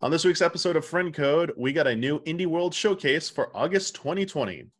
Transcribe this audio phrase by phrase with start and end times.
[0.00, 3.50] On this week's episode of Friend Code, we got a new Indie World showcase for
[3.56, 4.70] August 2020.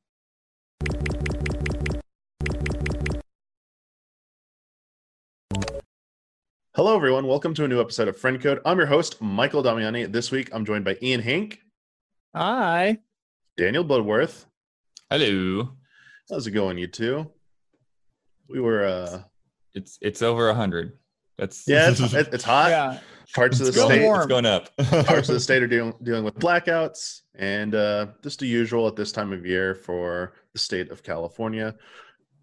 [6.75, 7.27] Hello, everyone.
[7.27, 8.61] Welcome to a new episode of Friend Code.
[8.65, 10.11] I'm your host, Michael Damiani.
[10.11, 11.61] This week, I'm joined by Ian Hink.
[12.35, 12.99] Hi.
[13.57, 14.47] Daniel Bloodworth.
[15.11, 15.71] Hello.
[16.31, 17.31] How's it going, you two?
[18.49, 19.23] We were, uh,
[19.75, 20.93] It's it's over a hundred.
[21.39, 22.71] That's yeah, it's, it's hot.
[22.71, 22.99] Yeah.
[23.35, 24.21] Parts of the going, state, warm.
[24.21, 24.75] it's going up.
[25.07, 28.97] parts of the state are dealing dealing with blackouts, and uh, just the usual at
[28.97, 31.75] this time of year for the state of California.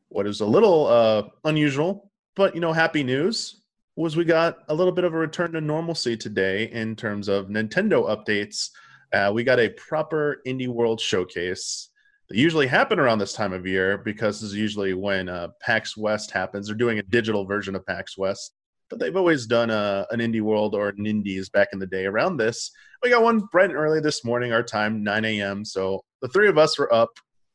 [0.10, 3.64] What is a little uh, unusual, but you know, happy news
[3.96, 7.48] was we got a little bit of a return to normalcy today in terms of
[7.48, 8.70] Nintendo updates.
[9.14, 11.90] Uh, we got a proper Indie World showcase
[12.30, 15.96] that usually happen around this time of year because this is usually when uh, PAX
[15.96, 16.68] West happens.
[16.68, 18.55] They're doing a digital version of PAX West,
[18.90, 22.06] but they've always done a, an Indie World or an Indies back in the day
[22.06, 22.72] around this.
[23.04, 25.66] We got one bright and early this morning, our time, 9 a.m.
[25.66, 27.10] So the three of us were up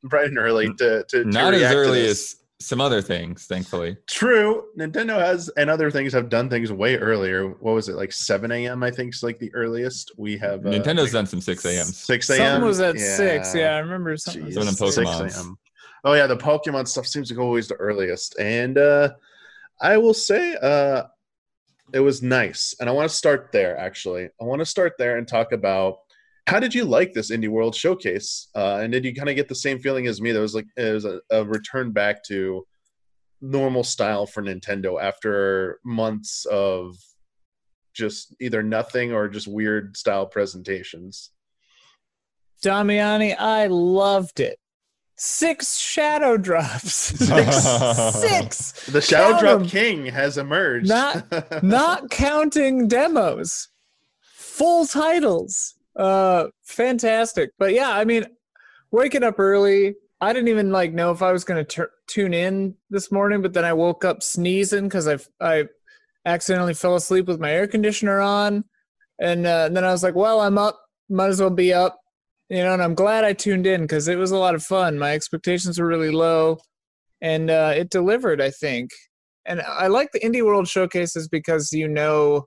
[0.04, 2.34] bright and early to, to, to Not as react to early this.
[2.34, 3.96] as some other things, thankfully.
[4.06, 4.64] True.
[4.78, 7.48] Nintendo has and other things have done things way earlier.
[7.48, 8.82] What was it like 7 a.m.
[8.82, 10.66] I think is like the earliest we have.
[10.66, 11.86] Uh, Nintendo's done some six a.m.
[11.86, 12.38] 6 a.m.
[12.38, 13.54] Something was at six.
[13.54, 14.44] Yeah, I remember something.
[14.44, 15.34] was Jeez, Some of them six.
[15.34, 15.56] 6 a.m.
[16.04, 18.38] Oh yeah, the Pokemon stuff seems to go always the earliest.
[18.38, 19.10] And uh
[19.80, 21.04] I will say uh
[21.92, 22.74] it was nice.
[22.80, 24.28] And I want to start there actually.
[24.40, 25.96] I want to start there and talk about
[26.46, 28.48] how did you like this Indie World showcase?
[28.54, 30.66] Uh and did you kind of get the same feeling as me that was like
[30.76, 32.66] it was a, a return back to
[33.40, 36.96] normal style for Nintendo after months of
[37.94, 41.30] just either nothing or just weird style presentations.
[42.62, 44.59] Damiani, I loved it.
[45.22, 46.92] Six shadow drops.
[47.18, 48.86] Six.
[48.86, 49.66] The Shadow Count Drop 'em.
[49.66, 50.88] King has emerged.
[50.88, 53.68] Not- Not counting demos.
[54.32, 55.74] Full titles.
[55.94, 57.50] Uh fantastic.
[57.58, 58.24] But yeah, I mean,
[58.92, 62.76] waking up early, I didn't even like know if I was going to tune in
[62.88, 65.66] this morning, but then I woke up sneezing cuz I I
[66.24, 68.64] accidentally fell asleep with my air conditioner on.
[69.20, 70.80] And, uh, then I was like, well, I'm up,
[71.10, 71.99] might as well be up.
[72.50, 74.98] You know, and I'm glad I tuned in cuz it was a lot of fun.
[74.98, 76.58] My expectations were really low
[77.22, 78.90] and uh, it delivered, I think
[79.46, 82.46] and I like the indie world showcases because you know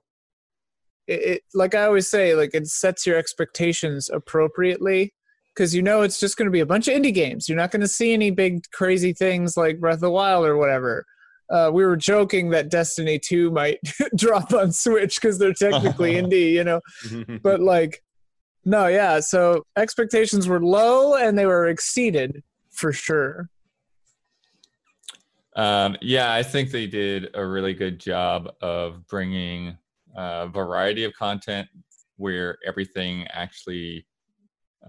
[1.06, 5.12] it, it like I always say like it sets your expectations appropriately
[5.54, 7.48] because you know it's just going to be a bunch of indie games.
[7.48, 10.56] You're not going to see any big crazy things like Breath of the Wild or
[10.56, 11.04] whatever.
[11.50, 13.78] Uh, we were joking that Destiny 2 might
[14.16, 16.80] drop on Switch because they're technically indie, you know.
[17.42, 18.02] But like,
[18.64, 19.20] no, yeah.
[19.20, 23.48] So expectations were low and they were exceeded for sure.
[25.56, 29.76] Um, yeah, I think they did a really good job of bringing
[30.16, 31.68] a variety of content
[32.16, 34.06] where everything actually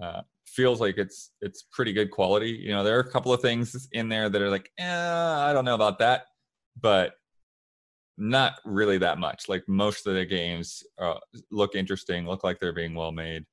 [0.02, 2.52] uh, feels like it's it's pretty good quality.
[2.52, 5.53] You know, there are a couple of things in there that are like, eh, I
[5.53, 6.25] don't know about that,
[6.80, 7.13] but
[8.18, 9.50] not really that much.
[9.50, 11.16] Like most of the games uh,
[11.52, 13.46] look interesting, look like they're being well made,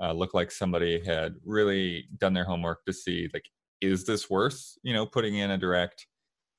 [0.00, 3.44] uh, look like somebody had really done their homework to see like,
[3.80, 6.06] is this worth you know putting in a direct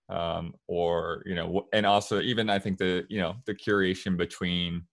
[0.10, 4.84] um, or you know, and also even I think the you know the curation between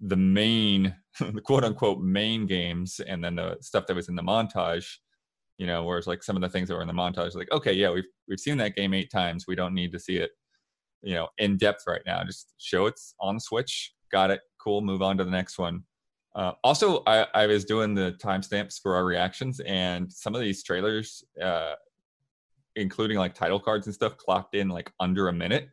[0.00, 4.22] the main, the quote unquote main games, and then the stuff that was in the
[4.22, 4.86] montage.
[5.58, 7.72] You know, whereas like some of the things that were in the montage, like okay,
[7.72, 9.44] yeah, we've we've seen that game eight times.
[9.46, 10.30] We don't need to see it,
[11.02, 12.24] you know, in depth right now.
[12.24, 13.92] Just show it's on Switch.
[14.10, 14.40] Got it.
[14.58, 14.80] Cool.
[14.80, 15.84] Move on to the next one.
[16.34, 20.62] Uh, also, I, I was doing the timestamps for our reactions, and some of these
[20.62, 21.74] trailers uh,
[22.76, 25.68] including like title cards and stuff, clocked in like under a minute.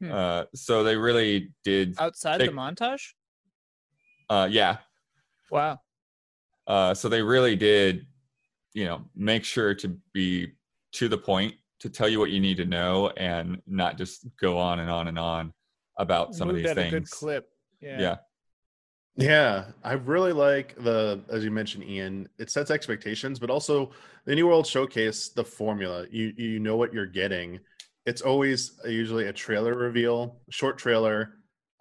[0.00, 0.12] Hmm.
[0.12, 1.96] Uh, so they really did.
[1.98, 3.02] Outside They- the montage?
[4.30, 4.78] Uh, yeah.
[5.50, 5.80] Wow.
[6.66, 8.06] Uh, so they really did,
[8.74, 10.52] you know, make sure to be
[10.92, 14.58] to the point to tell you what you need to know and not just go
[14.58, 15.52] on and on and on
[15.98, 16.92] about some of Moved these at things.
[16.92, 17.48] a good clip.
[17.80, 18.00] Yeah.
[18.00, 18.16] Yeah.
[19.16, 22.28] Yeah, I really like the as you mentioned, Ian.
[22.38, 23.90] It sets expectations, but also
[24.26, 26.06] the Indie World Showcase, the formula.
[26.10, 27.58] You you know what you're getting.
[28.04, 31.32] It's always usually a trailer reveal, short trailer,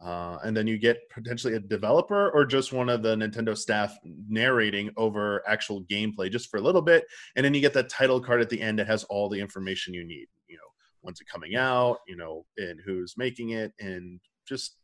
[0.01, 3.97] uh, and then you get potentially a developer or just one of the Nintendo staff
[4.29, 7.03] narrating over actual gameplay just for a little bit,
[7.35, 9.93] and then you get that title card at the end that has all the information
[9.93, 10.27] you need.
[10.47, 10.69] You know,
[11.01, 11.97] when's it coming out?
[12.07, 14.77] You know, and who's making it, and just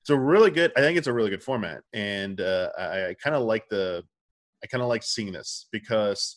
[0.00, 3.14] it's a really good i think it's a really good format and uh, i, I
[3.22, 4.02] kind of like the
[4.62, 6.36] i kind of like seeing this because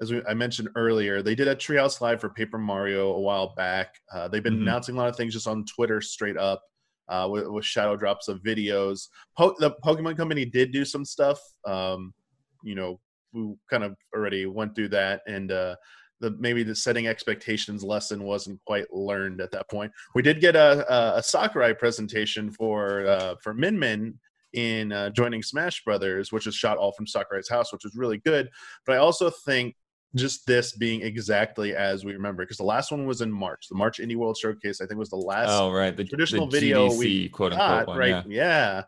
[0.00, 3.54] as we, i mentioned earlier they did a treehouse live for paper mario a while
[3.54, 4.62] back uh, they've been Mhm.
[4.62, 6.62] announcing a lot of things just on twitter straight up
[7.08, 9.08] uh, with, with shadow drops of videos.
[9.36, 11.38] Po- the Pokemon Company did do some stuff.
[11.66, 12.14] Um,
[12.62, 12.98] you know,
[13.34, 15.76] we kind of already went through that, and uh,
[16.24, 19.92] the maybe the setting expectations lesson wasn't quite learned at that point.
[20.14, 24.18] We did get a a, a Sakurai presentation for uh, for Min Min
[24.54, 28.18] in uh, joining Smash Brothers, which is shot all from Sakurai's house, which was really
[28.18, 28.48] good.
[28.86, 29.76] But I also think
[30.16, 33.66] just this being exactly as we remember, because the last one was in March.
[33.68, 35.94] The March Indie World Showcase, I think, was the last oh, right.
[35.94, 38.08] The traditional the video GDC, we quote unquote got, one, right?
[38.08, 38.22] yeah.
[38.28, 38.82] Yeah.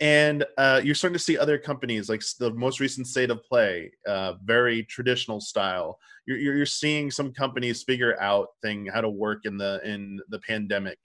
[0.00, 3.90] And uh, you're starting to see other companies like the most recent State of Play,
[4.06, 5.98] uh, very traditional style.
[6.24, 10.38] You're, you're seeing some companies figure out thing how to work in the in the
[10.40, 10.98] pandemic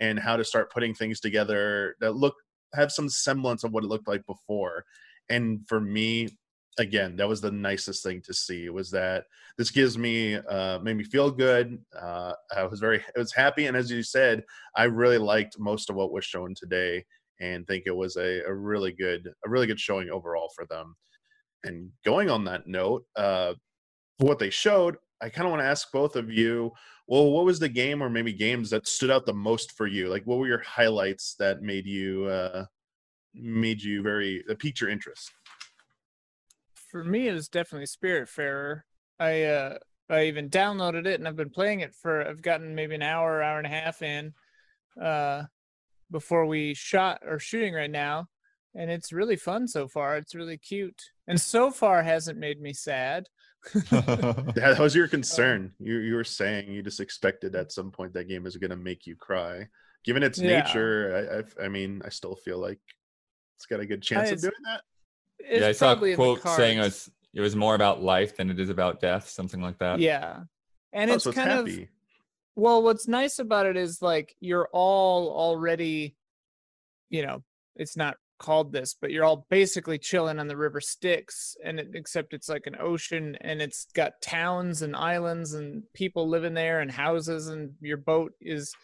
[0.00, 2.34] and how to start putting things together that look
[2.74, 4.84] have some semblance of what it looked like before.
[5.28, 6.28] And for me,
[6.78, 9.24] again, that was the nicest thing to see was that
[9.56, 11.78] this gives me uh, made me feel good.
[11.98, 15.90] Uh, I was very I was happy, and as you said, I really liked most
[15.90, 17.04] of what was shown today,
[17.40, 20.94] and think it was a, a really good a really good showing overall for them.
[21.64, 23.54] And going on that note, uh,
[24.18, 26.72] what they showed, I kind of want to ask both of you.
[27.06, 30.08] Well, what was the game or maybe games that stood out the most for you?
[30.08, 32.66] Like, what were your highlights that made you uh,
[33.34, 35.30] made you very that piqued your interest?
[36.90, 38.82] For me, it was definitely Spiritfarer.
[39.18, 39.78] I uh,
[40.10, 42.26] I even downloaded it and I've been playing it for.
[42.26, 44.32] I've gotten maybe an hour, hour and a half in,
[45.00, 45.44] uh,
[46.10, 48.28] before we shot or shooting right now,
[48.74, 50.16] and it's really fun so far.
[50.16, 53.26] It's really cute, and so far hasn't made me sad.
[53.90, 55.72] That was your um, concern.
[55.78, 58.76] You you were saying you just expected at some point that game is going to
[58.76, 59.66] make you cry.
[60.04, 60.60] Given its Yeah.
[60.62, 62.78] nature, I, I've- I mean, I still feel like
[63.56, 64.82] it's got a good chance of doing that.
[65.60, 68.58] Yeah, I saw a quote saying it was, it was more about life than it
[68.60, 69.98] is about death, something like that.
[69.98, 70.42] Yeah,
[70.92, 71.88] and Oh, it's so it's kind of happy.
[72.58, 76.16] Well what's nice about it is like you're all already
[77.08, 77.42] you know
[77.76, 81.88] it's not called this but you're all basically chilling on the river styx and it,
[81.94, 86.80] except it's like an ocean and it's got towns and islands and people living there
[86.80, 88.74] and houses and your boat is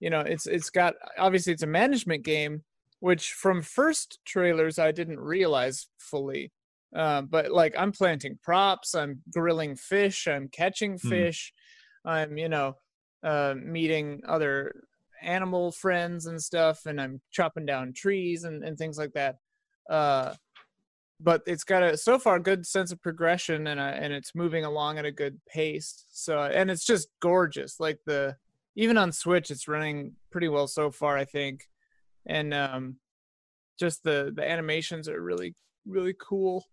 [0.00, 2.62] you know it's it's got obviously it's a management game
[3.00, 6.52] which from first trailers i didn't realize fully
[6.96, 11.08] uh, but like i'm planting props i'm grilling fish i'm catching Hmm.
[11.08, 11.52] fish
[12.04, 12.74] i'm you know
[13.24, 14.84] uh, meeting other
[15.22, 19.36] animal friends and stuff and i'm chopping down trees and, and things like that.
[19.88, 20.34] Uh,
[21.20, 24.64] but it's got a so far good sense of progression and a, and it's moving
[24.64, 26.04] along at a good pace.
[26.10, 27.80] So and it's just gorgeous.
[27.80, 28.36] Like the
[28.76, 31.64] even on switch it's running pretty well so far i think.
[32.26, 32.96] And um
[33.78, 35.54] just the the animations are really
[35.86, 36.64] really cool.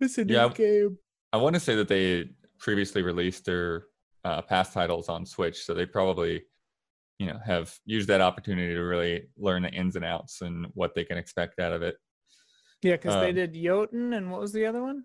[0.00, 0.98] It's a neat Yeah, game.
[1.32, 3.84] I want to say that they previously released their
[4.26, 6.34] uh, past titles on Switch, so they probably,
[7.18, 9.14] you know, have used that opportunity to really
[9.46, 11.96] learn the ins and outs and what they can expect out of it.
[12.82, 15.00] yeah because they um, did jotun and what was the other one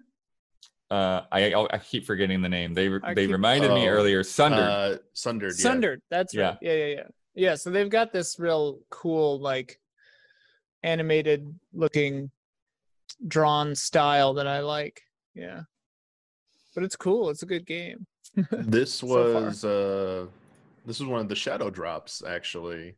[1.00, 2.74] Uh, I I I keep forgetting the name.
[2.74, 4.22] They I they keep- reminded me Oh, earlier.
[4.24, 4.70] Sundered.
[4.78, 5.54] Uh, Sundered.
[5.58, 5.64] yeah.
[5.68, 6.00] Sundered.
[6.14, 6.58] That's right.
[6.62, 7.08] Yeah, yeah, yeah.
[7.46, 7.56] Yeah.
[7.62, 9.80] So they've got this real cool, like
[10.84, 11.42] animated
[11.84, 12.32] looking
[13.36, 14.98] drawn style that I like.
[15.34, 15.62] Yeah.
[16.76, 17.30] But it's cool.
[17.32, 18.06] It's a good game.
[18.36, 20.26] This So was uh,
[20.86, 22.96] this was one of the shadow drops actually.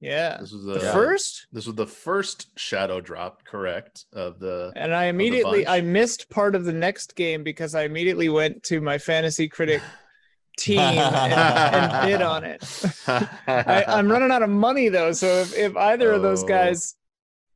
[0.00, 0.38] Yeah.
[0.40, 1.46] This was The the first?
[1.52, 4.06] This was the first shadow drop, correct?
[4.12, 8.28] Of the And I immediately I missed part of the next game because I immediately
[8.28, 9.80] went to my fantasy critic
[10.58, 12.62] team and, and bid on it.
[13.06, 16.48] I, I'm running out of money though, so if, if either of those Oh.
[16.48, 16.96] guys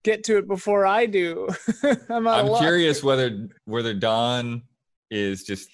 [0.05, 1.49] get to it before I do,
[2.09, 2.61] I'm out I'm luck.
[2.63, 4.63] curious whether whether Don
[5.11, 5.69] is just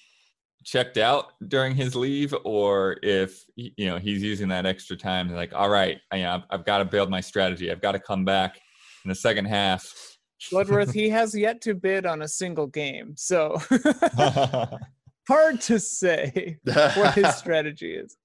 [0.63, 5.35] checked out during his leave or if you know he's using that extra time to
[5.35, 7.93] like all right I, you know, I've, I've got to build my strategy i've got
[7.93, 8.59] to come back
[9.03, 10.13] in the second half
[10.51, 13.61] Bloodworth, he has yet to bid on a single game, so
[15.27, 18.17] hard to say what his strategy is.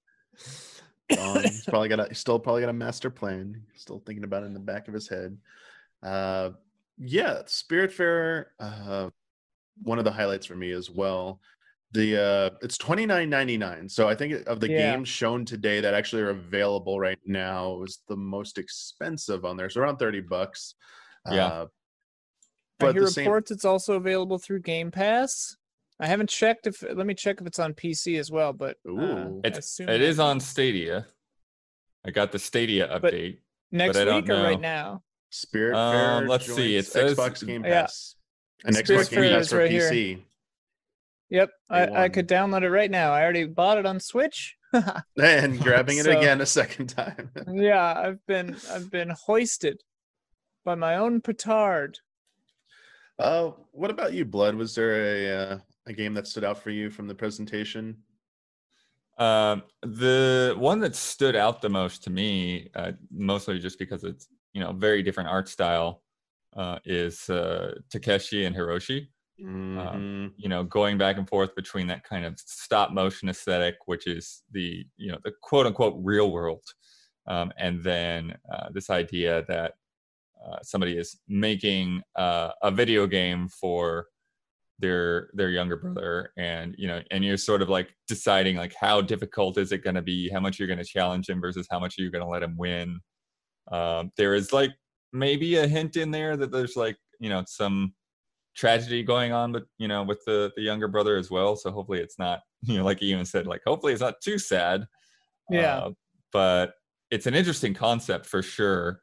[1.09, 3.61] Don, he's probably got a he's still probably got a master plan.
[3.71, 5.37] He's still thinking about it in the back of his head.
[6.03, 6.51] Uh,
[6.97, 9.09] yeah, Spiritfarer, uh,
[9.81, 11.39] one of the highlights for me as well.
[11.91, 13.89] The uh, it's twenty nine ninety nine.
[13.89, 14.93] So I think of the Yeah.
[14.95, 19.69] games shown today that actually are available right now was the most expensive on there.
[19.69, 20.75] So around thirty bucks.
[21.31, 21.45] Yeah.
[21.47, 21.65] Uh,
[22.81, 25.57] I but hear the same, reports it's also available through Game Pass.
[25.99, 28.91] I haven't checked if let me check if it's on PC as well, but uh,
[28.91, 29.41] Ooh.
[29.43, 31.05] I it's, assume it that- is on stadia
[32.05, 33.39] i got the stadia But- update
[33.73, 35.03] next I don't week or right now.
[35.33, 36.21] Spiritfarer.
[36.21, 37.81] Um, let's see, it joins says- Xbox Game Yeah.
[37.81, 38.15] Pass.
[38.63, 39.89] And Xbox Game Pass for right here.
[41.31, 41.35] PC.
[41.35, 43.11] Yep, I, I could download it right now.
[43.11, 44.55] I already bought it on Switch.
[45.21, 47.31] and grabbing it So- again a second time.
[47.53, 49.81] yeah, I've been I've been hoisted
[50.65, 51.99] by my own petard.
[53.17, 54.55] Uh, what about you, Blood?
[54.55, 55.57] Was there a uh,
[55.87, 57.97] a game that stood out for you from the presentation?
[59.17, 64.27] Um, the one that stood out the most to me, uh, mostly just because it's
[64.53, 66.03] you know very different art style,
[66.55, 69.07] uh, is uh, Takeshi and Hiroshi.
[69.41, 70.33] Mhm.
[70.37, 74.43] You know, going back and forth between that kind of stop motion aesthetic, which is
[74.51, 76.63] the you know the quote unquote real world,
[77.27, 79.75] um, and then uh, this idea that
[80.45, 84.07] uh, somebody is making uh, a video game for
[84.79, 89.01] their their younger brother and you know and you're sort of like deciding like how
[89.01, 91.79] difficult is it going to be how much you're going to challenge him versus how
[91.79, 92.99] much you're going to let him win
[93.71, 94.71] um, there is like
[95.13, 97.93] maybe a hint in there that there's like you know some
[98.55, 101.55] tragedy going on but you know with the the younger brother as well.
[101.55, 104.85] So hopefully it's not you know like even said like hopefully it's not too sad.
[105.49, 105.77] Yeah.
[105.77, 105.89] uh,
[106.31, 106.73] but
[107.09, 109.01] it's an interesting concept for sure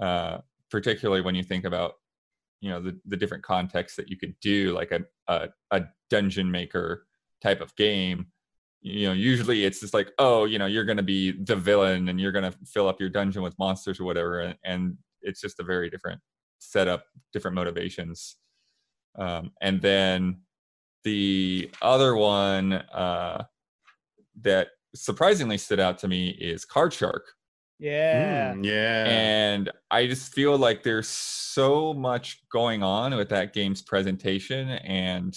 [0.00, 0.38] uh,
[0.70, 1.94] particularly when you think about
[2.60, 6.50] you know the, the different contexts that you could do like a, a a dungeon
[6.50, 7.06] maker
[7.42, 8.26] type of game.
[8.80, 12.08] You know usually it's just like oh you know you're going to be the villain
[12.08, 14.40] and you're going to fill up your dungeon with monsters or whatever.
[14.40, 16.20] And, and it's just a very different
[16.58, 18.36] setup different motivations
[19.18, 20.40] um, and then
[21.04, 23.44] the other one uh,
[24.42, 27.26] that surprisingly stood out to me is card shark
[27.78, 28.54] Yeah.
[28.54, 29.04] Mm, yeah.
[29.06, 35.34] and I just feel like there's so much going on with that game's presentation and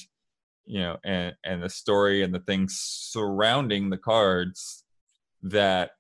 [0.66, 4.84] you know and and the story and the things surrounding the cards
[5.42, 5.92] that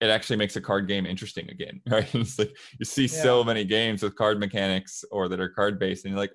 [0.00, 3.64] it actually makes a card game interesting again right it's like you see so many
[3.64, 6.32] games with card mechanics or that are card based and you're like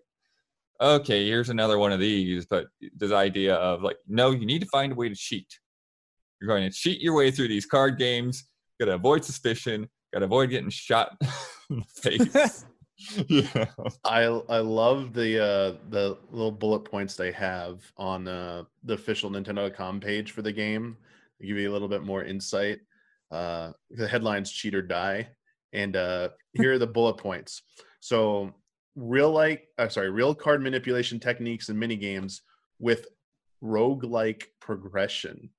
[0.81, 4.67] okay here's another one of these but this idea of like no you need to
[4.67, 5.47] find a way to cheat
[6.39, 8.45] you're going to cheat your way through these card games
[8.79, 11.15] gotta avoid suspicion gotta avoid getting shot
[11.69, 12.65] in the face
[13.27, 13.65] yeah
[14.03, 19.29] I I love the uh the little bullet points they have on uh the official
[19.29, 20.97] Nintendo.com page for the game.
[21.39, 22.79] They give you a little bit more insight.
[23.31, 25.29] Uh the headlines cheat or die.
[25.73, 27.63] And uh here are the bullet points.
[28.01, 28.53] So
[28.95, 32.41] real like uh, sorry, real card manipulation techniques and mini games
[32.79, 33.07] with
[33.63, 35.49] roguelike progression.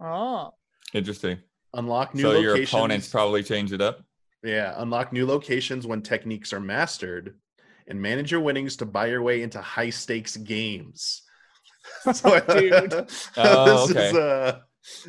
[0.00, 0.54] Oh.
[0.94, 1.38] interesting
[1.74, 2.72] Unlock new so locations.
[2.72, 4.04] your opponents probably change it up
[4.44, 7.36] Yeah, unlock new locations when techniques are mastered,
[7.88, 11.22] and manage your winnings to buy your way into high stakes games.
[12.12, 12.92] So, Dude.
[13.36, 14.18] Oh, this is okay.
[14.20, 14.52] uh,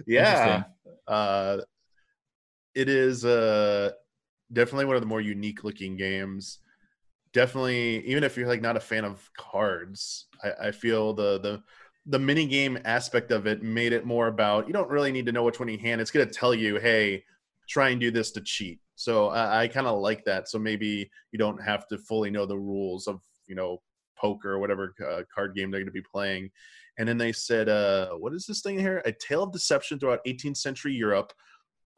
[0.08, 0.64] yeah,
[1.08, 1.58] uh,
[2.74, 3.92] it is uh
[4.52, 6.60] definitely one of the more unique looking games.
[7.34, 11.62] Definitely, even if you're like not a fan of cards, I, I feel the the
[12.06, 15.32] the mini game aspect of it made it more about you don't really need to
[15.32, 16.02] know which one you hand.
[16.02, 17.24] It's gonna tell you, hey,
[17.68, 18.80] try and do this to cheat.
[18.96, 20.50] So I, I kind of like that.
[20.50, 23.82] So maybe you don't have to fully know the rules of you know
[24.18, 26.50] poker or whatever uh, card game they're going to be playing.
[26.98, 29.02] And then they said, uh, what is this thing here?
[29.06, 31.32] A tale of deception throughout 18th century Europe,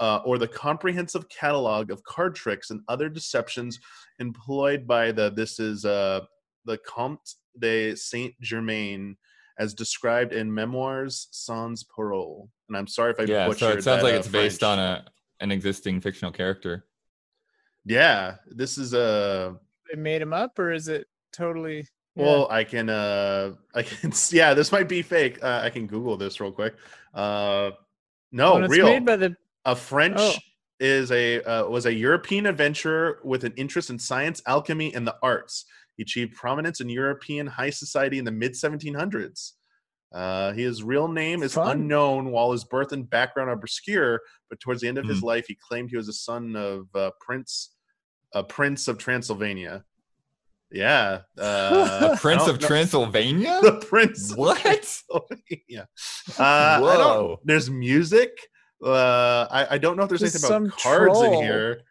[0.02, 3.80] uh, or the comprehensive catalog of card tricks and other deceptions
[4.20, 6.20] employed by the this is uh,
[6.66, 9.16] the Comte de Saint Germain
[9.60, 12.50] as described in Memoirs sans parole.
[12.68, 14.64] And I'm sorry if I yeah butchered so it sounds that, like uh, it's based
[14.64, 15.06] on a
[15.40, 16.86] an existing fictional character
[17.86, 19.56] Yeah, this is a
[19.92, 21.86] They made him up, or is it totally?
[22.16, 22.26] yeah.
[22.26, 25.44] Well, I can uh I can yeah, this might be fake.
[25.44, 26.74] Uh, I can Google this real quick.
[27.14, 27.72] Uh
[28.32, 28.86] no, When it's real.
[28.86, 30.34] made by the a French Oh.
[30.80, 35.16] is a uh, was a European adventurer with an interest in science, alchemy, and the
[35.22, 35.66] arts.
[35.98, 39.52] He achieved prominence in European high society in the mid 1700s.
[40.14, 41.72] Uh, his real name is Fun.
[41.82, 44.20] unknown, while his birth and background are obscure.
[44.50, 45.12] But towards the end of Hmm.
[45.12, 47.76] his life, he claimed he was a son of uh, Prince,
[48.34, 49.86] a Prince of Transylvania.
[50.74, 54.32] Yeah, uh, a prince of don't Transylvania the Prince.
[54.32, 54.60] of What?
[54.62, 55.88] Transylvania.
[56.40, 57.40] Uh, Whoa.
[57.44, 58.32] there's music.
[58.84, 61.82] Uh, I, I don't know if there's There's anything about some cards in here.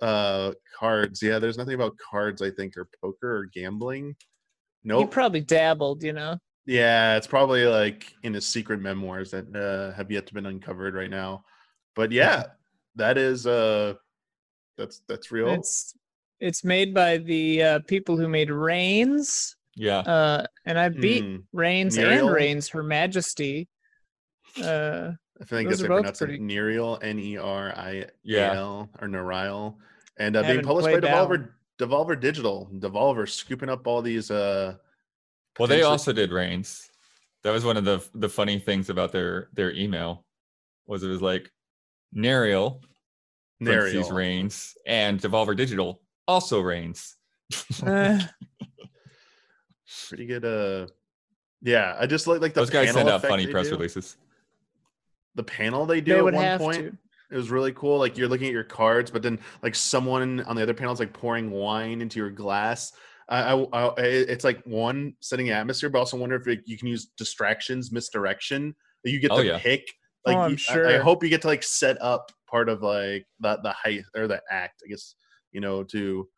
[0.00, 1.22] Uh, cards.
[1.22, 2.42] Yeah, there's nothing about cards.
[2.42, 4.16] I think or poker or gambling.
[4.84, 6.38] No he probably dabbled, you know.
[6.66, 10.94] yeah, it's probably like in his secret memoirs that uh, have yet to been uncovered
[10.94, 11.44] right now.
[11.94, 12.46] But yeah,
[12.96, 13.94] that is uh,
[14.76, 15.50] that's that's real.
[15.50, 15.94] It's
[16.40, 21.36] it's made by the uh, people who made Reigns, yeah uh, and I beat Hmm,
[21.52, 22.26] Reigns Nerial?
[22.26, 23.68] and Reigns, Her Majesty.
[24.60, 27.72] Uh, I think those that's are I both pronounce it pretty- Nerial, N E R
[27.76, 28.84] I A Yeah.
[29.00, 29.78] Or Nerial,
[30.18, 31.48] and uh, being published by played that Devolver
[31.80, 32.68] Devolver Digital.
[32.78, 34.74] Devolver scooping up all these uh
[35.58, 36.90] well they also did reigns
[37.42, 40.24] That was one of the the funny things about their their email
[40.86, 41.50] was it was like
[42.14, 42.80] Nariel
[43.64, 44.12] parentheses Nariel.
[44.12, 47.16] reigns and Devolver Digital also reigns.
[47.84, 48.20] Eh,
[50.08, 50.44] Pretty good.
[50.44, 50.86] Uh,
[51.62, 53.74] yeah, I just like like the Those guys panel send out funny press do.
[53.76, 54.16] releases.
[55.34, 56.78] The panel they they do at one point.
[56.78, 56.96] to.
[57.30, 57.98] It was really cool.
[57.98, 61.00] Like you're looking at your cards, but then like someone on the other panel is
[61.00, 62.92] like pouring wine into your glass.
[63.28, 66.88] I, I, I it's like one setting atmosphere, but also wonder if it, you can
[66.88, 68.74] use distractions, misdirection.
[69.04, 69.58] You get Oh, to yeah.
[69.58, 69.86] pick.
[70.26, 72.68] Oh, like Oh, I'm you- I- I, hope you get to like set up part
[72.68, 74.82] of like the the height or the act.
[74.84, 75.14] I guess
[75.52, 76.28] you know to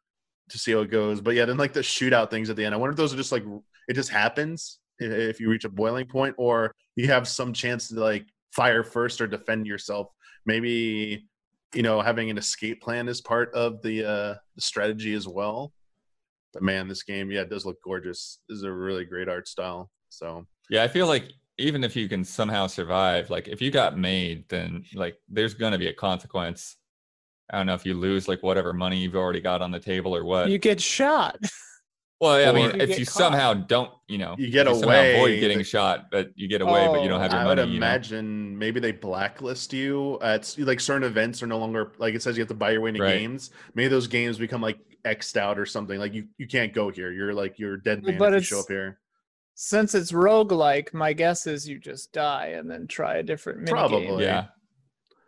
[0.50, 1.20] to see how it goes.
[1.20, 2.72] But yeah, then like the shootout things at the end.
[2.74, 3.44] I wonder if those are just like
[3.88, 7.96] it just happens if you reach a boiling point, or you have some chance to
[7.98, 10.08] like fire first or defend yourself.
[10.46, 11.26] Maybe
[11.74, 15.72] you know having an escape plan is part of the uh the strategy as well.
[16.52, 18.38] But man, this game, yeah, it does look gorgeous.
[18.48, 19.90] This is a really great art style.
[20.08, 23.98] So Yeah, I feel like even if you can somehow survive, like if you got
[23.98, 26.76] made, then like there's gonna be a consequence.
[27.50, 30.16] I don't know if you lose like whatever money you've already got on the table
[30.16, 30.48] or what.
[30.48, 31.38] You get shot.
[32.20, 33.14] well, I or- mean, You if get you caught.
[33.14, 36.48] somehow don't, you know, You get if somehow away, avoid getting that- shot, but you
[36.48, 37.62] get away, but you don't Oh, have your I money.
[37.62, 37.86] would you know?
[37.86, 40.18] imagine maybe they blacklist you.
[40.22, 42.80] At like certain events are no longer like it says you have to buy your
[42.80, 43.18] way into Right.
[43.18, 43.50] games.
[43.74, 45.98] Maybe those games become like xed out or something.
[45.98, 47.12] Like you you can't go here.
[47.12, 49.00] You're like you're dead man but if you show up here.
[49.56, 53.68] Since it's roguelike, my guess is you just die and then try a different minigame.
[53.70, 54.24] Probably.
[54.24, 54.46] Yeah,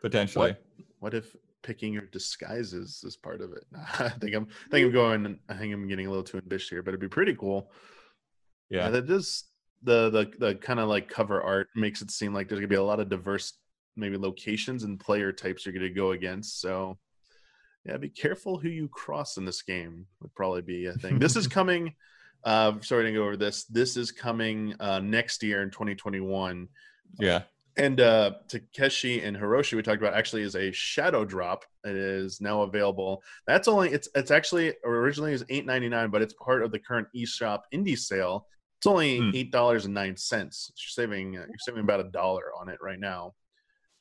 [0.03, 0.53] potentially.
[0.53, 0.63] What
[1.01, 3.65] what if picking your disguises is part of it?
[3.99, 5.39] I think I'm I think I'm going.
[5.49, 7.71] I think I'm getting a little too ambitious here, but it'd be pretty cool.
[8.71, 8.91] Yeah.
[8.91, 9.45] that is
[9.83, 12.75] the the the kind of like cover art makes it seem like there's gonna be
[12.77, 13.53] a lot of diverse
[13.97, 16.61] maybe locations and player types you're gonna go against.
[16.61, 16.99] So
[17.85, 21.19] yeah, be careful who you cross in this game would probably be a thing.
[21.19, 21.95] this is coming.
[22.45, 23.65] Uh, sorry to go over this.
[23.65, 26.69] This is coming uh, next year in 2021.
[27.19, 27.43] Yeah.
[27.79, 31.65] And uh, Takeshi and Hiroshi, we talked about, actually is a shadow drop.
[31.85, 33.23] It is now available.
[33.47, 36.79] That's only it's it's actually originally is eight ninety nine, but it's part of the
[36.79, 38.47] current eShop indie sale.
[38.79, 39.31] It's only Hmm.
[39.35, 40.73] eight dollars and nine cents.
[40.77, 43.35] You're saving you're saving about a dollar on it right now.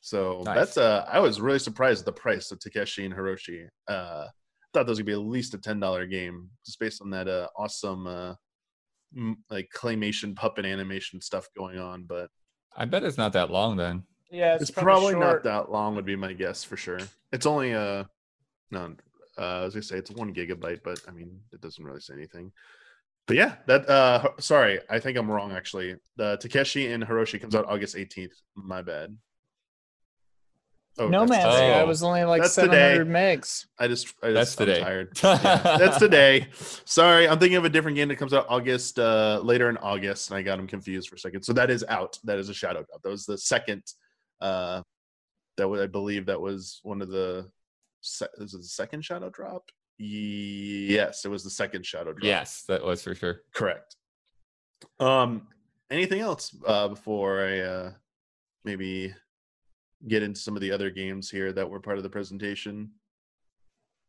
[0.00, 0.54] So Nice.
[0.54, 3.68] that's uh I was really surprised at the price of Takeshi and Hiroshi.
[3.88, 4.26] Uh
[4.72, 7.48] thought those would be at least a ten dollar game just based on that uh
[7.58, 8.34] awesome uh
[9.16, 12.30] m- like claymation puppet animation stuff going on, but
[12.76, 14.04] I bet it's not that long then.
[14.30, 17.00] Yeah, it's, probably not that long would be my guess for sure.
[17.32, 18.04] It's only uh
[18.70, 18.94] no
[19.38, 22.14] uh, i was gonna say it's one gigabyte but i mean it doesn't really say
[22.14, 22.52] anything.
[23.26, 25.96] But yeah that uh sorry i think i'm wrong actually.
[26.16, 29.16] The takeshi and hiroshi comes out august 18th my bad
[30.98, 31.70] oh No that's Man's today.
[31.72, 31.86] Sky Oh.
[31.86, 33.10] was only like That's 700 today.
[33.10, 33.66] megs.
[33.78, 34.80] i just i That's just I'm today.
[34.80, 36.48] tired Yeah, that's today
[36.84, 40.30] sorry i'm thinking of a different game that comes out august uh later in august
[40.30, 42.54] and i got them confused for a second so that is out that is a
[42.54, 43.82] shadow drop that was the second
[44.40, 44.80] uh
[45.56, 47.48] that was i believe that was one of the
[48.02, 49.64] se- is the second shadow drop
[49.98, 53.40] yes it was the second shadow drop yes, that was for sure.
[53.54, 53.96] correct
[55.00, 55.46] um
[55.90, 57.90] anything else uh before i uh
[58.64, 59.14] maybe
[60.08, 62.90] get into some of the other games here that were part of the presentation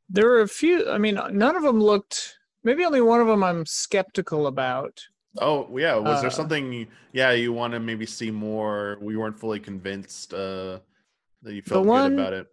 [0.10, 0.90] There were a few.
[0.90, 2.38] I mean, none of them looked.
[2.64, 5.02] Maybe only one of them I'm skeptical about.
[5.40, 6.88] Oh yeah, was there Uh, something?
[7.14, 8.98] Yeah, you want to maybe see more?
[9.02, 10.80] We weren't fully convinced uh,
[11.44, 12.48] that you felt one- good about it.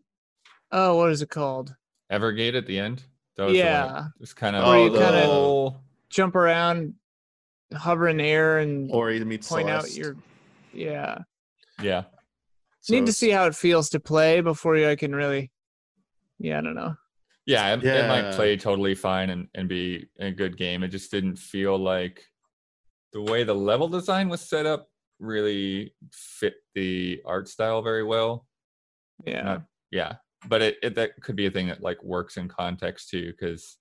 [0.72, 1.74] Oh, what is it called?
[2.10, 3.04] Evergate at the end.
[3.36, 4.06] That was Yeah.
[4.20, 5.76] It's kind of Where you kinda- oh,
[6.10, 6.94] Jump around,
[7.72, 10.16] hover in air, and Or you meet point out your.
[10.72, 11.18] Yeah.
[11.82, 12.04] yeah.
[12.84, 15.50] So Need to see how it feels to play before I can really.
[16.38, 16.94] Yeah, I don't know.
[17.46, 20.82] Yeah, it, it might play totally fine and, and be a good game.
[20.82, 22.22] It just didn't feel like
[23.14, 28.46] the way the level design was set up really fit the art style very well.
[29.24, 29.42] Yeah.
[29.42, 30.16] Not- yeah,
[30.46, 33.78] but it, it that could be a thing that like works in context too, because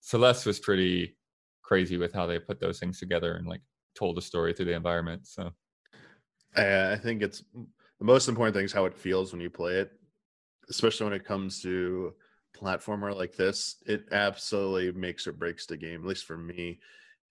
[0.00, 1.16] Celeste was pretty
[1.62, 3.62] crazy with how they put those things together and like
[3.94, 5.28] told a story through the environment.
[5.28, 5.52] So
[6.56, 7.44] I I think it's
[8.02, 9.92] the most important thing is how it feels when you play it,
[10.68, 12.12] especially when it comes to
[12.52, 13.76] platformer like this.
[13.86, 16.80] It absolutely makes or breaks the game, at least for me.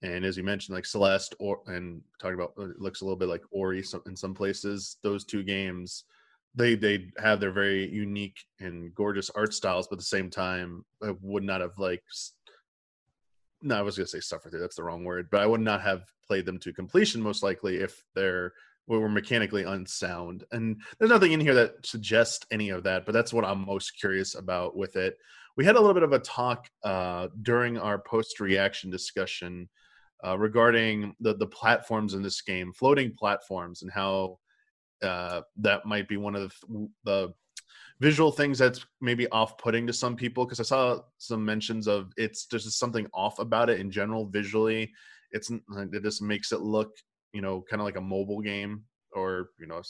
[0.01, 3.27] And as you mentioned, like Celeste or and talking about it looks a little bit
[3.27, 4.95] like Ori in some places.
[5.03, 6.05] Those two games,
[6.55, 10.85] they they have their very unique and gorgeous art styles, but at the same time,
[11.03, 12.01] I would not have like.
[13.61, 14.61] No, I was gonna say suffered through.
[14.61, 17.75] That's the wrong word, but I would not have played them to completion most likely
[17.75, 18.53] if they're
[18.87, 20.43] we were mechanically unsound.
[20.51, 23.99] And there's nothing in here that suggests any of that, but that's what I'm most
[23.99, 25.17] curious about with it.
[25.57, 29.69] We had a little bit of a talk uh, during our post reaction discussion
[30.25, 34.39] uh, regarding the the platforms in this game, floating platforms, and how
[35.01, 37.33] uh, that might be one of the, the
[37.99, 42.45] visual things that's maybe off-putting to some people because I saw some mentions of it's
[42.47, 44.91] there's just something off about it in general visually.
[45.31, 46.95] It's like it just makes it look
[47.33, 49.81] you know kind of like a mobile game or you know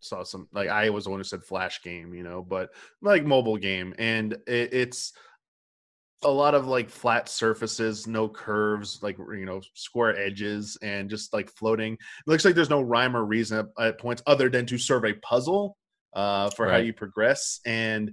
[0.00, 2.70] saw some like I was the one who said flash game, you know, but
[3.02, 5.12] like mobile game, and it, it's
[6.22, 11.32] a lot of like flat surfaces, no curves, like you know, square edges, and just
[11.32, 11.94] like floating.
[11.94, 15.04] It looks like there's no rhyme or reason at, at points other than to serve
[15.04, 15.76] a puzzle
[16.14, 16.72] uh, for right.
[16.72, 17.60] how you progress.
[17.64, 18.10] And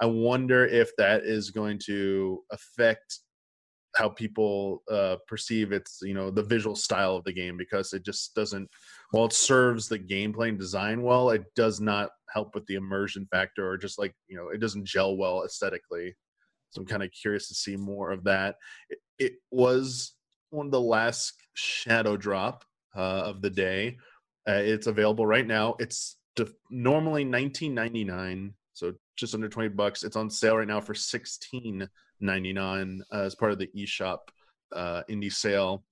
[0.00, 3.20] I wonder if that is going to affect
[3.96, 8.04] how people uh, perceive its you know the visual style of the game because it
[8.04, 8.68] just doesn't
[9.10, 13.26] while it serves the gameplay and design well it does not help with the immersion
[13.30, 16.14] factor or just like you know it doesn't gel well aesthetically.
[16.70, 18.56] So i'm kind of curious to see more of that.
[18.90, 20.12] It, it, was
[20.50, 22.62] one of the last shadow drop
[22.94, 23.96] uh, of the day.
[24.46, 25.76] Uh, it's available right now.
[25.78, 26.16] It's
[26.70, 30.04] normally 19.99 so just under 20 bucks.
[30.04, 31.88] It's on sale right now for 16
[32.20, 34.18] 99 uh, as part of the eShop
[34.72, 35.84] uh, indie sale.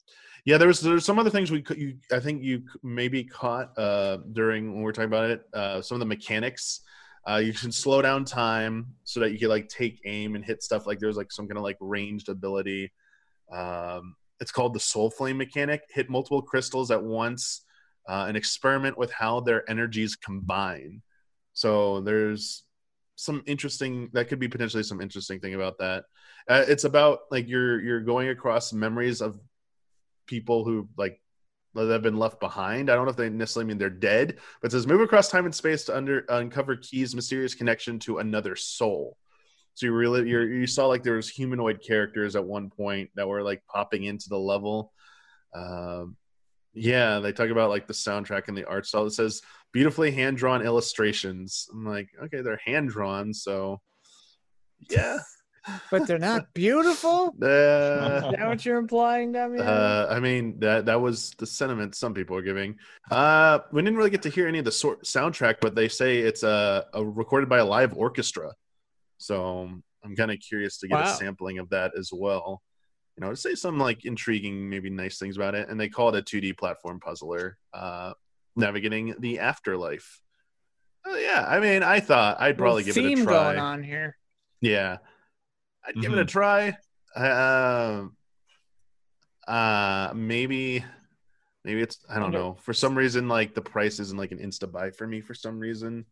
[0.45, 3.77] Yeah, there was there's some other things we could you I think you maybe caught
[3.77, 5.43] uh, during when we are talking about it.
[5.53, 6.81] Uh, some of the mechanics.
[7.29, 10.63] Uh, you can slow down time so that you can like take aim and hit
[10.63, 12.93] stuff like there's like some kind of like ranged ability.
[13.53, 15.83] Um, it's called the Soul Flame mechanic.
[15.91, 17.65] Hit multiple crystals at once
[18.09, 21.03] uh, and experiment with how their energies combine.
[21.53, 22.65] So there's
[23.17, 26.05] some interesting that could be potentially some interesting thing about that
[26.49, 29.39] uh, it's about like you're you're going across memories of
[30.27, 31.21] people who like
[31.75, 32.91] that have been left behind.
[32.91, 35.45] I don't know if they necessarily mean they're dead, but it says move across time
[35.45, 39.17] and space to under uncover Key's mysterious connection to another soul.
[39.75, 43.29] So you really you you saw like there was humanoid characters at one point that
[43.29, 44.93] were like popping into the level.
[45.55, 46.17] Um,
[46.77, 49.07] yeah, they talk about like the soundtrack and the art style.
[49.07, 49.41] It says
[49.73, 51.69] beautifully hand drawn illustrations.
[51.73, 53.81] I'm like, okay, they're hand drawn, so
[54.91, 55.19] yeah.
[55.91, 57.35] but they're not beautiful.
[57.43, 59.67] Uh, Is that what you're implying, Damian?
[59.67, 62.77] Uh, I mean that that was the sentiment some people are giving.
[63.11, 66.43] Uh, we didn't really get to hear any of the soundtrack, but they say it's
[66.43, 68.53] a, a recorded by a live orchestra.
[69.19, 69.71] So
[70.05, 71.05] I'm kind of curious to get wow.
[71.05, 72.63] a sampling of that as well
[73.17, 75.69] you know, to say some like intriguing, maybe nice things about it.
[75.69, 78.13] And they call it a 2D platform puzzler, uh,
[78.55, 80.21] navigating the afterlife.
[81.07, 83.25] Uh, yeah, I mean, I thought I'd probably give it a try.
[83.25, 84.17] going on here.
[84.61, 84.99] Yeah,
[85.85, 86.01] I'd mm-hmm.
[86.01, 86.29] give it a mm-hmm.
[86.29, 86.77] try.
[87.15, 88.07] Uh,
[89.49, 90.85] uh, maybe,
[91.65, 92.57] maybe it's I don't know.
[92.61, 95.21] For some reason, like the price isn't like an insta buy for me.
[95.21, 96.05] For some reason,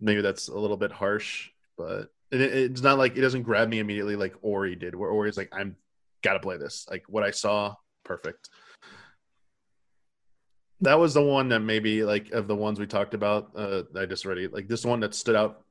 [0.00, 2.10] maybe that's a little bit harsh, but
[2.40, 5.50] it, it's not like it doesn't grab me immediately like Ori did, where Ori's like,
[5.52, 5.76] I'm
[6.22, 6.86] gotta play this.
[6.90, 8.48] Like what I saw, perfect.
[10.80, 13.50] That was the one that maybe like of the ones we talked about.
[13.56, 15.62] Uh, I just already like this one that stood out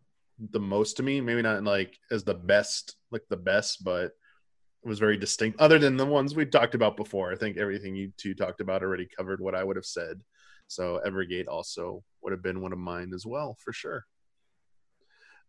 [0.51, 1.21] the most to me.
[1.21, 5.59] Maybe not like as the best, like the best, but it was very distinct.
[5.59, 8.83] Other than the ones we talked about before, I think everything you two talked about
[8.83, 10.21] already covered what I would have said.
[10.67, 14.05] So Evergate also would have been one of mine as well, for sure.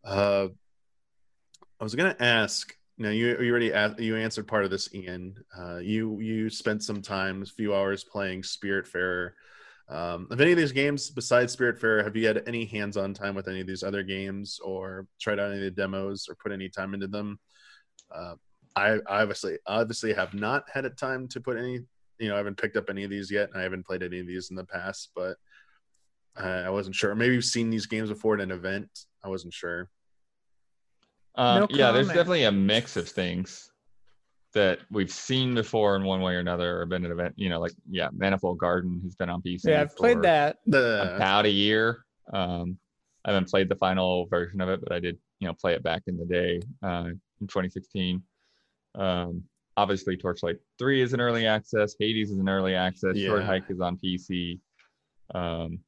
[0.05, 0.49] Uh,
[1.81, 2.75] I was going to ask.
[2.97, 5.35] Now you you already asked, you answered part of this, Ian.
[5.59, 9.33] Uh, you you spent some time, a few hours playing Spiritfarer.
[9.89, 13.49] Um, of any of these games besides Spiritfarer, have you had any hands-on time with
[13.49, 16.69] any of these other games, or tried out any of the demos, or put any
[16.69, 17.39] time into them?
[18.15, 18.35] Uh,
[18.77, 21.81] I, obviously obviously have not had a time to put any.
[22.21, 24.21] You know, I haven't picked up any of these yet, and I haven't played any
[24.21, 25.37] of these in the past, but
[26.37, 27.13] I, I wasn't sure.
[27.17, 28.89] Maybe you've seen these games before at an event.
[29.25, 29.91] I wasn't sure.
[31.37, 33.71] Um, no yeah, there's definitely a mix of things
[34.55, 37.49] that we've seen before in one way or another or been at an event, you
[37.49, 39.65] know, like yeah, Manifold Garden has been on PC.
[39.65, 40.59] Yeah, I've played that.
[41.17, 42.05] About a year.
[42.33, 42.79] Um,
[43.25, 45.83] I haven't played the final version of it, but I did, you know, play it
[45.83, 48.23] back in the day uh, in 2016.
[48.95, 49.43] Um,
[49.77, 51.97] obviously, Torchlight 3 is an early access.
[51.99, 53.17] Hades is an early access.
[53.17, 53.29] Yeah.
[53.29, 54.61] Short Hike is on PC.
[55.35, 55.81] Um,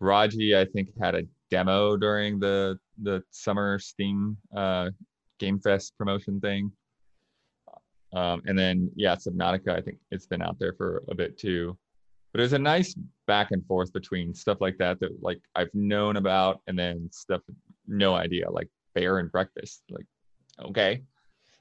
[0.00, 4.90] Raji, I think, had a demo during the the summer Steam uh,
[5.38, 6.72] Game Fest promotion thing.
[8.12, 11.76] Um, and then yeah, Subnautica, I think it's been out there for a bit too.
[12.32, 12.94] But there's a nice
[13.26, 17.42] back and forth between stuff like that that like I've known about and then stuff
[17.86, 19.82] no idea, like Bear and Breakfast.
[19.90, 20.06] Like,
[20.60, 21.02] okay.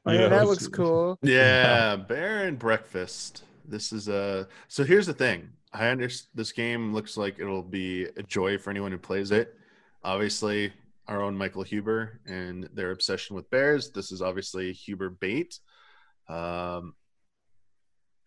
[0.06, 1.18] Oh, yeah, that looks cool.
[1.24, 3.44] Yeah, Bear and Breakfast.
[3.66, 5.50] This is a uh, so here's the thing.
[5.72, 9.56] I understand this game looks like it'll be a joy for anyone who plays it
[10.04, 10.74] obviously
[11.08, 13.92] our own Michael Huber and their obsession with bears.
[13.92, 15.60] This is obviously Huber bait.
[16.28, 16.94] Um,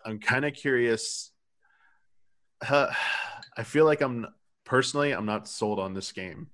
[0.04, 1.30] I'm kind of curious.
[2.66, 2.92] Uh,
[3.56, 4.26] I feel like I'm
[4.64, 6.48] personally I'm not sold on this game.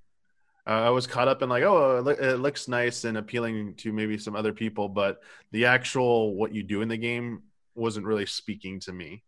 [0.67, 3.91] Uh, I was caught up in like, oh, it, it looks nice and appealing to
[3.91, 7.43] maybe some other people, but the actual what you do in the game
[7.75, 9.25] wasn't really speaking to me.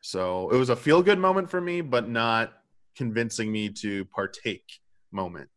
[0.00, 2.54] So it was a feel good moment for me, but not
[2.96, 4.80] convincing me to partake
[5.12, 5.50] moment.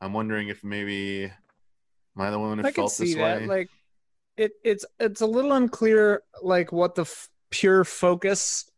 [0.00, 1.32] I'm wondering if maybe am
[2.22, 3.40] I the one who I can felt see this that.
[3.40, 3.46] way?
[3.46, 3.68] Like,
[4.36, 8.70] it it's it's a little unclear, like what the f- pure focus,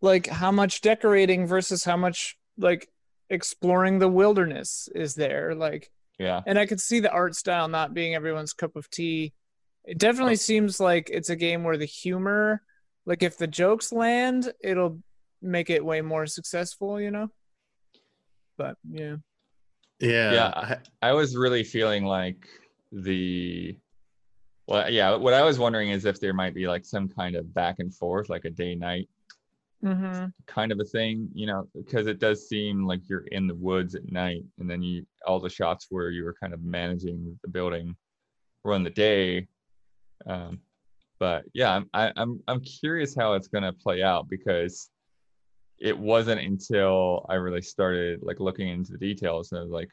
[0.00, 2.88] like how much decorating versus how much like
[3.30, 5.54] exploring the wilderness is there.
[5.54, 6.40] Like, Yeah.
[6.46, 9.32] and I could see the art style not being everyone's cup of tea.
[9.84, 10.36] It definitely oh.
[10.36, 12.62] seems like it's a game where the humor,
[13.06, 15.02] like if the jokes land, it'll
[15.42, 17.28] make it way more successful, you know.
[18.56, 19.16] But yeah,
[20.00, 22.46] yeah, Yeah, I- I was really feeling like
[22.92, 23.76] the
[24.66, 25.14] well, yeah.
[25.14, 27.94] What I was wondering is if there might be like some kind of back and
[27.94, 29.08] forth, like a day night
[29.84, 30.26] mm-hmm.
[30.46, 33.94] kind of a thing, you know, because it does seem like you're in the woods
[33.94, 37.48] at night, and then you all the shots where you were kind of managing the
[37.48, 37.94] building
[38.64, 39.46] were in the day.
[40.26, 40.60] Um,
[41.18, 44.90] but yeah, I'm I, I'm I'm curious how it's gonna play out because
[45.80, 49.90] it wasn't until I really started like looking into the details and I was like,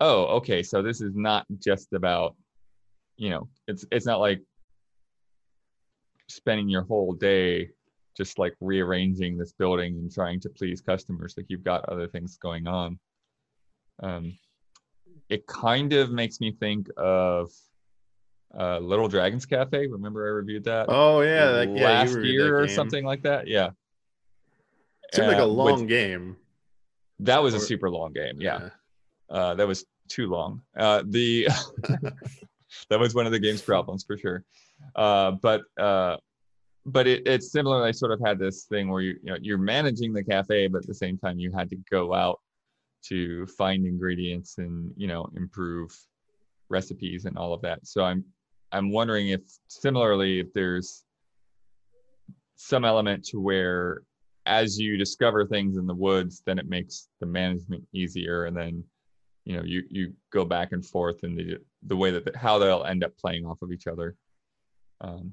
[0.00, 2.36] oh, okay, so this is not just about,
[3.16, 4.42] you know, it's it's not like
[6.28, 7.68] spending your whole day
[8.16, 11.34] just like rearranging this building and trying to please customers.
[11.36, 12.98] Like you've got other things going on.
[14.02, 14.38] Um,
[15.28, 17.50] it kind of makes me think of
[18.58, 19.86] uh, Little Dragons Cafe.
[19.86, 23.46] Remember I reviewed that oh yeah, like, last reviewed year or something like that.
[23.46, 23.70] Yeah.
[25.14, 26.36] Seemed like a Uh, long game.
[27.20, 28.40] that was a super long game.
[28.40, 28.70] Yeah.
[29.28, 30.62] Uh, that was too long.
[30.76, 31.46] Uh, the
[32.90, 34.44] that was one of the game's problems for sure.
[34.96, 36.16] Uh, but uh,
[36.86, 37.84] but it, it's similar.
[37.84, 40.78] I sort of had this thing where you you know you're managing the cafe, but
[40.78, 42.40] at the same time you had to go out
[43.02, 45.90] to find ingredients and you know improve
[46.68, 47.86] recipes and all of that.
[47.86, 48.24] So I'm
[48.72, 51.04] I'm wondering if similarly if there's
[52.56, 54.02] some element to where
[54.46, 58.84] as you discover things in the woods, then it makes the management easier, and then
[59.44, 62.84] you know you you go back and forth in the the way that how they'll
[62.84, 64.16] end up playing off of each other.
[65.00, 65.32] Um,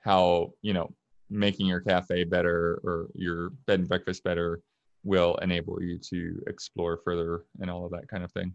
[0.00, 0.92] how you know
[1.30, 4.60] making your cafe better or your bed and breakfast better
[5.02, 8.52] will enable you to explore further and all of that kind of thing.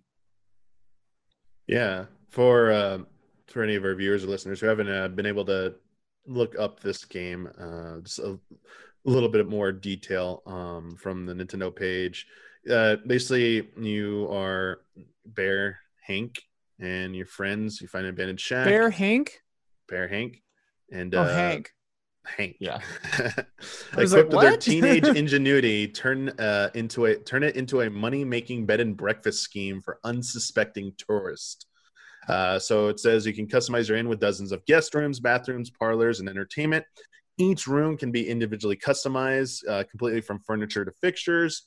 [1.67, 2.99] Yeah, for uh,
[3.47, 5.75] for any of our viewers or listeners who haven't uh, been able to
[6.25, 8.39] look up this game, uh, just a
[9.05, 12.25] little bit more detail um, from the Nintendo page.
[12.69, 14.81] Uh, basically, you are
[15.25, 16.41] Bear Hank
[16.79, 17.81] and your friends.
[17.81, 18.65] You find an abandoned shack.
[18.65, 19.41] Bear Hank.
[19.87, 20.41] Bear Hank,
[20.91, 21.71] and Oh, uh, Hank.
[22.37, 22.47] Yeah.
[22.59, 22.79] Yeah.
[23.17, 27.81] I was like, Equipped with their teenage ingenuity, turn uh, into a turn it into
[27.81, 31.65] a money making bed and breakfast scheme for unsuspecting tourists.
[32.27, 35.71] Uh, so it says you can customize your inn with dozens of guest rooms, bathrooms,
[35.71, 36.85] parlors, and entertainment.
[37.39, 41.63] Each room can be individually customized, uh, completely from furniture to fixtures.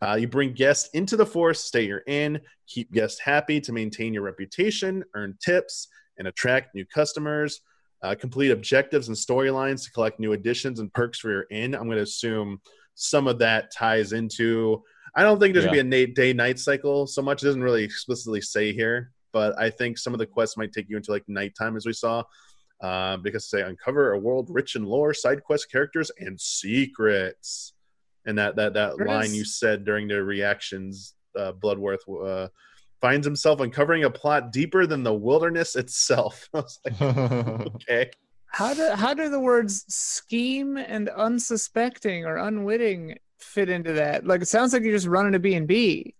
[0.00, 4.14] Uh, you bring guests into the forest, stay your inn, keep guests happy to maintain
[4.14, 7.60] your reputation, earn tips, and attract new customers
[8.02, 11.74] uh, complete objectives and storylines to collect new additions and perks for your inn.
[11.74, 12.60] I'm going to assume
[12.94, 14.82] some of that ties into.
[15.14, 15.74] I don't think there's Yeah.
[15.74, 17.42] going to be a day night cycle so much.
[17.42, 20.88] It doesn't really explicitly say here, but I think some of the quests might take
[20.88, 22.22] you into like nighttime, as we saw,
[22.80, 27.72] uh, because they uncover a world rich in lore, side quest characters, and secrets.
[28.26, 32.48] And that that that There line is- you said during the reactions, uh, Bloodworth uh,
[33.00, 36.48] finds himself uncovering a plot deeper than the wilderness itself.
[36.54, 37.00] I was like,
[37.76, 38.10] okay.
[38.48, 44.26] How do how do the words scheme and unsuspecting or unwitting fit into that?
[44.26, 46.14] Like it sounds like you're just running a B and B.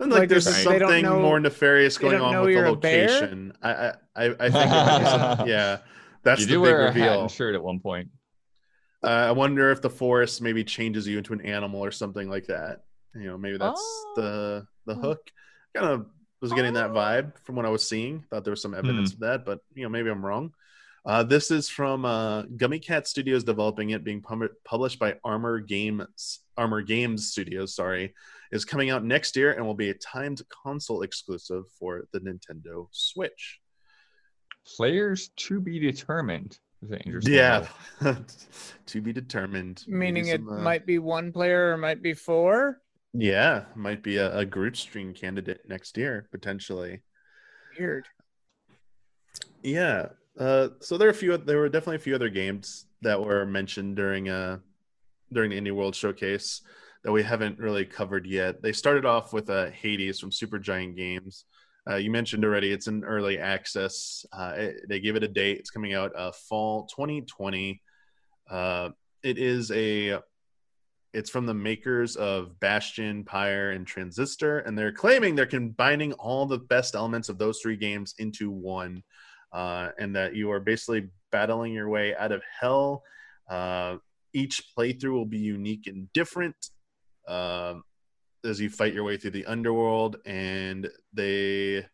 [0.00, 2.74] And like, Like, there's there's- something know- more nefarious going on with the you're a
[2.76, 3.06] bear?
[3.08, 3.52] location.
[3.62, 5.06] I, I, I I think, it
[5.38, 5.78] some- yeah,
[6.22, 7.20] that's you the do big wear a hat reveal.
[7.22, 8.08] and shirt at one point.
[9.02, 12.46] Uh, I wonder if the forest maybe changes you into an animal or something like
[12.46, 12.80] that.
[13.14, 14.12] You know, maybe that's Oh.
[14.16, 15.00] the the Hmm.
[15.02, 15.30] hook.
[15.74, 16.06] Kind of
[16.40, 16.94] was getting that Oh.
[16.94, 18.22] vibe from what I was seeing.
[18.30, 20.52] Thought there was some evidence of that, but you know, maybe I'm wrong.
[21.06, 25.60] Uh, this is from uh, Gummy Cat Studios developing it, being pub- published by Armor
[25.60, 26.40] Games.
[26.58, 28.14] Armor Games Studios, sorry,
[28.52, 32.86] is coming out next year and will be a timed console exclusive for the Nintendo
[32.90, 33.60] Switch.
[34.76, 36.58] Players to be determined.
[36.82, 37.66] Is an interesting Yeah,
[38.86, 39.84] to be determined.
[39.86, 42.80] Maybe Meaning it uh, might be one player or might be four.
[43.12, 47.02] Yeah, might be a, a Groot stream candidate next year potentially.
[47.78, 48.06] Weird.
[49.62, 50.08] Yeah.
[50.38, 51.36] Uh, so there are a few.
[51.36, 54.58] There were definitely a few other games that were mentioned during uh
[55.32, 56.62] during the Indie World Showcase
[57.04, 58.62] that we haven't really covered yet.
[58.62, 61.44] They started off with uh, Hades from Supergiant Games.
[61.88, 64.26] Uh, you mentioned already it's an early access.
[64.32, 65.58] Uh, it, they give it a date.
[65.58, 67.80] It's coming out uh, fall 2020.
[68.50, 68.90] Uh,
[69.22, 70.18] it is a
[71.12, 76.46] it's from the makers of Bastion, Pyre, and Transistor, and they're claiming they're combining all
[76.46, 79.02] the best elements of those three games into one,
[79.52, 83.02] uh, and that you are basically battling your way out of hell.
[83.48, 83.96] Uh,
[84.32, 86.54] each playthrough will be unique and different
[87.30, 87.74] uh,
[88.44, 91.86] as you fight your way through the underworld, and they.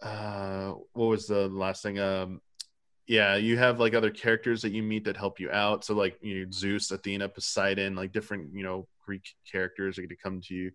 [0.00, 1.98] Uh, what was the last thing?
[1.98, 2.40] Um,
[3.08, 5.84] yeah, you have like other characters that you meet that help you out.
[5.84, 10.10] So like you know, Zeus, Athena, Poseidon, like different you know Greek characters are going
[10.10, 10.70] to come to you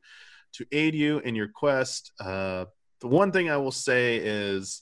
[0.54, 2.12] to aid you in your quest.
[2.20, 2.66] Uh,
[3.02, 4.82] the one thing I will say is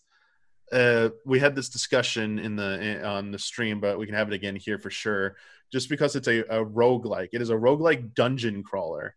[0.72, 4.34] uh, we had this discussion in the on the stream, but we can have it
[4.34, 5.36] again here for sure.
[5.72, 7.30] Just because it's a, a roguelike.
[7.34, 9.16] It is a roguelike dungeon crawler.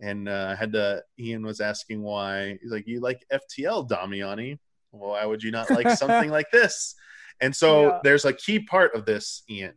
[0.00, 2.58] And uh, I had to Ian was asking why.
[2.60, 4.58] He's like, You like FTL, Damiani?
[4.92, 6.94] Well, why would you not like something like this?
[7.40, 7.98] And so yeah.
[8.04, 9.74] there's a key part of this, Ian.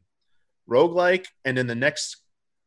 [0.69, 2.17] Roguelike, and then the next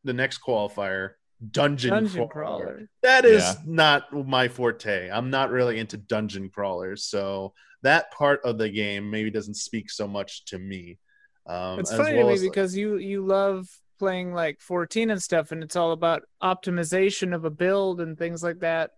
[0.03, 1.11] the next qualifier,
[1.51, 2.65] dungeon, dungeon crawler.
[2.65, 2.89] crawler.
[3.03, 3.53] That is yeah.
[3.65, 5.09] not my forte.
[5.09, 7.05] I'm not really into dungeon crawlers.
[7.05, 10.99] So that part of the game maybe doesn't speak so much to me.
[11.45, 13.67] Um, it's funny well to me as, because you you love
[13.99, 18.43] playing like 14 and stuff, and it's all about optimization of a build and things
[18.43, 18.91] like that.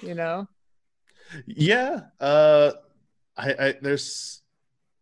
[0.00, 0.48] You know.
[1.46, 2.00] Yeah.
[2.18, 2.72] Uh,
[3.36, 4.42] I, I there's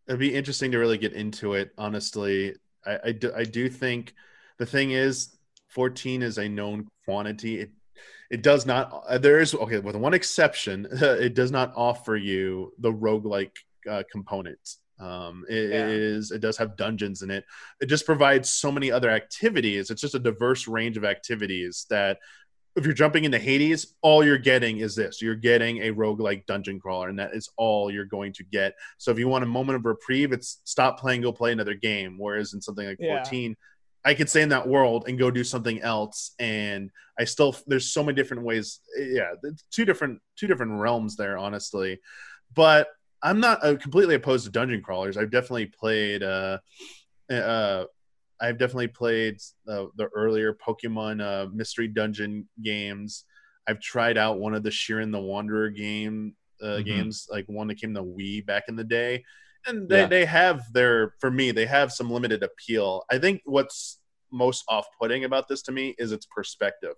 [0.07, 1.73] it'd be interesting to really get into it.
[1.79, 4.15] Honestly, I, I do, I do think
[4.59, 5.37] the thing is,
[5.69, 7.61] 14 is a known quantity.
[7.61, 7.71] It
[8.31, 9.05] it does not.
[9.09, 10.87] Uh, there is okay with one exception.
[10.93, 13.53] it does not offer you the roguelike
[13.89, 14.79] uh, components.
[15.01, 15.87] Um, it, yeah.
[15.87, 17.45] it is it does have dungeons in it.
[17.81, 19.91] It just provides so many other activities.
[19.91, 22.19] It's just a diverse range of activities that
[22.77, 25.21] if you're jumping into Hades, all you're getting is this.
[25.21, 28.75] You're getting a roguelike dungeon crawler, and that is all you're going to get.
[28.99, 32.17] So if you want a moment of reprieve, it's stop playing, go play another game.
[32.19, 33.17] Whereas in something like yeah.
[33.25, 33.57] 14,
[34.05, 36.35] I could stay in that world and go do something else.
[36.39, 38.81] And I still there's so many different ways.
[38.97, 39.33] Yeah,
[39.73, 42.01] two different two different realms there, honestly.
[42.55, 42.89] But
[43.23, 45.17] I'm not uh, completely opposed to dungeon crawlers.
[45.17, 46.59] I've definitely played uh,
[47.31, 47.85] uh,
[48.41, 53.25] I've definitely played uh, the earlier Pokemon uh, Mystery Dungeon games.
[53.67, 56.85] I've tried out one of the Shiren the Wanderer game uh, mm-hmm.
[56.85, 59.25] games, like one that came to Wii back in the day,
[59.67, 60.07] and they, yeah.
[60.07, 63.05] they have their for me they have some limited appeal.
[63.11, 63.99] I think what's
[64.31, 66.95] most off-putting about this to me is its perspective.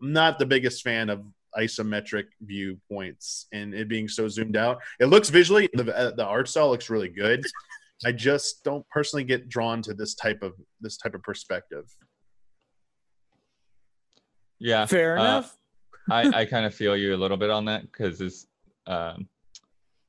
[0.00, 1.24] I'm not the biggest fan of
[1.58, 4.82] isometric viewpoints and it being so zoomed out.
[5.00, 7.44] It looks visually the uh, the art style looks really good.
[8.04, 11.84] I just don't personally get drawn to this type of this type of perspective.
[14.58, 15.56] Yeah, fair uh, enough.
[16.10, 18.46] I I kind of feel you a little bit on that because this
[18.86, 19.28] um,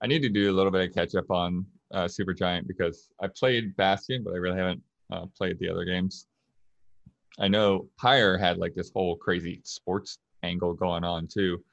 [0.01, 3.27] I need to do a little bit of catch up on uh, Supergiant because I
[3.27, 6.27] played Bastion, but I really haven't uh, played the other games.
[7.39, 11.63] I know Pyre had like this whole crazy sports angle going on too.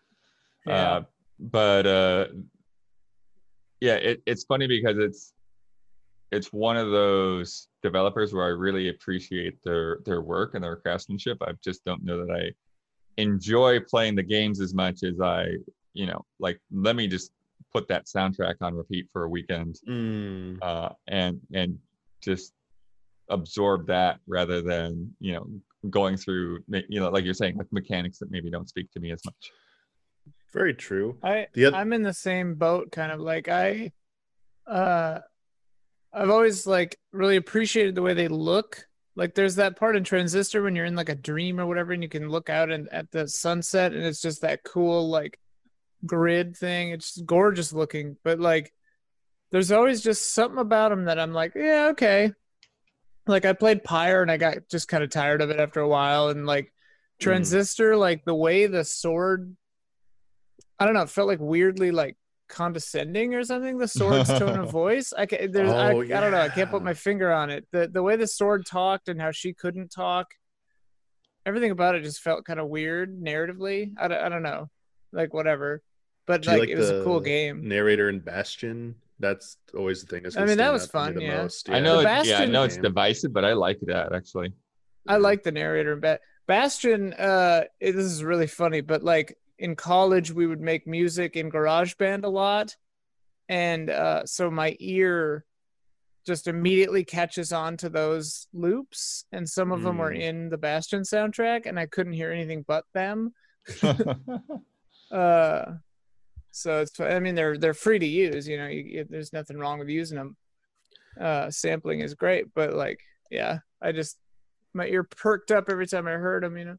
[0.66, 0.74] Yeah.
[0.74, 1.02] Uh,
[1.38, 2.26] but uh,
[3.80, 5.32] yeah, it, it's funny because it's
[6.30, 11.38] it's one of those developers where I really appreciate their their work and their craftsmanship.
[11.42, 12.52] I just don't know that I
[13.16, 15.56] enjoy playing the games as much as I,
[15.92, 17.32] you know, like let me just
[17.72, 20.58] put that soundtrack on repeat for a weekend mm.
[20.62, 21.78] uh, and and
[22.22, 22.52] just
[23.28, 25.46] absorb that rather than you know
[25.90, 29.11] going through you know like you're saying like mechanics that maybe don't speak to me
[29.12, 29.51] as much.
[30.53, 31.18] Very true.
[31.23, 33.92] I other- I'm in the same boat, kind of like I.
[34.66, 35.21] uh
[36.14, 38.87] I've always like really appreciated the way they look.
[39.16, 42.03] Like there's that part in Transistor when you're in like a dream or whatever, and
[42.03, 45.38] you can look out and at the sunset, and it's just that cool like
[46.05, 46.90] grid thing.
[46.90, 48.73] It's gorgeous looking, but like
[49.53, 52.33] there's always just something about them that I'm like, yeah, okay.
[53.26, 55.88] Like I played Pyre and I got just kind of tired of it after a
[55.88, 56.70] while, and like mm.
[57.20, 57.98] Transistor, mm.
[57.98, 59.56] like the way the sword,
[60.78, 62.16] I don't know, it felt like weirdly like
[62.53, 66.18] condescending or something the sword's tone of voice i can there's oh, I, yeah.
[66.18, 68.66] I, don't know i can't put my finger on it the the way the sword
[68.66, 70.34] talked and how she couldn't talk
[71.47, 74.68] everything about it just felt kind of weird narratively i, I don't know
[75.12, 75.82] like whatever
[76.26, 80.23] but like, like, it was a cool game narrator and bastion that's always the thing
[80.23, 81.43] that's i mean that was fun yeah.
[81.43, 81.77] Most, yeah.
[81.77, 84.53] i know it, yeah i know it's divisive but i like that actually
[85.09, 89.39] i like the narrator and ba- bastion uh it, this is really funny but like
[89.59, 92.75] in college we would make music in GarageBand a lot,
[93.49, 95.45] and uh, so my ear
[96.27, 100.20] just immediately catches on to those loops and some of them were Mm.
[100.20, 103.33] in the bastion soundtrack and i couldn't hear anything but them
[105.12, 105.64] uh
[106.53, 109.78] so it's i mean they're they're free to use you know you, there's nothing wrong
[109.78, 110.36] with using them
[111.20, 113.00] uh sampling is great but like
[113.30, 114.16] yeah i just
[114.74, 116.76] my ear perked up every time i heard them you know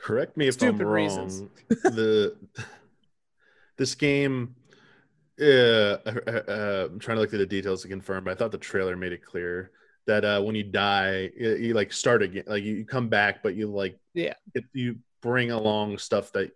[0.00, 0.94] Correct me if Stupid I'm wrong.
[0.94, 1.42] reasons.
[1.84, 2.36] the
[3.78, 4.54] this game,
[5.40, 8.52] uh, uh, uh, I'm trying to look through the details to confirm, but I thought
[8.52, 9.70] the trailer made it clear
[10.06, 13.42] that uh, when you die, you, you like start again, like you, you come back,
[13.42, 14.34] but you like Yeah.
[14.54, 16.50] it, you bring along stuff that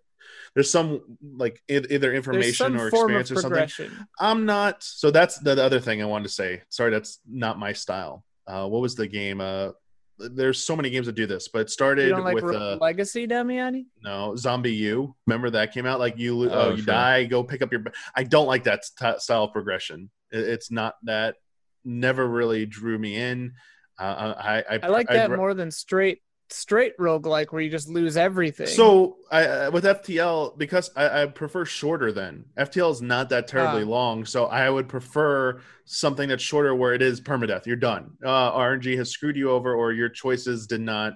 [0.54, 1.00] there's some
[1.36, 4.06] like either information some or form of experience or something.
[4.18, 4.82] I'm not.
[4.82, 6.62] So that's the other thing I wanted to say.
[6.68, 8.24] Sorry, that's not my style.
[8.46, 9.40] Uh, what was the game?
[9.40, 9.70] Uh,
[10.18, 12.54] there's so many games that do this, but it you started don't like with Rogue
[12.56, 16.70] uh, legacy damiani no zombie u remember that came out like you lo- Oh, uh,
[16.70, 16.86] you sure.
[16.86, 17.84] die go pick up your
[18.16, 21.36] i don't like that st- style of progression It- it's not that
[21.84, 23.52] never really drew me in
[24.00, 26.20] uh, i i, i like that ra- more than straight
[26.50, 28.66] straight roguelike where you just lose everything.
[28.66, 32.44] So I, with ftl because I, I prefer shorter then.
[32.56, 33.86] Ftl is not that terribly Ah.
[33.86, 37.66] long so i would prefer something that's shorter where it is permadeath.
[37.66, 38.12] You're done.
[38.24, 41.14] Uh, rng has screwed you over or your choices did not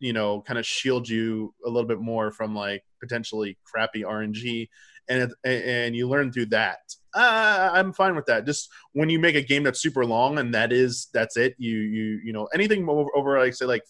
[0.00, 4.68] you know kind of shield you a little bit more from like potentially crappy rng
[5.08, 6.78] and it, and you learn through that.
[7.14, 8.44] Uh, i'm fine with that.
[8.46, 11.78] Just when you make a game that's super long and that is that's it you
[11.78, 13.82] you you know anything over, over like say like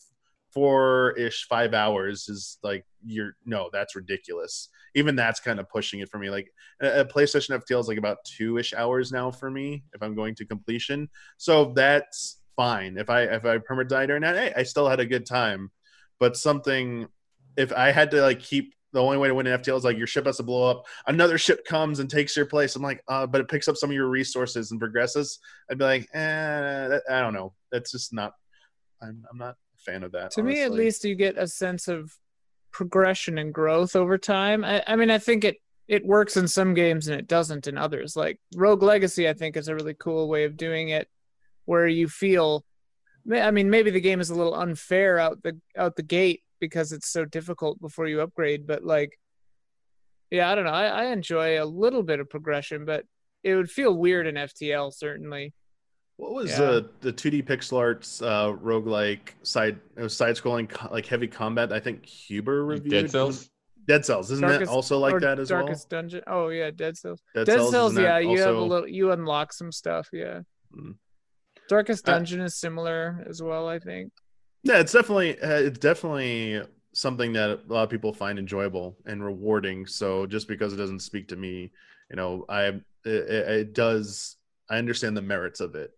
[0.55, 5.98] four ish five hours is like you're no that's ridiculous even that's kind of pushing
[5.98, 6.48] it for me like
[6.80, 10.34] a, playstation ftl is like about two ish hours now for me if i'm going
[10.34, 14.62] to completion so that's fine if i if i perma died during that hey, i
[14.62, 15.70] still had a good time
[16.20, 17.09] but something
[17.57, 19.98] if i had to like keep the only way to win an FTL is like
[19.98, 20.86] your ship has to blow up.
[21.09, 22.76] Another ship comes and takes your place.
[22.76, 25.40] I'm like, uh, but it picks up some of your resources and progresses.
[25.68, 27.55] I'd be like, eh, that, I don't know.
[27.72, 28.34] That's just not.
[29.02, 30.30] I'm, I'm not fan of that.
[30.32, 32.16] to me at least you get a sense of
[32.72, 34.64] progression and growth over time.
[34.64, 35.57] I, I mean i think it
[35.87, 38.16] it works in some games and it doesn't in others.
[38.16, 41.09] Like rogue legacy i think is a really cool way of doing it
[41.66, 42.64] where you feel
[43.32, 46.93] i mean maybe the game is a little unfair out the out the gate because
[46.93, 49.18] it's so difficult before you upgrade but like
[50.30, 50.70] yeah i don't know.
[50.70, 53.05] I, I enjoy a little bit of progression but
[53.43, 55.53] it would feel weird in ftl certainly
[56.16, 56.62] What was Yeah.
[56.64, 61.26] uh, the 2D pixel arts uh, roguelike side it was side scrolling co- like heavy
[61.26, 61.72] combat?
[61.72, 63.50] I think Huber reviewed Dead Cells.
[63.86, 65.60] Dead Cells isn't Darkest- that also like or that as well?
[65.60, 67.44] darkest dungeon oh yeah dead cells well?
[67.44, 70.40] Dead Cells, isn't yeah, that you have a little, you unlock some stuff, yeah.
[70.74, 70.94] Mm.
[71.68, 74.12] Darkest Uh, Dungeon is similar as well, I think.
[74.62, 76.62] Yeah, it's definitely uh, it's definitely
[76.92, 79.84] something that a lot of people find enjoyable and rewarding.
[79.86, 81.72] So just because it doesn't speak to me,
[82.08, 84.36] you know, I it, it it does.
[84.70, 85.90] I understand the merits of it,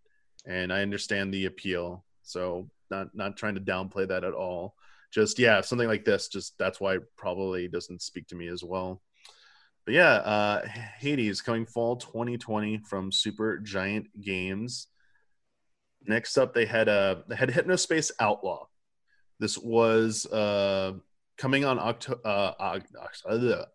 [0.47, 2.05] and I understand the appeal.
[2.23, 4.75] So not not trying to downplay that at all.
[5.13, 6.29] Just yeah, something like this.
[6.29, 9.03] Just that's why probably doesn't speak to me as well.
[9.85, 10.67] But yeah, uh,
[10.99, 14.89] Hades coming fall 2020 from Supergiant Games.
[16.05, 18.67] Next up, they had uh, they had Hypnospace Outlaw.
[19.39, 20.95] This was uh,
[21.37, 22.81] coming on Octo- uh,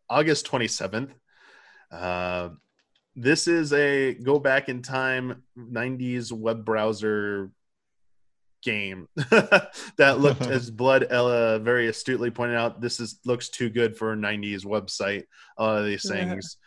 [0.10, 1.12] August 27th.
[1.92, 2.50] Uh,
[3.16, 7.52] this is a go back in time 90s web browser
[8.64, 9.08] game
[9.98, 14.14] that looked as blood ella very astutely pointed out this is looks too good for
[14.14, 15.24] a 90s website
[15.58, 16.58] a lot of these things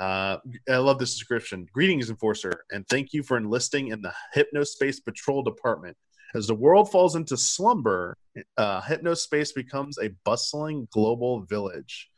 [0.00, 0.38] uh,
[0.68, 1.68] I love this description.
[1.72, 5.96] Greetings, Enforcer, and thank you for enlisting in the Hypnospace Patrol Department.
[6.34, 8.16] As the world falls into slumber,
[8.56, 12.10] uh, Hypnospace becomes a bustling global village.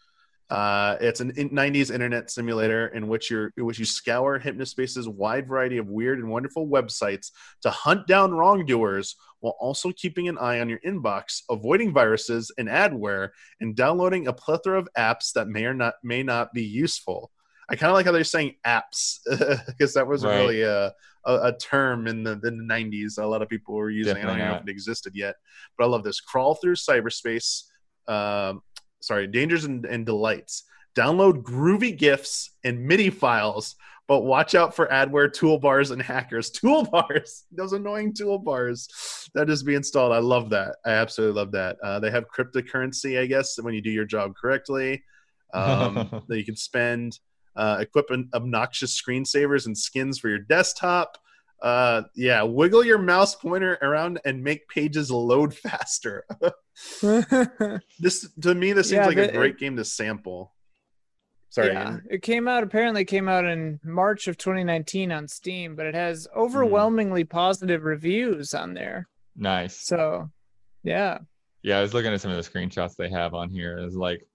[0.48, 5.08] Uh, it's an in- 90s internet simulator in which you're in which you scour Hypnospace's
[5.08, 7.32] wide variety of weird and wonderful websites
[7.62, 12.68] to hunt down wrongdoers while also keeping an eye on your inbox, avoiding viruses and
[12.68, 13.30] adware,
[13.60, 17.32] and downloading a plethora of apps that may or not may not be useful.
[17.68, 19.18] I kind of like how they're saying apps
[19.66, 20.36] because that was Right.
[20.38, 20.92] really a,
[21.24, 23.18] a, a term in the, in the 90s.
[23.18, 24.12] A lot of people were using.
[24.12, 24.62] I Definitely don't even know not.
[24.62, 25.34] if it existed yet,
[25.76, 26.20] but I love this.
[26.20, 27.64] Crawl through cyberspace.
[28.06, 28.62] Um,
[29.00, 30.64] sorry, dangers and, and delights.
[30.96, 33.76] Download groovy GIFs and MIDI files,
[34.08, 36.50] but watch out for adware toolbars and hackers.
[36.62, 40.12] Toolbars, those annoying toolbars that is being installed.
[40.12, 40.76] I love that.
[40.84, 41.76] I absolutely love that.
[41.82, 45.02] Uh, they have cryptocurrency, I guess, when you do your job correctly
[45.52, 47.18] um, that you can spend.
[47.56, 51.16] Uh, equip an obnoxious screensavers and skins for your desktop.
[51.62, 56.24] Uh, yeah, wiggle your mouse pointer around and make pages load faster.
[57.98, 60.52] this to me, this seems Yeah, like a the- great game to sample.
[61.48, 61.68] Sorry.
[61.72, 62.02] yeah, Ian.
[62.10, 66.28] it came out apparently came out in March of 2019 on Steam, but it has
[66.36, 69.08] overwhelmingly positive reviews on there.
[69.36, 69.80] Nice.
[69.86, 70.28] So,
[70.82, 71.18] yeah.
[71.62, 73.78] Yeah, I was looking at some of the screenshots they have on here.
[73.78, 74.26] It's like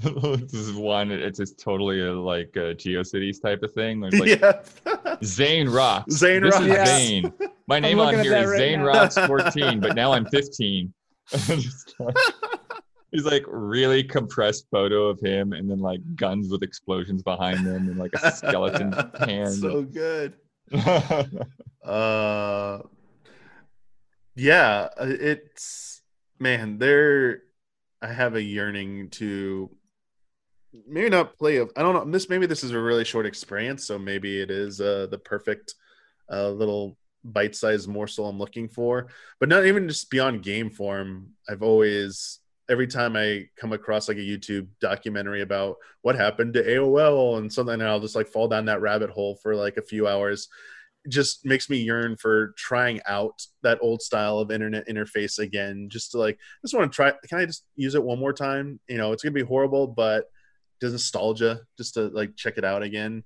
[0.40, 1.10] this is one.
[1.10, 4.02] It's just totally a, like a GeoCities type of thing.
[4.04, 5.16] It's like yeah.
[5.22, 6.14] Zane rocks.
[6.14, 6.64] Zane this rocks.
[6.66, 6.84] is Yeah.
[6.86, 7.32] Zane.
[7.66, 8.86] My name on at here that is right Zane now.
[8.86, 10.92] rocks 14, but now I'm 15.
[11.28, 12.16] Just like-
[13.12, 17.88] He's like really compressed photo of him, and then like guns with explosions behind them,
[17.88, 19.52] and like a skeleton hand.
[19.52, 20.36] so good.
[21.84, 22.78] Uh,
[24.36, 26.02] yeah, uh, it's
[26.38, 26.78] man.
[26.78, 27.42] There,
[28.00, 29.70] I have a yearning to
[30.86, 31.56] maybe not play.
[31.56, 32.10] of I don't know.
[32.10, 35.74] This maybe this is a really short experience, so maybe it is uh, the perfect
[36.30, 39.08] uh, little bite-sized morsel I'm looking for.
[39.38, 41.30] But not even just beyond game form.
[41.48, 46.62] I've always every time I come across like a YouTube documentary about what happened to
[46.62, 49.82] AOL and something, and I'll just like fall down that rabbit hole for like a
[49.82, 50.48] few hours.
[51.08, 55.88] Just makes me yearn for trying out that old style of internet interface again.
[55.90, 57.12] Just to like, I just want to try.
[57.28, 58.78] Can I just use it one more time?
[58.88, 60.26] You know, it's gonna be horrible, but
[60.80, 63.22] does nostalgia just to like check it out again.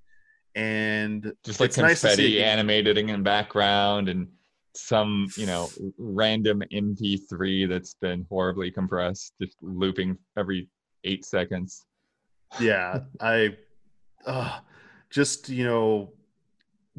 [0.55, 2.59] And just like it's nice confetti again.
[3.09, 4.29] in background and
[4.77, 10.69] some you know random mp3 that's been horribly compressed just looping every
[11.05, 11.87] eight seconds
[12.61, 13.57] yeah i
[14.27, 14.59] uh,
[15.11, 16.11] just you know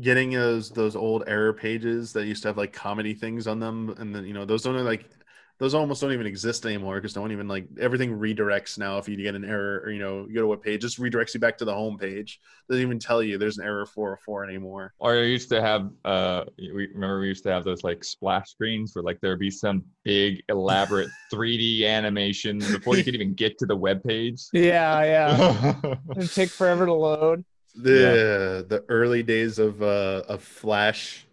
[0.01, 3.93] getting those those old error pages that used to have like comedy things on them
[3.97, 5.09] and then you know those don't like
[5.57, 9.07] those almost don't even exist anymore because no one even like everything redirects now if
[9.07, 11.39] you get an error or you know you go to a page just redirects you
[11.39, 12.39] back to the home page.
[12.69, 14.93] Doesn't even tell you there's an error 404 anymore.
[14.99, 18.49] Or you used to have uh we remember we used to have those like splash
[18.49, 23.57] screens where like there'd be some big elaborate 3d animation before you could even get
[23.59, 24.41] to the web page.
[24.53, 25.95] Yeah, yeah.
[26.17, 27.45] It'd take forever to load.
[27.75, 31.25] the the early days of uh of flash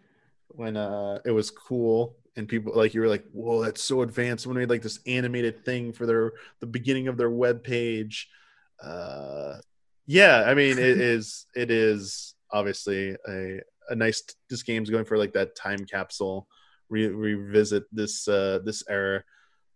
[0.49, 4.45] when uh it was cool and people like you were like whoa that's so advanced.
[4.45, 8.29] Someone made like this animated thing for their the beginning of their web page
[8.83, 9.57] uh
[10.07, 15.19] yeah i mean it is it is obviously a a nice this game's going for
[15.19, 16.49] like that time capsule
[16.89, 19.25] re- revisit this uh this era.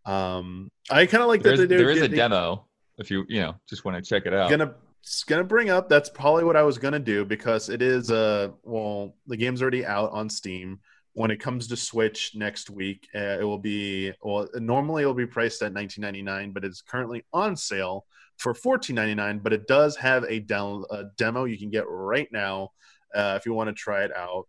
[0.04, 2.66] Um i kind of like there's, that they there is a demo
[2.98, 4.50] if you you know just want to check it out.
[4.50, 8.10] Gonna it's gonna bring up that's probably what I was gonna do because it is
[8.10, 10.78] uh well the game's already out on Steam.
[11.16, 15.14] When it comes to Switch next week, uh, it will be well normally it will
[15.14, 18.04] be priced at 19.99, but it's currently on sale
[18.36, 19.42] for 14.99.
[19.42, 20.44] But it does have a,
[20.90, 22.72] a demo you can get right now
[23.14, 24.46] uh, if you want to try it out.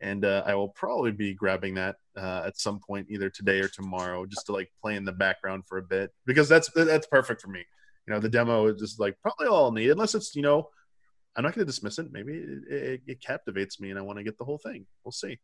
[0.00, 3.68] And uh, I will probably be grabbing that uh, at some point either today or
[3.68, 7.40] tomorrow just to like play in the background for a bit because that's that's perfect
[7.40, 7.64] for me
[8.06, 10.68] you know the demo is just like probably all I'll need unless it's you know
[11.36, 14.18] i'm not going to dismiss it maybe it, it, it captivates me and i want
[14.18, 15.38] to get the whole thing we'll see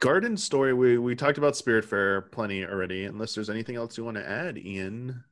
[0.00, 4.16] garden story we we talked about Spiritfarer plenty already unless there's anything else you want
[4.16, 5.24] to add ian?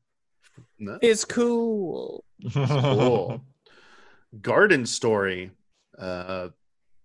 [0.78, 0.98] No?
[1.02, 2.24] It's cool.
[2.52, 3.42] cool.
[4.40, 5.50] Garden story
[5.98, 6.48] uh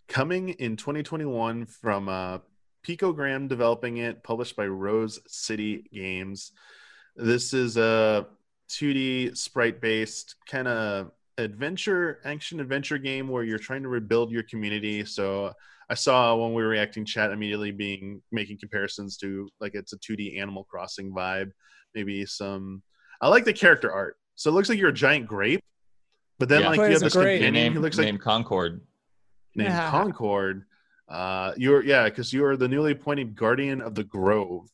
[0.07, 2.39] coming in 2021 from uh
[2.86, 6.51] picogram developing it published by rose city games.
[7.16, 8.28] This is a
[8.70, 14.43] 2d sprite based kind of adventure action adventure game where you're trying to rebuild your
[14.43, 15.05] community.
[15.05, 15.53] So
[15.89, 19.97] i saw when we were reacting chat immediately being making comparisons to like it's a
[19.99, 21.51] 2d animal crossing vibe
[21.95, 22.81] maybe some
[23.21, 25.61] i like the character art so it looks like you're a giant grape
[26.39, 26.69] but then Yeah.
[26.69, 27.39] like you have this great.
[27.39, 28.79] companion name, who looks like name concord
[29.55, 29.89] named Yeah.
[29.91, 30.63] Concord.
[31.09, 34.69] Uh, you're yeah, because you are the newly appointed guardian of the Grove.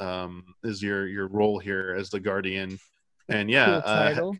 [0.00, 2.78] Um, is your your role here as the guardian?
[3.28, 3.80] And yeah,
[4.18, 4.32] cool uh,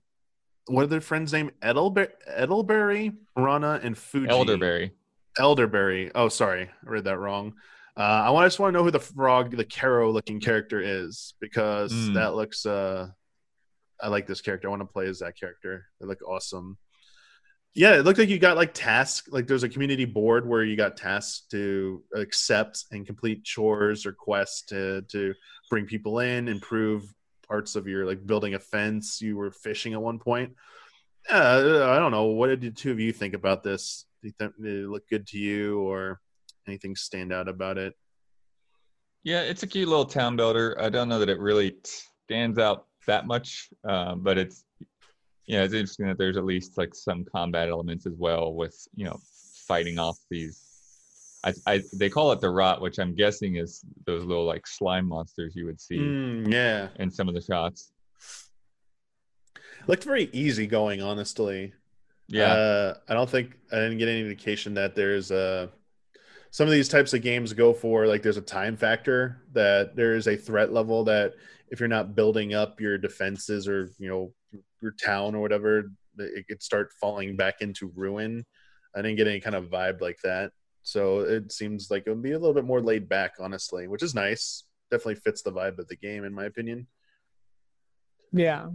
[0.67, 1.51] what are their friends' name?
[1.63, 4.29] Edelberry, Edelberry, Rana, and Fuji.
[4.31, 4.91] elderberry
[5.39, 6.11] Elderberry.
[6.15, 7.55] Oh, sorry, I read that wrong.
[7.97, 11.35] Uh, I want just want to know who the frog, the Caro looking character is
[11.41, 12.15] because Mm.
[12.15, 12.67] that looks.
[12.67, 13.09] Uh,
[14.01, 14.67] I like this character.
[14.69, 15.87] I want to play as that character.
[16.01, 16.77] They look awesome.
[17.77, 19.29] Yeah, it looked like you got like tasks.
[19.29, 24.13] Like there's a community board where you got tasks to accept and complete chores or
[24.13, 25.35] quests to to
[25.71, 27.05] bring people in, improve
[27.49, 29.21] parts of your like building a fence.
[29.21, 30.55] You were fishing at one point.
[31.31, 32.25] Yeah, I don't know.
[32.27, 34.05] What did the two of you think about this?
[34.25, 36.19] Think did it look good to you, or
[36.67, 37.93] anything stand out about it?
[39.23, 40.81] Yeah, it's a cute little town builder.
[40.81, 41.77] I don't know that it really
[42.25, 44.65] stands out that much, um, but it's
[45.47, 49.05] yeah, it's interesting that there's at least like some combat elements as well with you
[49.05, 49.19] know
[49.69, 50.63] fighting off these.
[51.45, 55.07] I, I they call it the rot, which I'm guessing is those little like slime
[55.07, 57.93] monsters you would see Mm, yeah, in some of the shots.
[59.87, 61.75] looked very easy going, honestly.
[62.29, 62.53] Yeah.
[62.53, 65.71] Uh, I don't think I didn't get any indication that there's a
[66.51, 70.15] some of these types of games go for like there's a time factor that there
[70.15, 71.35] is a threat level that
[71.69, 74.33] if you're not building up your defenses or you know
[74.81, 78.45] your town or whatever it could start falling back into ruin
[78.95, 80.53] i didn't get any kind of vibe like that
[80.85, 84.03] so it seems like it would be a little bit more laid back honestly which
[84.05, 84.63] is nice
[84.93, 86.87] definitely fits the vibe of the game in my opinion
[88.33, 88.69] Yeah.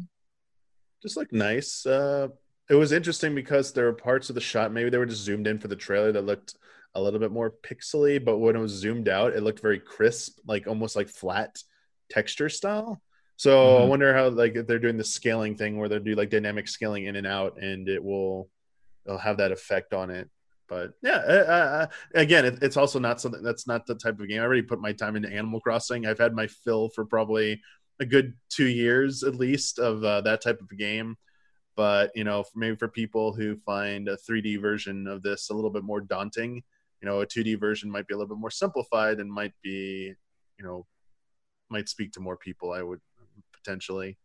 [1.01, 1.85] just like nice.
[1.85, 2.27] Uh,
[2.69, 5.47] it was interesting because there were parts of the shot, maybe they were just zoomed
[5.47, 6.55] in for the trailer that looked
[6.95, 10.39] a little bit more pixely, but when it was zoomed out, it looked very crisp,
[10.45, 11.57] like almost like flat
[12.09, 13.01] texture style.
[13.37, 13.89] So I Mhm.
[13.89, 17.05] wonder how like if they're doing the scaling thing where they'll do like dynamic scaling
[17.05, 18.49] in and out, and it will
[19.05, 20.29] it'll have that effect on it.
[20.67, 24.27] But yeah, uh, uh, again, it, it's also not something that's not the type of
[24.27, 24.41] game.
[24.41, 26.05] I already put my time into Animal Crossing.
[26.05, 27.61] I've had my fill for probably
[27.99, 31.17] a good two years at least of uh, that type of game.
[31.79, 35.69] But you know, maybe for people who find a 3D version of this a little
[35.69, 36.61] bit more daunting,
[37.01, 40.13] you know, a 2D version might be a little bit more simplified and might be,
[40.57, 40.85] you know,
[41.69, 42.73] might speak to more people.
[42.73, 42.99] I would
[43.53, 44.17] potentially.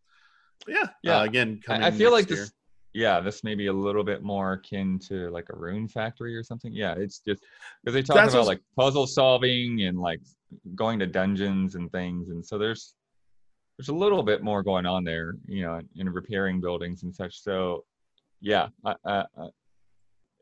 [0.67, 2.39] But yeah, Yeah, Uh, again, I feel like year.
[2.39, 2.53] this.
[2.93, 6.43] Yeah, this may be a little bit more akin to like a Rune Factory or
[6.43, 6.73] something.
[6.73, 7.41] Yeah, it's just
[7.85, 10.23] because they talk That's about like puzzle solving and like
[10.75, 12.97] going to dungeons and things, and so there's
[13.77, 17.43] there's a little bit more going on there, you know, in repairing buildings and such.
[17.43, 17.85] So,
[18.41, 19.25] yeah, I, I,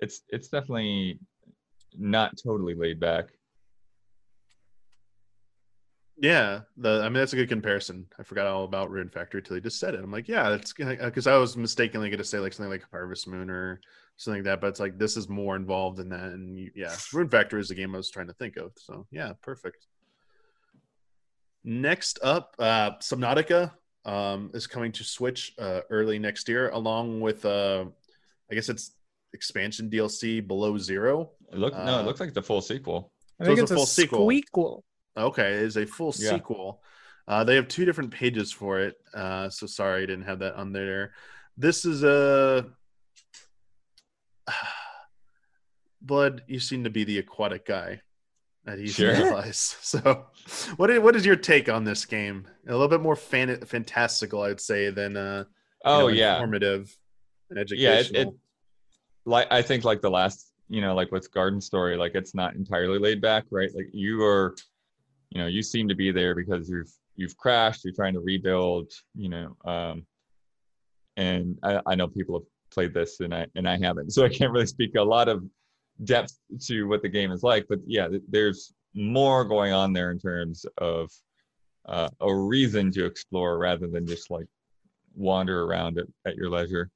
[0.00, 1.18] it's it's definitely
[1.96, 3.28] not totally laid back.
[6.18, 8.06] Yeah, the I mean that's a good comparison.
[8.18, 10.00] I forgot all about Rune Factory till he just said it.
[10.00, 13.26] I'm like, yeah, that's because I was mistakenly going to say like something like Harvest
[13.26, 13.80] Moon or
[14.16, 16.26] something like that, but it's like this is more involved in that.
[16.26, 18.72] And you, yeah, Rune Factory is the game I was trying to think of.
[18.76, 19.86] So yeah, perfect.
[21.64, 23.72] Next up, uh, Subnautica
[24.04, 27.84] um, is coming to Switch uh, early next year, along with uh,
[28.50, 28.92] I guess it's
[29.32, 31.30] expansion DLC Below Zero.
[31.52, 33.12] It look no, Uh, it looks like the full sequel.
[33.40, 34.30] I So think it's it's a a full sequel.
[34.30, 34.84] sequel.
[35.16, 36.30] Okay, it is a full Yeah.
[36.30, 36.82] sequel.
[37.28, 38.96] Uh, they have two different pages for it.
[39.14, 41.12] Uh, so sorry I didn't have that on there.
[41.56, 42.66] This is a
[46.00, 46.42] Blood.
[46.48, 48.00] You seem to be the aquatic guy
[48.64, 49.12] that he's Sure.
[49.12, 49.76] realize.
[49.82, 50.26] So,
[50.76, 52.46] what is, what is your take on this game?
[52.66, 55.44] A little bit more fan- fantastical, I'd say, than uh,
[55.84, 56.96] you Oh know, yeah, informative
[57.50, 57.94] and yeah.
[57.94, 58.32] It, educational.
[58.32, 58.34] it
[59.24, 62.54] like I think like the last, you know, like with Garden Story, like it's not
[62.54, 63.70] entirely laid back, right?
[63.74, 64.56] Like you are,
[65.30, 68.90] you know, you seem to be there because you've you've crashed, you're trying to rebuild,
[69.14, 70.06] you know, um,
[71.16, 74.28] and I, I know people have played this and I and I haven't, so I
[74.28, 75.44] can't really speak a lot of
[76.04, 77.66] depth to what the game is like.
[77.68, 81.10] But yeah, there's more going on there in terms of
[81.86, 84.46] uh, a reason to explore rather than just like
[85.14, 86.90] wander around at, at your leisure.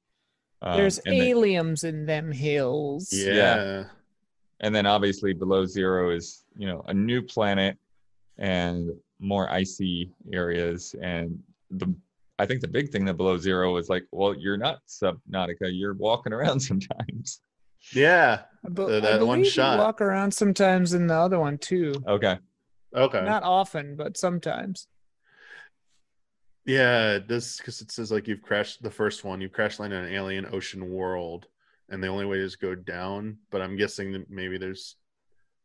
[0.61, 3.09] Um, There's and then- aliens in them hills.
[3.13, 3.33] yeah.
[3.33, 3.83] yeah.
[4.61, 7.77] and then obviously below zero is you know a new planet
[8.39, 8.89] and
[9.19, 11.37] more icy areas and
[11.71, 11.93] the
[12.39, 15.93] i think the big thing that below zero is like well you're not subnautica you're
[15.93, 17.41] walking around sometimes
[17.93, 19.79] yeah, But I that one believe you shot.
[19.79, 21.93] walk around sometimes in the other one too.
[22.07, 22.39] okay
[22.95, 23.21] Okay.
[23.23, 24.87] Not often, but sometimes.
[26.65, 30.05] Yeah, this because it says like you've crashed the first one, you've crash landed on
[30.05, 31.47] an alien ocean world,
[31.89, 33.37] and the only way is go down.
[33.51, 34.95] But I'm guessing that maybe there's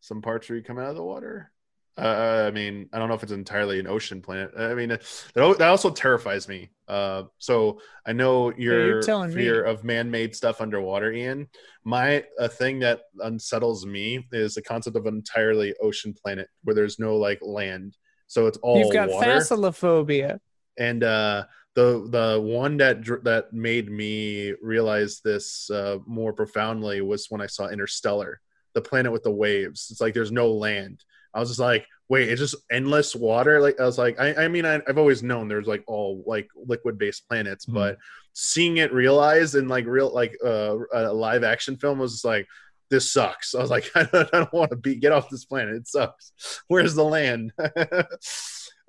[0.01, 1.51] some parts where you come out of the water.
[1.99, 4.53] Uh, I mean, I don't know if it's entirely an ocean planet.
[4.57, 5.03] I mean, that
[5.35, 6.71] that also terrifies me.
[6.89, 9.37] Uh, so I know you're your telling me.
[9.37, 11.49] fear of man-made stuff underwater, Ian.
[11.85, 16.75] My a thing that unsettles me is the concept of an entirely ocean planet where
[16.75, 17.97] there's no like land.
[18.27, 20.39] So it's all You've got water phasalophobia.
[20.79, 27.27] and uh the the one that that made me realize this uh more profoundly was
[27.31, 28.41] when i saw interstellar
[28.75, 31.03] the planet with the waves it's like there's no land
[31.35, 33.61] i was just like wait it's just endless water?
[33.61, 36.49] Like i was like i, I mean I, i've always known there's like all like
[36.55, 37.75] liquid based planets Mhm.
[37.75, 37.99] but
[38.35, 42.47] seeing it realized in like real like uh, a live action film was just like
[42.91, 43.55] this sucks.
[43.55, 45.77] I was like i don't, don't want to be get off this planet.
[45.77, 46.33] It sucks.
[46.69, 47.53] Where's the land?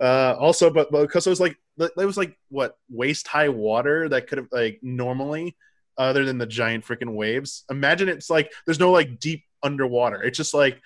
[0.01, 4.27] Uh also but because it was like it was like what waist high water that
[4.27, 5.55] could have like normally
[5.97, 7.63] other than the giant freaking waves?
[7.69, 10.21] Imagine it's like there's no like deep underwater.
[10.23, 10.81] It's just like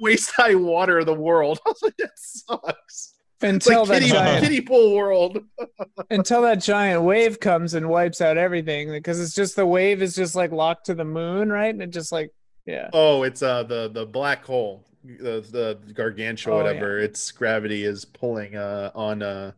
[0.00, 4.00] waist high water of the world i was like that sucks it's Until like that
[4.00, 5.38] kiddie, giant kiddie pool world
[6.10, 10.14] until that giant wave comes and wipes out everything because it's just the wave is
[10.14, 11.68] just like locked to the moon, right?
[11.68, 12.30] And it just like
[12.64, 12.88] yeah.
[12.94, 18.06] oh it's uh the the black hole the the gargantua Oh, whatever its gravity is
[18.06, 19.52] pulling uh on uh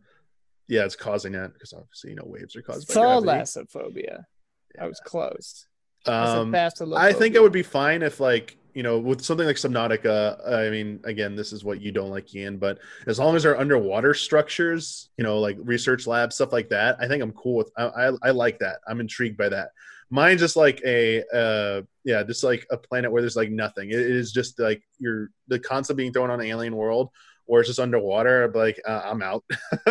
[0.66, 3.28] yeah, it's causing that because obviously you know waves are caused It's by gravity.
[3.28, 4.24] Thalassophobia.
[4.80, 5.66] I was close.
[6.05, 6.53] I Um.
[6.55, 10.48] I think it would be fine if like you know with something like Subnautica.
[10.48, 13.58] I mean, again, this is what you don't like, Ian, but as long as they're
[13.58, 17.72] underwater structures, you know, like research labs, stuff like that, I think I'm cool with.
[17.76, 18.76] I I, I like that.
[18.86, 19.70] I'm intrigued by that.
[20.10, 23.90] Mine's just like a uh yeah, just like a planet where there's like nothing.
[23.90, 27.10] It is just like you're the concept being thrown on an alien world.
[27.48, 28.52] Or it's just underwater.
[28.54, 29.42] Like, uh, I'm out.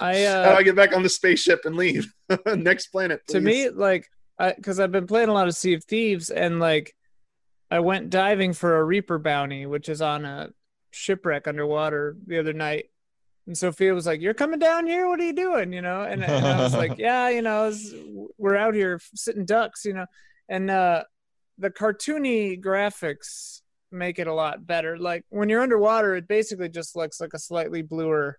[0.00, 2.14] I, How uh, do I get back on the spaceship and leave?
[2.46, 3.26] Next planet.
[3.26, 4.08] to me like
[4.38, 6.94] I because I've been playing a lot of Sea of Thieves and like
[7.70, 10.50] I went diving for a Reaper bounty, which is on a
[10.90, 12.86] shipwreck underwater the other night.
[13.46, 15.08] And Sophia was like, "You're coming down here?
[15.08, 17.92] What are you doing?" You know, and, and I was like, "Yeah, you know, it's-
[18.38, 20.06] we're out here sitting ducks, you know."
[20.48, 21.04] And uh,
[21.58, 23.60] the cartoony graphics
[23.92, 24.98] make it a lot better.
[24.98, 28.38] Like when you're underwater, it basically just looks like a slightly bluer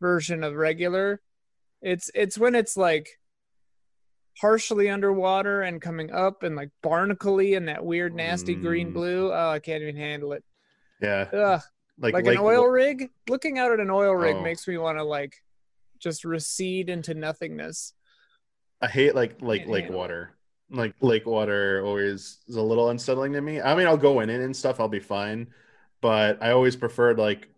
[0.00, 1.20] version of regular.
[1.80, 3.19] It's it's when it's like
[4.40, 8.94] partially underwater and coming up and like barnacly and that weird nasty green Mm.
[8.94, 9.32] blue.
[9.32, 10.44] Oh, I can't even handle it.
[11.02, 11.60] yeah, Ugh.
[11.98, 13.10] Like, like, an oil rig.
[13.28, 14.42] Looking out at an oil rig Oh.
[14.42, 15.34] makes me want to like
[15.98, 17.92] just recede into nothingness.
[18.80, 20.02] I hate like like Can't lake handle it.
[20.02, 20.30] water.
[20.70, 23.60] Like lake water always is a little unsettling to me.
[23.60, 24.80] I mean, I'll go in it and stuff.
[24.80, 25.48] I'll be fine,
[26.00, 27.48] but I always preferred like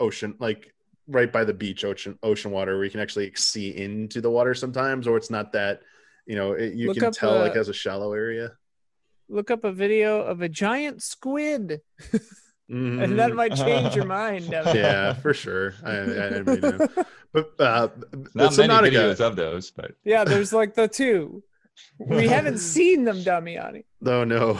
[0.00, 0.74] ocean, like
[1.06, 4.54] right by the beach, ocean ocean water, where you can actually see into the water
[4.54, 5.82] sometimes, or it's not that.
[6.26, 8.52] You know, it, you Look can up, tell like uh, as a shallow area,
[9.28, 11.80] Look up a video of a giant squid,
[12.70, 13.02] Mhm.
[13.02, 14.50] and that might change your mind.
[14.50, 14.76] Devin.
[14.76, 15.74] yeah, for sure.
[15.84, 16.86] I, I, I mean, uh,
[17.32, 21.42] but uh, but Not many Subnautica- videos of those, but Yeah, there's like the two.
[21.98, 23.84] We haven't seen them, Damiani.
[24.06, 24.58] oh no.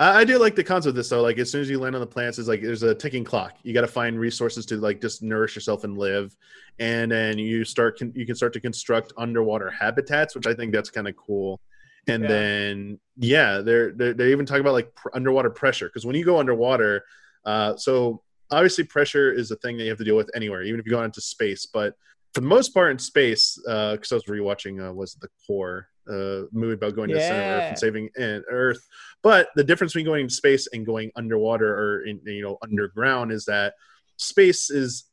[0.00, 1.22] I, I do like the concept of this though.
[1.22, 3.56] Like as soon as you land on the planets, it's like there's a ticking clock.
[3.62, 6.34] You got to find resources to like just nourish yourself and live,
[6.80, 10.72] and then you start con- you can start to construct underwater habitats, which I think
[10.72, 11.60] that's kind of cool.
[12.08, 12.28] And Yeah.
[12.28, 16.24] then yeah, they're, they're they even talk about like pr- underwater pressure because when you
[16.24, 17.04] go underwater,
[17.44, 20.80] uh, so obviously pressure is a thing that you have to deal with anywhere, even
[20.80, 21.66] if you go into space.
[21.66, 21.94] But
[22.32, 26.46] for the most part in space, because I was rewatching uh, was the core uh,
[26.52, 28.86] movie about going to the center of Earth and saving uh, Earth.
[29.22, 33.32] But the difference between going into space and going underwater or in you know underground
[33.32, 33.74] is that
[34.16, 35.04] space is,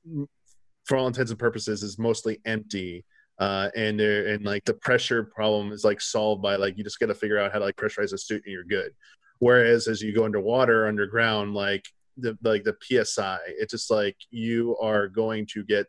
[0.85, 3.05] for all intents and purposes, is mostly empty.
[3.39, 6.99] Uh, and there and like the pressure problem is like solved by like you just
[6.99, 8.91] got to figure out how to like pressurize a suit and you're good.
[9.39, 11.85] Whereas as you go underwater, underground, like
[12.17, 15.85] the like the psi, it's just like you are going to get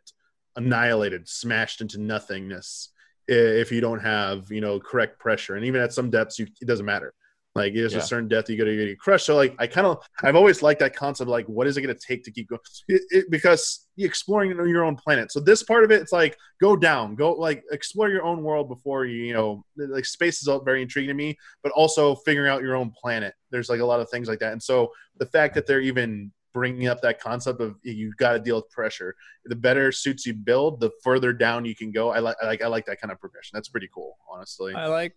[0.55, 2.89] annihilated, smashed into nothingness
[3.29, 5.55] if you don't have you know correct pressure.
[5.55, 7.13] And even at some depths, you, it doesn't matter.
[7.55, 7.99] Like there's Yeah.
[7.99, 9.25] a certain depth you got to get crushed.
[9.25, 11.29] So like I kind of I've always liked that concept.
[11.29, 12.61] Like what is it going to take to keep going?
[12.87, 15.31] It, it, because you're exploring your own planet.
[15.31, 18.69] So this part of it, it's like go down, go like explore your own world
[18.69, 21.37] before you you know like space is all very intriguing to me.
[21.63, 23.33] But also figuring out your own planet.
[23.51, 24.53] There's like a lot of things like that.
[24.53, 28.39] And so the fact that they're even bringing up that concept of you got to
[28.39, 29.15] deal with pressure.
[29.45, 32.09] The better suits you build, the further down you can go.
[32.09, 33.51] I like I like I like that kind of progression.
[33.53, 34.73] That's pretty cool, honestly.
[34.73, 35.15] I like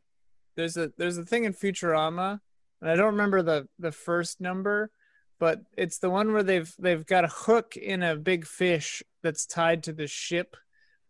[0.55, 2.38] there's a there's a thing in Futurama,
[2.80, 4.93] and I don't remember the the first number,
[5.40, 9.45] but it's the one where they've they've got a hook in a big fish that's
[9.45, 10.57] tied to the ship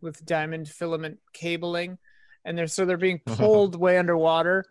[0.01, 1.99] with diamond filament cabling,
[2.47, 4.65] and they're so they're being pulled way underwater,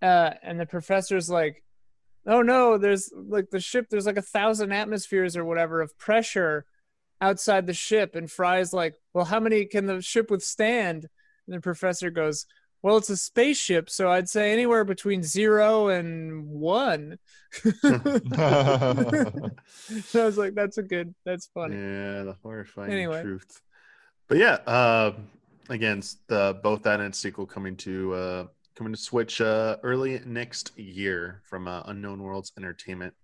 [0.00, 1.64] uh, and the professor's like,
[2.26, 3.86] "Oh no, there's like the ship.
[3.90, 6.64] There's like a thousand atmospheres or whatever of pressure."
[7.20, 11.06] outside the ship and Fry's like, "Well, how many can the ship withstand?"
[11.46, 12.46] And the professor goes,
[12.82, 17.18] "Well, it's a spaceship, so I'd say anywhere between 0 and 1."
[17.84, 19.50] And I
[20.14, 21.14] was like, "That's a good.
[21.24, 23.22] That's funny." Yeah, the horrifying Anyway.
[23.22, 23.62] truth.
[24.26, 25.12] But yeah, uh,
[25.68, 30.76] again, the both that and sequel coming to uh, coming to Switch uh, early next
[30.78, 33.14] year from uh, Unknown Worlds Entertainment.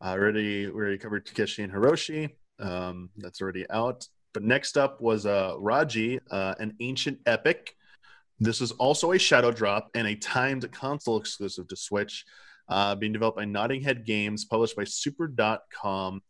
[0.00, 2.30] Uh, already, we already covered Takeshi and Hiroshi.
[2.58, 4.06] Um, that's already out.
[4.32, 7.74] But next up was uh, Raji, uh, an ancient epic.
[8.40, 12.24] This is also a shadow drop and a timed console exclusive to Switch,
[12.68, 16.22] uh, being developed by Nodding Heads Games, published by Super.com.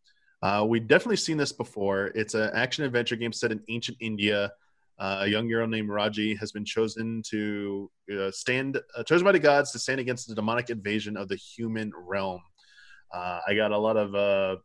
[0.43, 2.07] Uh, we've definitely seen this before.
[2.09, 4.53] It's an action adventure game set in ancient India.
[4.99, 9.32] Uh, a young girl named Raji has been chosen to uh, stand, uh, chosen by
[9.32, 12.40] the gods to stand against the demonic invasion of the human realm.
[13.12, 14.57] Uh, I got a lot of uh,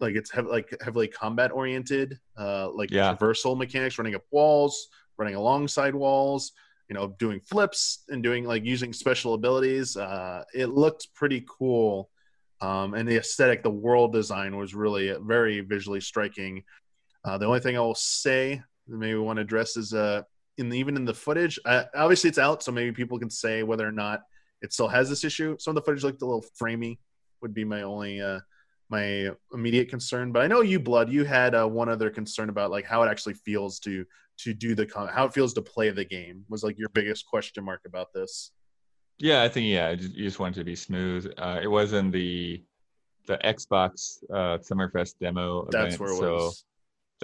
[0.00, 3.14] like it's hev- like heavily combat oriented, uh, like Yeah.
[3.14, 6.52] traversal mechanics, running up walls, running alongside walls,
[6.88, 9.96] you know, doing flips and doing like using special abilities.
[9.96, 12.10] Uh, it looked pretty cool.
[12.60, 16.62] Um, and the aesthetic, the world design was really very visually striking.
[17.24, 20.22] Uh, the only thing I will say maybe want to address is uh
[20.56, 21.58] in the, even in the footage.
[21.64, 24.22] Uh, obviously, it's out, so maybe people can say whether or not
[24.62, 25.56] it still has this issue.
[25.58, 26.98] Some of the footage looked a little framey.
[27.42, 28.40] Would be my only uh
[28.90, 30.32] my immediate concern.
[30.32, 33.08] But I know you, Blood, you had uh, one other concern about like how it
[33.08, 34.04] actually feels to
[34.38, 37.26] to do the con- how it feels to play the game was like your biggest
[37.26, 38.52] question mark about this.
[39.18, 41.32] Yeah, I think yeah, you just wanted to be smooth.
[41.38, 42.62] Uh, it was in the
[43.26, 45.66] the Xbox uh, Summerfest demo.
[45.70, 46.64] That's event, where it so was.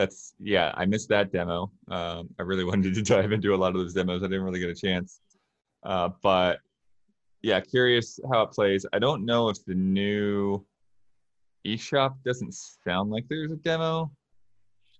[0.00, 1.70] That's yeah, I missed that demo.
[1.90, 4.22] Um, I really wanted to dive into a lot of those demos.
[4.22, 5.20] I didn't really get a chance,
[5.82, 6.60] uh, but
[7.42, 8.86] yeah, curious how it plays.
[8.94, 10.64] I don't know if the new
[11.66, 14.10] eShop doesn't sound like there's a demo.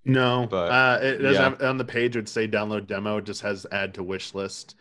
[0.05, 1.49] No, But, uh, it doesn't yeah.
[1.49, 2.17] have on the page.
[2.17, 3.19] It would say download demo.
[3.19, 4.77] It just has add to wish list.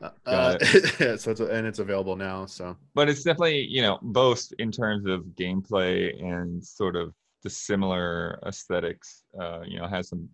[0.00, 2.46] Uh, Got uh, so it's and it's available now.
[2.46, 7.12] So but it's definitely you know both in terms of gameplay and sort of
[7.44, 10.28] the similar aesthetics uh you know has some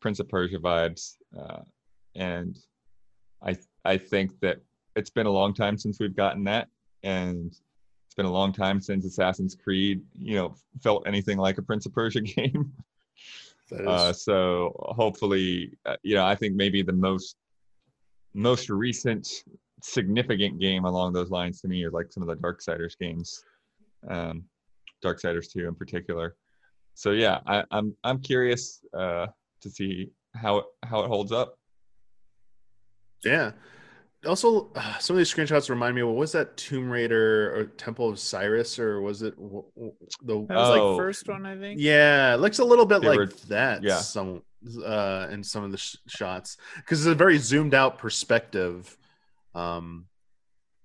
[0.00, 1.60] prince of persia vibes uh
[2.16, 2.58] and
[3.42, 4.58] i i think that
[4.96, 6.68] it's been a long time since we've gotten that
[7.04, 7.56] and
[8.06, 11.86] it's been a long time since assassin's creed you know felt anything like a prince
[11.86, 12.72] of persia game.
[13.72, 17.36] Is, uh, so hopefully, uh, you know, I think maybe the most
[18.34, 19.44] most recent
[19.82, 23.44] significant game along those lines to me is like some of the Darksiders games,
[24.08, 24.44] um,
[25.02, 26.36] Darksiders two in particular.
[26.94, 29.26] So yeah, I, I'm I'm curious uh,
[29.62, 31.58] to see how it, how it holds up.
[33.24, 33.52] yeah.
[34.26, 36.02] Also, uh, some of these screenshots remind me.
[36.02, 40.34] What was that Tomb Raider or Temple of Osiris or was it w- w- the?
[40.46, 40.90] That was Oh.
[40.92, 41.80] like first one, I think.
[41.80, 43.82] Yeah, it looks a little bit They like were- that.
[43.82, 43.96] yeah.
[43.98, 44.42] some
[44.84, 48.96] uh, in some of the sh- shots because it's a very zoomed out perspective.
[49.56, 50.06] Um,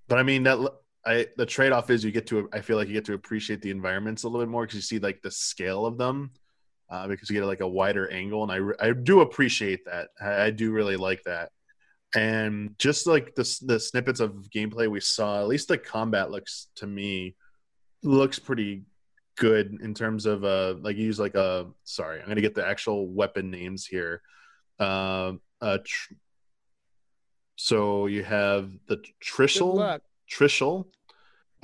[0.07, 2.77] but I mean that l- I the trade off is you get to I feel
[2.77, 5.21] like you get to appreciate the environments a little bit more because you see like
[5.21, 6.31] the scale of them
[6.89, 10.09] uh, because you get like a wider angle and I I do appreciate that.
[10.21, 11.51] I, I do really like that.
[12.15, 16.67] And just like the the snippets of gameplay we saw, at least the combat looks
[16.75, 17.35] to me
[18.03, 18.83] looks pretty
[19.37, 22.65] good in terms of uh like you use like a sorry i'm gonna get the
[22.65, 24.21] actual weapon names here
[24.79, 26.13] um uh tr-
[27.55, 29.99] so you have the trishul
[30.29, 30.85] trishul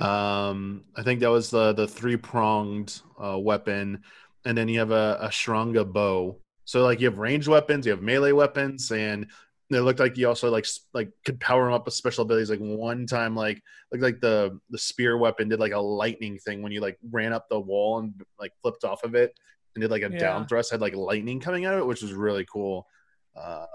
[0.04, 4.02] um i think that was the the three pronged uh weapon.
[4.46, 6.38] And then you have a, a Sharanga bow.
[6.66, 9.26] So like you have ranged weapons you have melee weapons and
[9.70, 12.50] it looked like you also like like could power them up with special abilities.
[12.50, 16.60] Like one time like looked like the the spear weapon did like a lightning thing
[16.60, 19.32] when you like ran up the wall and like flipped off of it
[19.74, 20.18] and did like a Yeah.
[20.18, 22.86] down thrust had like lightning coming out of it which was really cool.
[23.34, 23.66] Uh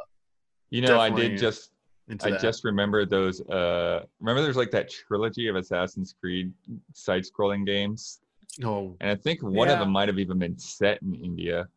[0.70, 1.79] You know, I did just into
[2.24, 2.42] I that.
[2.42, 3.42] just remember those.
[3.42, 6.52] Uh, remember, there's like that trilogy of Assassin's Creed
[6.94, 8.20] side-scrolling games,
[8.58, 11.68] no and I think one of them might have even been set in India.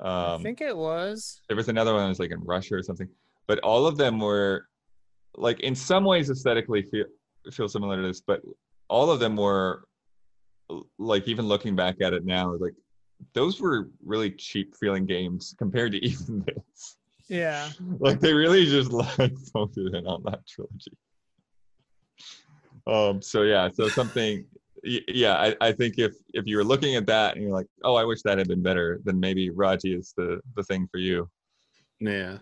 [0.00, 1.40] I Um, think it was.
[1.48, 3.08] there was another one that was like in Russia or something,
[3.46, 4.66] but all of them were
[5.36, 7.04] like in some ways aesthetically feel
[7.52, 8.40] feel similar to this, but
[8.88, 9.84] all of them were
[10.98, 12.74] like even looking back at it now, like
[13.34, 16.96] those were really cheap feeling games compared to even this.
[17.28, 17.68] Yeah.
[17.98, 20.92] Like they really just like focused in on that trilogy.
[22.86, 23.22] Um.
[23.22, 23.68] So yeah.
[23.72, 24.44] So something.
[24.82, 27.96] Yeah, I, I think if if you were looking at that and you're like, oh,
[27.96, 31.28] I wish that had been better, then maybe Raji is the the thing for you.
[31.98, 32.38] Yeah.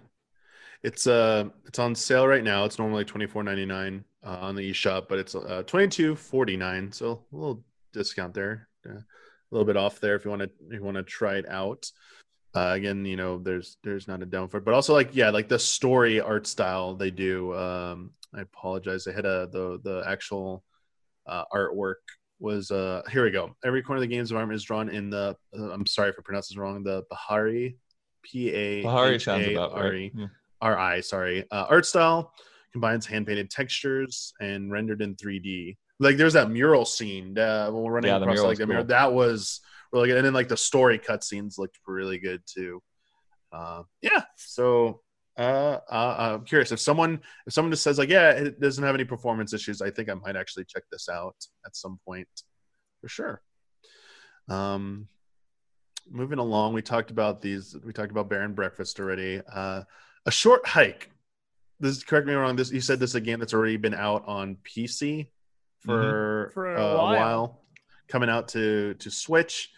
[0.83, 2.65] It's uh it's on sale right now.
[2.67, 6.15] It's normally twenty four ninety nine uh, on the eShop, but it's uh twenty two
[6.15, 6.93] forty nine.
[6.93, 7.65] So a little
[7.95, 8.69] discount there.
[8.87, 9.05] Uh, a
[9.51, 11.91] little bit off there if you want to if you want to try it out.
[12.55, 15.31] Uh, again, you know, there's there's not a down for it, but also like yeah,
[15.31, 17.55] like the story art style they do.
[17.55, 19.07] Um, I apologize.
[19.07, 20.65] I had a the the actual
[21.27, 21.97] uh, artwork
[22.41, 23.57] was uh here we go.
[23.65, 25.37] Every corner of the game's of environment is drawn in the.
[25.59, 26.83] Uh, I'm sorry if I pronounce this wrong.
[26.85, 27.77] The Pahari,
[28.23, 30.13] P A Bahari H sounds about R right.
[30.15, 30.27] Yeah.
[30.97, 31.45] RI, sorry.
[31.51, 32.33] Uh, art style
[32.73, 35.77] combines hand painted textures and rendered in 3D.
[36.01, 38.85] Like there's that mural scene uh, when we're running Yeah, across like the mural.
[38.85, 39.61] That was
[39.95, 40.19] really good.
[40.19, 42.83] And then like the story cutscenes looked really good too.
[43.53, 44.25] Uh, yeah.
[44.37, 45.01] So
[45.39, 48.95] uh, uh, I'm curious if someone if someone just says like yeah it doesn't have
[48.95, 52.29] any performance issues, I think I might actually check this out at some point
[53.01, 53.43] for sure.
[54.49, 55.09] Um,
[56.11, 57.77] moving along, we talked about these.
[57.85, 59.41] We talked about Bear and Breakfast already.
[59.53, 59.83] Uh,
[60.27, 61.11] a short hike.
[61.81, 62.57] This correct me wrong.
[62.57, 63.41] This you said this again.
[63.41, 65.29] that's already been out on PC
[65.81, 67.61] for, For a uh, while.
[68.09, 69.71] coming out to to Switch.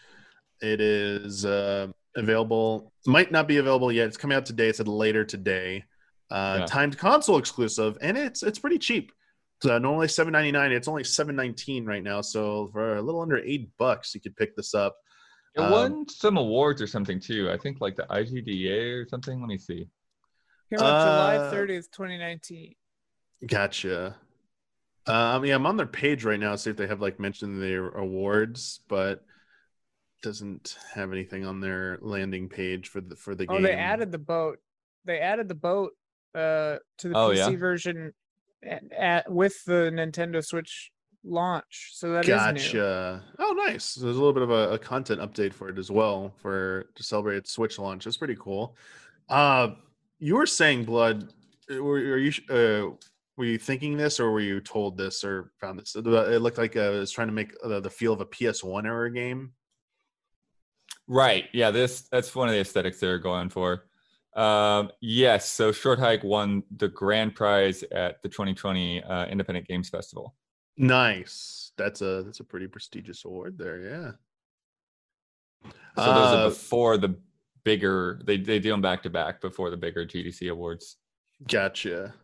[0.61, 2.93] It is uh, available.
[3.07, 4.07] Might not be available yet.
[4.09, 4.69] It's coming out today.
[4.69, 5.85] It's later today.
[6.31, 6.67] Uh, Yeah.
[6.67, 9.13] Timed console exclusive, and it's it's pretty cheap.
[9.59, 10.73] It's uh, normally seven ninety nine.
[10.73, 12.21] It's only seven nineteen right now.
[12.21, 14.97] So for a little under eight bucks, you could pick this up.
[15.55, 17.51] It Um, won some awards or something too.
[17.51, 19.41] I think like the IGDA or something.
[19.41, 19.89] Let me see.
[20.71, 22.75] Came out July Uh, 30th, 2019.
[23.47, 24.17] Gotcha.
[25.07, 26.57] Um, yeah, I'm on their page right now.
[26.57, 29.25] See if they have like mentioned their awards, but
[30.27, 33.63] doesn't have anything on their landing page for the for the Oh, game.
[33.63, 34.59] they added the boat.
[35.05, 35.93] They added the boat
[36.35, 37.57] uh, to the Oh, PC yeah?
[37.57, 38.13] version
[38.65, 40.91] at, at, with the Nintendo Switch
[41.25, 41.91] launch.
[41.95, 42.35] So that is new.
[42.35, 43.25] Gotcha.
[43.39, 43.85] Oh, nice.
[43.85, 46.91] So there's a little bit of a, a content update for it as well for
[46.97, 48.05] to celebrate its Switch launch.
[48.05, 48.77] That's pretty cool.
[49.29, 49.71] Uh,
[50.19, 51.33] you were saying, Blood.
[51.71, 52.97] uh, Were, were you uh,
[53.37, 55.95] were you thinking this, or were you told this, or found this?
[55.95, 58.87] It looked like uh, it was trying to make uh, the feel of a PS1
[58.87, 59.53] era game.
[61.09, 61.45] Right.
[61.53, 61.71] Yeah.
[61.71, 63.85] This that's one of the aesthetics they're going for.
[64.35, 65.51] Um, yes.
[65.51, 70.35] So Short Hike won the grand prize at the 2020 uh, Independent Games Festival.
[70.77, 71.73] Nice.
[71.79, 73.81] That's a that's a pretty prestigious award there.
[73.81, 74.11] Yeah.
[75.97, 77.17] So those Uh, are before the
[77.65, 78.21] bigger.
[78.25, 80.97] They they do them back to back before the bigger GDC awards.
[81.49, 82.15] Gotcha.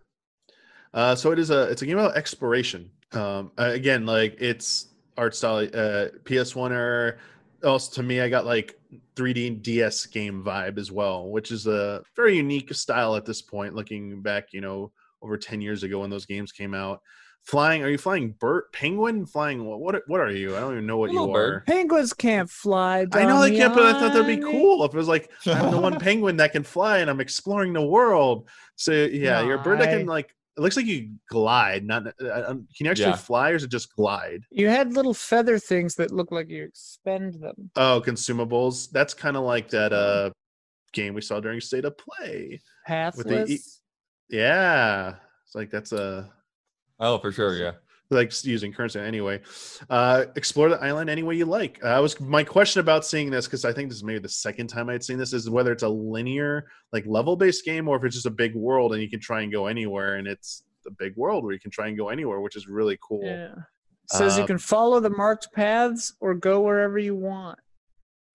[0.95, 2.91] Uh, so it is a it's a game about exploration.
[3.13, 7.17] Um, again, like it's art style, uh, PS1 era.
[7.65, 8.79] Also, to me, I got like
[9.17, 13.75] 3D DS game vibe as well, which is a very unique style at this point.
[13.75, 14.93] Looking back, you know,
[15.23, 17.01] over 10 years ago when those games came out.
[17.45, 17.83] Flying?
[17.83, 18.65] Are you flying bird?
[18.73, 19.27] Penguin?
[19.27, 19.65] Flying?
[19.65, 19.81] What?
[19.81, 20.57] What, what are you?
[20.57, 21.51] I don't even know what you Little are.
[21.51, 21.67] bird.
[21.67, 23.05] Penguins can't fly.
[23.13, 25.73] I know they can't, but I thought that'd be cool if it was like I'm
[25.73, 28.49] the one penguin that can fly and I'm exploring the world.
[28.77, 30.35] So yeah, you're a bird that can like.
[30.57, 31.85] It looks like you glide.
[31.85, 33.17] Not uh, um, can you actually Yeah.
[33.17, 34.43] fly or is it just glide?
[34.51, 37.71] You had little feather things that look like you expend them.
[37.77, 38.91] Oh, consumables.
[38.91, 40.31] That's kind of like that uh
[40.93, 42.61] game we saw during State of Play.
[43.17, 43.81] With the e- Pathless.
[44.29, 45.15] Yeah,
[45.47, 46.31] it's like that's a
[47.01, 47.57] Oh, for sure.
[47.57, 47.73] Yeah.
[48.13, 49.41] Like using currency anyway.
[49.91, 51.83] Uh, explore the island any way you like.
[51.85, 54.69] Uh, was my question about seeing this because I think this is maybe the second
[54.69, 58.05] time I'd seen this is whether it's a linear like level based game or if
[58.05, 60.91] it's just a big world and you can try and go anywhere and it's the
[60.91, 63.25] big world where you can try and go anywhere, which is really cool.
[63.25, 63.55] Yeah.
[64.11, 67.59] Says you Uh, can follow the marked paths or go wherever you want.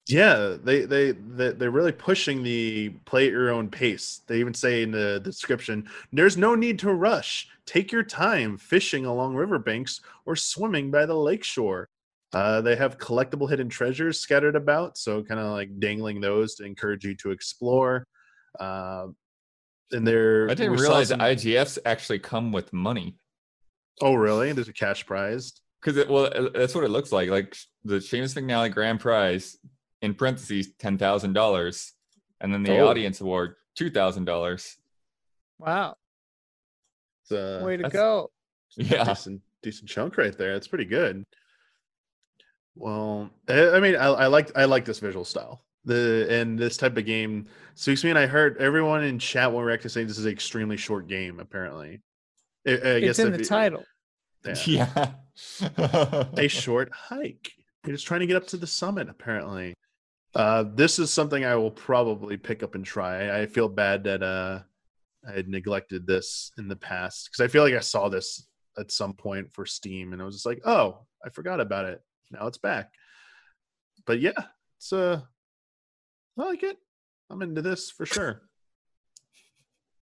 [0.09, 4.21] Yeah, they they they they're really pushing the play at your own pace.
[4.27, 7.47] They even say in the description, "There's no need to rush.
[7.65, 11.89] Take your time fishing along riverbanks or swimming by the lakeshore."
[12.33, 16.65] Uh, they have collectible hidden treasures scattered about, so kind of like dangling those to
[16.65, 18.05] encourage you to explore.
[18.59, 19.07] Uh,
[19.91, 23.15] and they're I didn't realize some- IGFs actually come with money.
[24.01, 24.51] Oh, really?
[24.51, 25.53] There's a cash prize.
[25.81, 27.29] Because it, well, uh, that's what it looks like.
[27.29, 29.57] Like the Seamus McNally grand prize
[30.01, 31.93] in parentheses ten thousand dollars,
[32.41, 32.87] and then the Oh.
[32.87, 34.77] audience award two thousand dollars.
[35.59, 35.95] Wow.
[37.23, 38.31] It's a Way to go.
[38.75, 40.53] Yeah, decent decent chunk right there.
[40.53, 41.25] That's pretty good.
[42.75, 45.63] Well, I I mean, I, I like I like this visual style.
[45.85, 47.45] The and this type of game
[47.75, 48.09] suits me.
[48.11, 50.77] And I heard everyone in chat when we were actually saying this is an extremely
[50.77, 51.39] short game.
[51.39, 52.01] Apparently,
[52.67, 53.83] I, I It's guess in the you- title.
[54.45, 54.55] Yeah.
[55.69, 56.25] yeah.
[56.37, 57.51] a short hike.
[57.85, 59.09] You're just trying to get up to the summit.
[59.09, 59.73] Apparently,
[60.37, 63.41] uh, this is something I will probably pick up and try.
[63.41, 64.59] I feel bad that uh,
[65.27, 68.91] I had neglected this in the past because I feel like I saw this at
[68.91, 72.01] some point for Steam, and I was just like, "Oh, I forgot about it.
[72.31, 72.91] Now it's back."
[74.05, 74.39] But yeah,
[74.77, 75.21] it's uh,
[76.39, 76.77] I like it.
[77.31, 78.43] I'm into this for sure.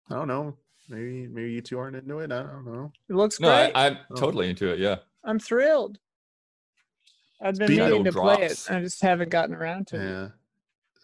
[0.10, 0.58] I don't know.
[0.90, 2.32] Maybe maybe you two aren't into it.
[2.32, 2.92] I don't know.
[3.08, 3.72] It looks no, great.
[3.76, 4.16] I, I'm Oh.
[4.16, 4.80] totally into it.
[4.80, 4.98] Yeah.
[5.24, 6.00] I'm thrilled.
[7.44, 8.66] I've been Speed meaning to Shadow play it.
[8.70, 10.10] I just haven't gotten around to it.
[10.10, 10.28] Yeah.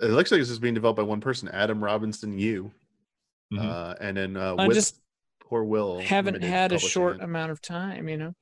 [0.08, 2.72] It looks like it's just being developed by one person, Adam Robinson Yu.
[3.54, 3.60] Mhm.
[3.66, 5.02] Uh, and then uh, I just
[5.42, 6.00] poor Will.
[6.00, 7.24] haven't Limited had a short it.
[7.24, 8.34] amount of time, you know.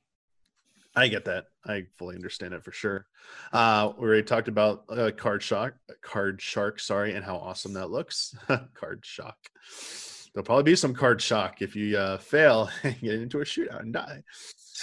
[0.94, 1.46] I get that.
[1.66, 3.06] I fully understand it for sure.
[3.52, 7.90] Uh, we already talked about uh, Card Shark, Card Shark, sorry, and how awesome that
[7.90, 8.34] looks.
[8.74, 9.36] card Shock.
[10.34, 13.80] There'll probably be some Card Shock if you uh, fail and get into a shootout
[13.80, 14.22] and die.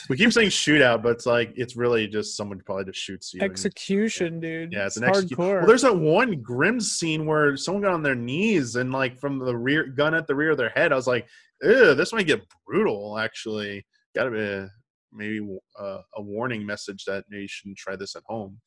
[0.10, 3.41] We keep saying shootout, but it's like it's really just someone probably just shoots you.
[3.41, 4.74] and- Execution, dude.
[4.74, 5.58] Yeah, it's an hardcore.
[5.60, 9.39] Well, there's that one grim scene where someone got on their knees and like from
[9.39, 10.91] the rear gun at the rear of their head.
[10.91, 11.28] I was like,
[11.62, 13.18] ew, this might get brutal.
[13.18, 13.86] Actually,
[14.16, 14.68] gotta be
[15.14, 15.39] maybe
[15.80, 18.60] uh, a warning message that maybe you shouldn't try this at home.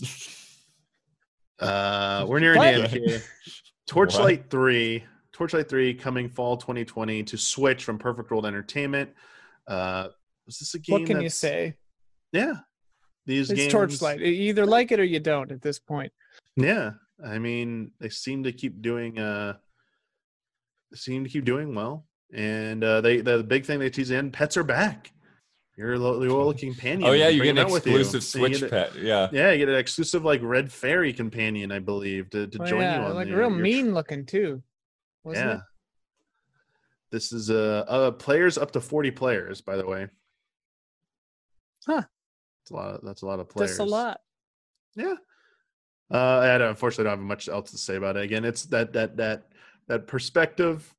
[1.60, 3.22] Uh, we're nearing the end here.
[3.88, 9.10] Torchlight Three, Torchlight Three, coming fall 2020 to Switch from Perfect World Entertainment.
[9.66, 10.08] Uh,
[10.48, 11.00] is this a game?
[11.00, 11.74] what can you say?
[12.32, 12.54] Yeah,
[13.26, 13.72] these It's games.
[13.72, 14.20] Torchlight.
[14.20, 16.12] You either like it or you don't at this point.
[16.56, 16.92] Yeah,
[17.24, 19.18] I mean, they seem to keep doing.
[19.18, 19.54] uh
[20.94, 24.56] Seem to keep doing well, and uh they the big thing they tease in pets
[24.56, 25.12] are back.
[25.76, 27.04] Your lo- loyal companion.
[27.08, 28.96] Oh yeah, you bring get an him out with exclusive Switch a- pet.
[28.96, 29.28] Yeah.
[29.30, 32.80] Yeah, you get an exclusive like red fairy companion, I believe, to, to Oh, join
[32.80, 34.62] yeah, you on like the, real your tr- mean looking too.
[35.24, 35.54] Wasn't yeah.
[35.56, 35.60] it?
[37.12, 40.08] This is uh, uh players up to forty players, by the way.
[41.88, 42.02] Huh.
[42.62, 42.94] That's a lot.
[42.94, 43.70] Of, that's a lot of players.
[43.70, 44.20] That's a lot.
[44.94, 45.14] Yeah.
[46.12, 48.24] Uh, I don't, unfortunately don't have much else to say about it.
[48.24, 49.48] Again, it's that that that
[49.88, 50.94] that perspective.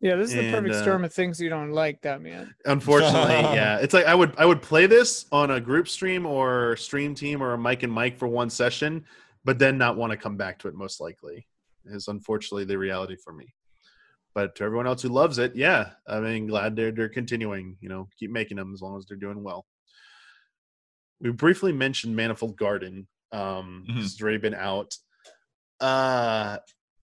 [0.00, 2.52] Yeah, this is the perfect And, uh, storm of things you don't like, that man.
[2.64, 6.76] Unfortunately, yeah, it's like I would I would play this on a group stream or
[6.76, 9.04] stream team or a Mike and Mike for one session,
[9.44, 10.74] but then not want to come back to it.
[10.74, 11.46] Most likely,
[11.84, 13.54] is unfortunately the reality for me.
[14.34, 17.76] But to everyone else who loves it, yeah, I mean, glad they're they're continuing.
[17.80, 19.66] You know, keep making them as long as they're doing well.
[21.20, 23.06] We briefly mentioned Manifold Garden.
[23.30, 23.96] Um, Mhm.
[23.96, 24.96] This has already been out.
[25.80, 26.58] Uh,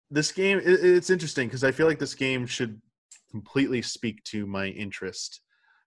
[0.09, 2.81] this game it, it's interesting because I feel like this game should
[3.31, 5.41] completely speak to my interest,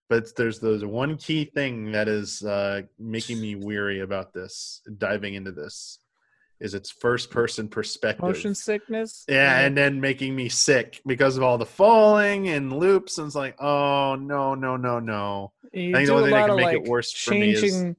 [0.09, 5.35] but there's there's one key thing that is uh, making me weary about this diving
[5.35, 5.99] into this
[6.65, 8.25] is its first person perspective.
[8.25, 9.25] Motion sickness.
[9.29, 13.19] Yeah, and then making me sick because of all the falling and loops.
[13.19, 15.53] And it's like, oh no, no, no, no.
[15.73, 16.89] you I think the do only a thing that lot can of make it like
[16.89, 17.97] worse for me is- changing.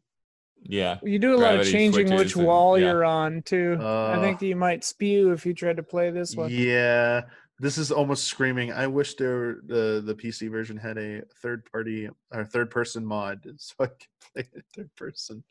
[0.68, 0.98] Yeah.
[1.04, 2.86] You do a lot of changing which switches and- wall yeah.
[2.88, 3.78] you're on too.
[3.80, 6.50] I think Uh, you might spew if you tried to play this one.
[6.50, 7.22] Yeah,
[7.60, 8.74] this is almost screaming.
[8.74, 13.46] I wish there the the PC version had a third party or third person mod
[13.58, 13.98] so I could
[14.34, 15.44] play it third person.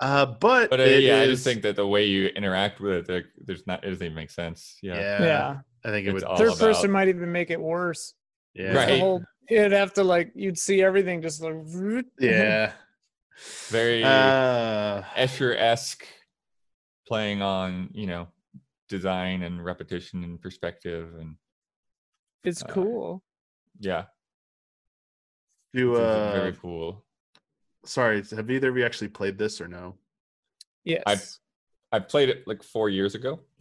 [0.00, 2.92] Uh, but But uh, it yeah, I just think that the way you interact with
[2.92, 4.78] it, there, there's not, it doesn't even make sense.
[4.82, 5.22] yeah, Yeah.
[5.24, 6.24] Yeah, I think it It's would.
[6.24, 8.14] all third about- person might even make it worse.
[8.54, 9.00] yeah, The Right.
[9.00, 11.54] whole it'd have to like you'd see everything just like
[12.20, 12.72] yeah.
[13.68, 16.06] Very Uh, Escher esque
[17.08, 18.28] playing on, you know,
[18.88, 21.14] design and repetition and perspective.
[21.18, 21.36] And
[22.42, 23.22] it's Uh, cool.
[23.80, 24.04] yeah,
[25.72, 27.04] do it's uh, very cool.
[27.84, 29.96] sorry, have either of you actually played this or no?
[30.84, 31.02] Yes.
[31.06, 33.40] I I played it like four years ago.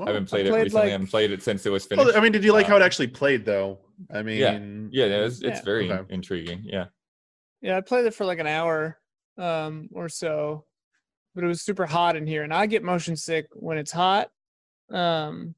[0.00, 0.86] I haven't played it played, recently.
[0.88, 2.06] I haven't played it since it was finished.
[2.06, 3.80] Well, I mean, did you like how it Uh, actually played though?
[4.12, 5.64] I mean, yeah, it's, it's Yeah.
[5.64, 6.14] very Okay.
[6.14, 6.62] intriguing.
[6.64, 6.86] Yeah.
[7.60, 8.98] Yeah, I played it for like an hour
[9.38, 10.66] um or so.
[11.34, 14.30] But it was super hot in here and I get motion sick when it's hot.
[14.90, 15.54] Um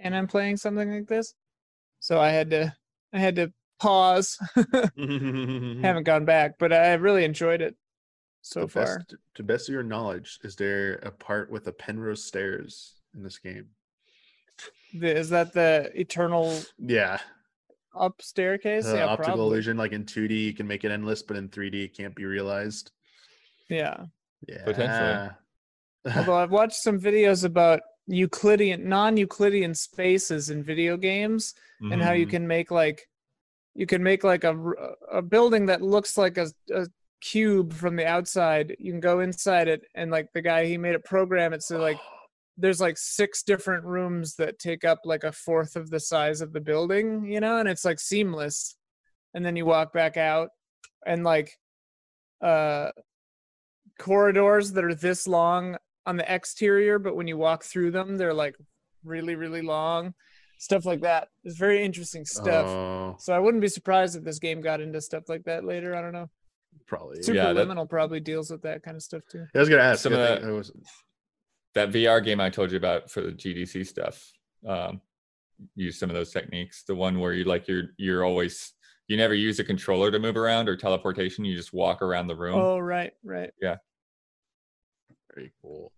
[0.00, 1.34] and I'm playing something like this.
[2.00, 2.74] So I had to
[3.12, 4.38] I had to pause.
[4.96, 7.74] Haven't gone back, but I really enjoyed it
[8.42, 8.98] so far.
[8.98, 13.22] best, to best of your knowledge, is there a part with the Penrose stairs in
[13.22, 13.66] this game?
[14.94, 17.18] The, is that the eternal Yeah,
[17.98, 18.84] up staircase?
[18.86, 19.46] the yeah, optical probably.
[19.46, 22.24] illusion, like in 2D, you can make it endless, but in 3D, it can't be
[22.24, 22.90] realized.
[23.68, 24.06] Yeah.
[24.46, 26.16] Yeah, Potentially.
[26.16, 32.26] Although I've watched some videos about Euclidean non-Euclidean spaces in video games and how you
[32.26, 32.30] Mhm.
[32.30, 33.08] can make like
[33.74, 34.56] you can make like a
[35.12, 36.86] a building that looks like a, a
[37.20, 40.94] cube from the outside you can go inside it and like the guy he made
[40.94, 41.98] it program it so like
[42.56, 46.52] there's like six different rooms that take up like a fourth of the size of
[46.52, 48.76] the building you know and it's like seamless
[49.34, 50.48] and then you walk back out
[51.06, 51.52] and like
[52.40, 52.90] uh
[53.98, 55.76] corridors that are this long
[56.06, 58.56] on the exterior but when you walk through them they're like
[59.04, 60.14] really really long
[60.58, 64.38] stuff like that it's very interesting stuff Oh, so I wouldn't be surprised if this
[64.38, 65.94] game got into stuff like that later.
[65.94, 66.28] I don't know.
[66.86, 67.18] probably.
[67.26, 69.46] Yeah, that- Superliminal probably deals with that kind of stuff too.
[69.54, 70.02] I was gonna ask.
[70.02, 70.72] Some of think that- was,
[71.74, 74.30] that VR game I told you about for the GDC stuff.
[74.66, 75.00] Um,
[75.76, 76.82] use some of those techniques.
[76.84, 78.72] The one where you like you're you're always
[79.06, 81.44] you never use a controller to move around or teleportation.
[81.44, 82.56] You just walk around the room.
[82.58, 83.50] Oh right, right.
[85.38, 85.92] Very cool.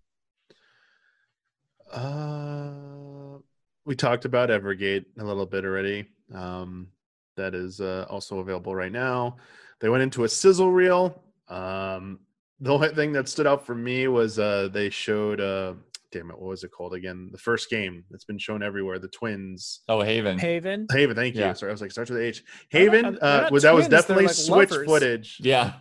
[1.93, 3.39] Uh,
[3.85, 6.07] we talked about Evergate a little bit already.
[6.35, 6.89] Um,
[7.37, 9.37] that is uh, also available right now.
[9.81, 11.23] They went into a sizzle reel.
[11.49, 12.21] Um,
[12.61, 15.41] the only thing that stood out for me was uh, they showed.
[15.41, 15.75] Uh,
[16.13, 17.31] damn it, what was it called again?
[17.33, 18.99] The first game that's been shown everywhere.
[18.99, 19.81] The Twins.
[19.89, 20.39] Oh, Haven.
[20.39, 20.87] Haven.
[20.93, 21.41] Haven, thank you.
[21.41, 21.55] Yeah.
[21.55, 22.45] Sorry, I was like, starts with H.
[22.71, 23.19] They're not- Haven.
[23.23, 24.87] Uh, not was that was definitely like switch lovers.
[24.87, 25.39] footage.
[25.41, 25.75] Yeah.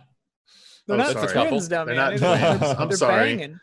[0.90, 1.48] They're Oh, not sorry.
[1.48, 1.96] twins, They're dummy.
[1.96, 2.62] not twins.
[2.78, 3.36] I'm they're sorry.
[3.36, 3.60] banging.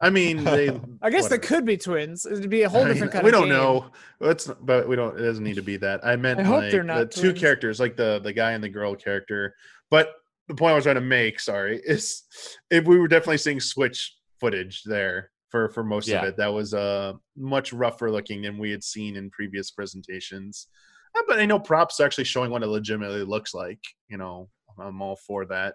[0.00, 0.70] I mean, they.
[1.02, 2.24] I guess they could be twins.
[2.24, 3.58] It'd be a whole I mean, different kind of we of don't game.
[3.58, 3.90] know.
[4.20, 5.18] Let's, but we don't.
[5.18, 6.00] It doesn't need to be that.
[6.04, 8.64] I meant I hope like they're the not two characters, like the the guy and
[8.64, 9.54] the girl character.
[9.90, 10.10] But
[10.48, 12.22] the point I was trying to make, sorry, is
[12.70, 16.22] if we were definitely seeing switch footage there for for most Yeah.
[16.22, 16.36] of it.
[16.38, 20.68] That was uh much rougher looking than we had seen in previous presentations.
[21.14, 23.80] Uh, But I know props are actually showing what it legitimately looks like.
[24.08, 24.48] You know,
[24.78, 25.74] I'm all for that.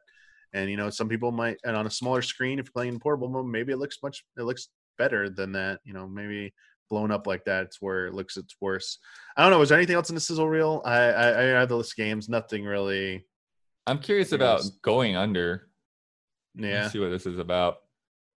[0.55, 2.99] And you know, some people might, and on a smaller screen, if you're playing in
[2.99, 5.81] portable mode, maybe it looks much, it looks better than that.
[5.83, 6.53] You know, maybe
[6.89, 8.99] blown up like that, it's where it looks it's worse.
[9.35, 9.59] I don't know.
[9.59, 10.81] Was there anything else in the sizzle reel?
[10.85, 12.29] I I, I had the list games.
[12.29, 13.25] Nothing really
[13.85, 15.67] I'm curious Who about going under.
[16.57, 16.89] Let's Yeah.
[16.89, 17.77] see what this is about.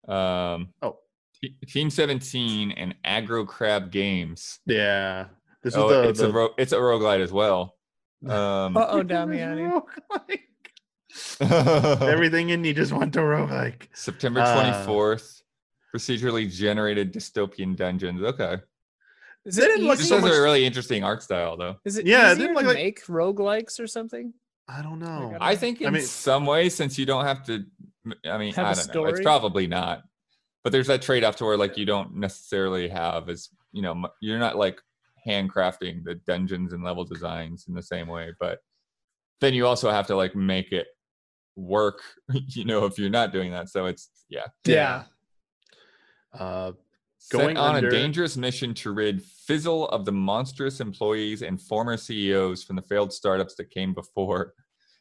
[0.08, 1.00] Um, Oh.
[1.44, 4.60] Te- Team 17 and Aggro Crab Games.
[4.66, 5.26] Yeah.
[5.64, 7.76] This oh, is the, it's the a ro- it's a roguelite as well.
[8.26, 9.84] Um, Uh oh, Damiani.
[11.42, 13.88] Everything in you just went to roguelike.
[13.94, 15.42] September Uh, 24th.
[15.94, 18.22] procedurally generated dystopian dungeons.
[18.22, 18.58] Okay,
[19.46, 20.20] Is They it didn't this easier?
[20.20, 21.78] has a really interesting art style, though.
[21.86, 24.34] Is it Yeah, it easier didn't look to like- make roguelikes or something?
[24.68, 25.30] I don't know.
[25.34, 25.38] God.
[25.42, 27.64] I think I in mean- some way, since you don't have to,
[28.28, 29.06] I mean, Have I a don't know.
[29.06, 30.04] It's probably not,
[30.64, 34.40] but there's that trade-off to where like you don't necessarily have as you know you're
[34.40, 34.80] not like
[35.28, 38.60] handcrafting the dungeons and level designs in the same way, but
[39.42, 40.88] then you also have to like make it
[41.56, 42.02] work,
[42.48, 43.70] you know, if you're not doing that.
[43.70, 45.04] So it's yeah, Yeah.
[46.34, 46.72] Uh,
[47.18, 51.60] Set Going on under- a dangerous mission to rid Fizzle of the monstrous employees and
[51.60, 54.54] former CEOs from the failed startups that came before.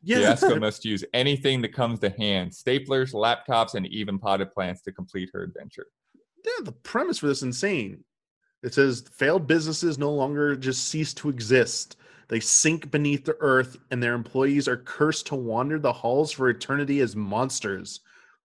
[0.02, 0.18] yeah.
[0.34, 4.92] Fiasco must use anything that comes to hand staplers, laptops, and even potted plants to
[4.92, 5.86] complete her adventure.
[6.46, 8.04] yeah, the premise for this is insane.
[8.62, 11.96] It says failed businesses no longer just cease to exist.
[12.28, 16.48] They sink beneath the earth, and their employees are cursed to wander the halls for
[16.48, 18.00] eternity as monsters.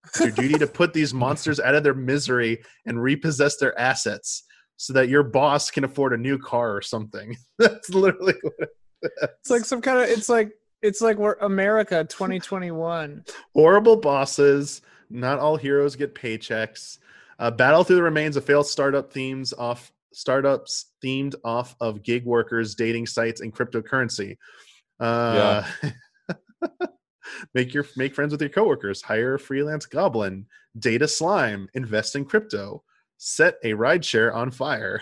[0.06, 4.44] It's your duty to put these monsters out of their misery and repossess their assets
[4.78, 7.36] so that your boss can afford a new car or something.
[7.60, 8.70] That's literally what it
[9.04, 9.30] is.
[9.42, 10.10] It's like some kind of.
[10.10, 10.52] It's like
[10.82, 13.24] it's like we're America 2021.
[13.54, 14.82] horrible bosses.
[15.10, 17.00] Not all heroes get paychecks.
[17.40, 22.26] Uh, battle through the remains of failed startup themes off startups themed off of gig
[22.26, 24.38] workers, dating sites, and cryptocurrency.
[25.00, 25.64] Uh,
[27.54, 29.02] make your make friends with your coworkers.
[29.02, 30.46] Hire a freelance goblin.
[30.78, 31.70] Data slime.
[31.74, 32.84] Invest in crypto.
[33.18, 35.02] Set a rideshare on fire.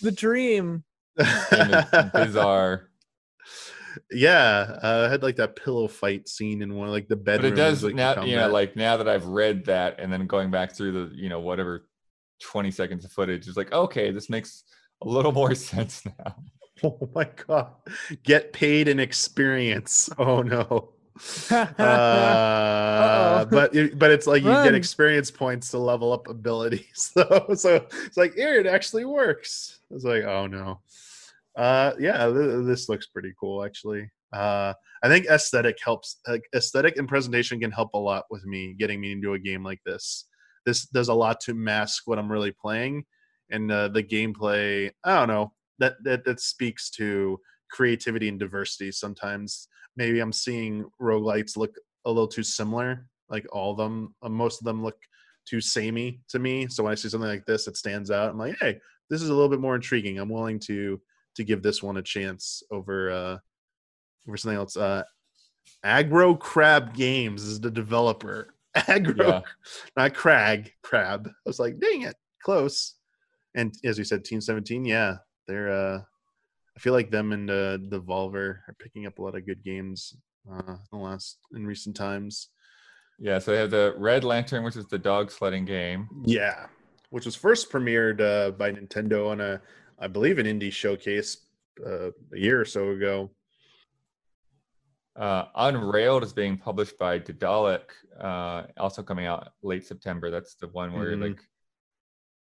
[0.00, 0.84] The dream.
[2.12, 2.90] Bizarre,
[4.10, 7.44] yeah, uh, I had like that pillow fight scene in one of like the but
[7.44, 8.24] it does like, now.
[8.24, 11.28] You know, like now that I've read that and then going back through the you
[11.28, 11.86] know whatever
[12.40, 14.64] twenty seconds of footage, it's like okay, this makes
[15.02, 16.36] a little more sense now.
[16.82, 17.72] Oh my god.
[18.24, 20.10] Get paid in experience.
[20.18, 20.90] Oh no.
[21.78, 24.64] Uh, but it, but it's like you Run.
[24.64, 27.12] get experience points to level up abilities.
[27.24, 29.78] So so it's like here it actually works.
[29.90, 30.80] It's like oh no.
[31.56, 34.10] Uh yeah, th- this looks pretty cool actually.
[34.32, 38.74] Uh I think aesthetic helps like aesthetic and presentation can help a lot with me
[38.78, 40.24] getting me into a game like this.
[40.64, 43.04] This does a lot to mask what I'm really playing
[43.50, 48.92] and uh, the gameplay, I don't know, that that that speaks to creativity and diversity
[48.92, 49.68] sometimes.
[49.96, 54.60] Maybe i'm seeing roguelites look a little too similar like all of them uh, most
[54.60, 54.96] of them look
[55.46, 56.66] too samey to me.
[56.68, 58.80] So when i see something like this it stands out i'm like hey
[59.10, 60.18] this is a little bit more intriguing.
[60.18, 61.00] I'm willing to
[61.36, 63.38] to give this one a chance over uh
[64.26, 64.76] over something else.
[64.76, 65.02] Uh
[65.84, 69.40] Aggro crab games is the developer Aggro Yeah.
[69.96, 72.94] not crag crab i was like dang it close
[73.54, 75.98] and as you said team 17 yeah they're uh
[76.76, 80.16] i feel like them and uh devolver are picking up a lot of good games
[80.52, 82.48] uh in the last in recent times
[83.18, 86.08] Yeah, so they have the Red Lantern, which is the dog sledding game.
[86.24, 86.66] yeah
[87.10, 89.60] which was first premiered uh by nintendo on a
[90.00, 91.46] i believe an indie showcase
[91.86, 93.30] uh, a year or so ago
[95.16, 97.82] Uh, Unrailed is being published by Daedalic,
[98.20, 100.30] uh, also coming out late September.
[100.30, 101.22] That's the one where Mhm.
[101.30, 101.40] like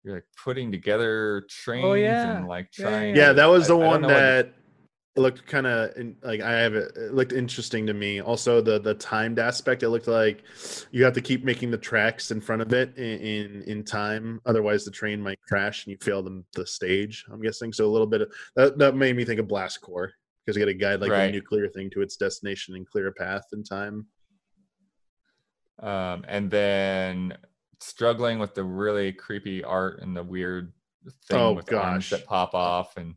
[0.03, 2.37] you're like putting together trains Oh, yeah.
[2.37, 3.15] and like trying.
[3.15, 4.53] yeah to- that was the I don't one know what the- that
[5.17, 5.91] looked kind of
[6.23, 9.87] like i have it, it looked interesting to me also the the timed aspect it
[9.89, 10.43] looked like
[10.91, 14.41] you have to keep making the tracks in front of it in in, in time
[14.45, 17.87] otherwise the train might crash and you fail them the stage i'm guessing so a
[17.95, 20.11] little bit of that, that made me think of Blast Corps
[20.45, 21.29] because you got to guide like Right.
[21.29, 24.05] a nuclear thing to its destination and clear a path in time
[25.79, 27.37] um, and then
[27.79, 30.71] struggling with the really creepy art and the weird
[31.27, 33.15] thing Oh, with arms that pop off and.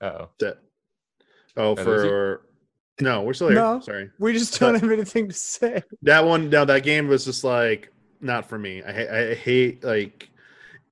[0.00, 0.58] Oh, that
[1.56, 2.42] oh lose for
[3.00, 3.80] no we're still here No.
[3.80, 5.82] sorry we just don't have anything to say.
[6.02, 10.28] that one now that game was just like not for me i, I hate like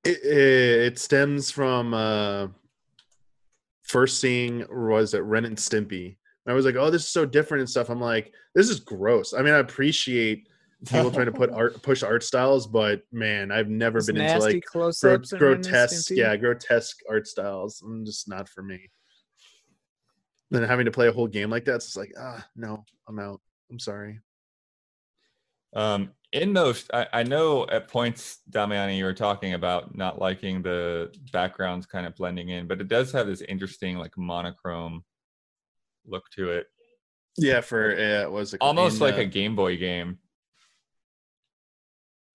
[0.05, 2.49] it, it stems from uh
[3.83, 6.17] first seeing was it ren and stimpy?
[6.47, 7.89] I was like oh this is so different and stuff.
[7.89, 9.33] I'm like this is gross.
[9.35, 10.49] I mean i appreciate
[10.87, 14.39] people trying to put art push art styles but man i've never Those been into
[14.41, 17.83] like gro- close-ups and Ren and grotesque yeah grotesque art styles.
[17.85, 18.91] I'm just not for me.
[20.51, 23.19] Then having to play a whole game like that, it's just like ah no i'm
[23.19, 23.41] out.
[23.71, 24.21] I'm sorry.
[25.75, 30.63] Um, in those, I, I know at points, Damiani, you were talking about not liking
[30.63, 35.05] the backgrounds kind of blending in, but it does have this interesting like monochrome
[36.07, 36.67] look to it,
[37.37, 40.19] Yeah, for uh, what was it almost In, like uh, a Game Boy game.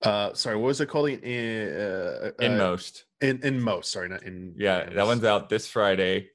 [0.04, 1.10] uh sorry, what was it called?
[1.10, 1.20] In
[1.82, 5.08] uh, In uh, most, in in most, sorry, not in yeah, that most.
[5.08, 6.30] one's out this Friday,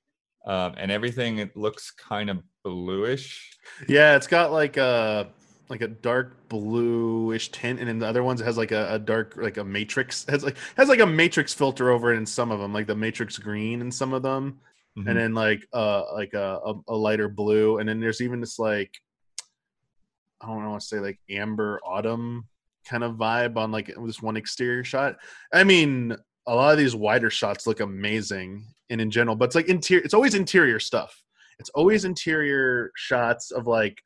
[0.46, 3.56] um, and everything it looks kind of bluish.
[3.88, 5.28] Yeah, it's got like a
[5.68, 8.98] like a dark bluish tint, and in the other ones it has like a, a
[8.98, 12.50] dark like a matrix has like has like a matrix filter over it in some
[12.50, 14.58] of them, like the matrix green in some of them,
[14.98, 15.08] Mhm.
[15.08, 18.58] and then like uh like a, a, a lighter blue, and then there's even this
[18.58, 18.92] like
[20.40, 22.46] I don't want to say like amber autumn
[22.84, 25.16] kind of vibe on like this one exterior shot.
[25.52, 26.16] I mean,
[26.48, 30.02] a lot of these wider shots look amazing and in general, but it's like interior.
[30.04, 31.22] It's always interior stuff.
[31.60, 34.02] It's always interior shots of like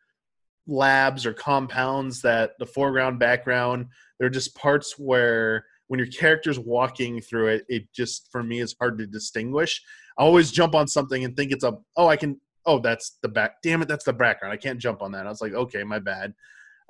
[0.67, 3.87] labs or compounds that the foreground, background.
[4.19, 8.75] They're just parts where when your character's walking through it, it just for me is
[8.79, 9.83] hard to distinguish.
[10.19, 13.29] I always jump on something and think it's a oh I can oh that's the
[13.29, 15.27] back damn it that's the background I can't jump on that.
[15.27, 16.35] I was like okay my bad.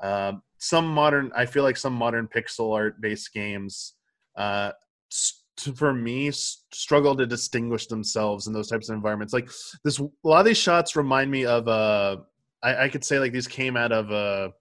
[0.03, 3.94] Um, some modern I feel like some modern pixel art based games
[4.36, 4.73] uh,
[5.11, 9.32] s- to, for me struggle to distinguish themselves in those types of environments.
[9.32, 9.51] Like
[9.85, 12.19] this, a lot of these shots remind me of uh,
[12.62, 14.53] I, I could say like these came out of a,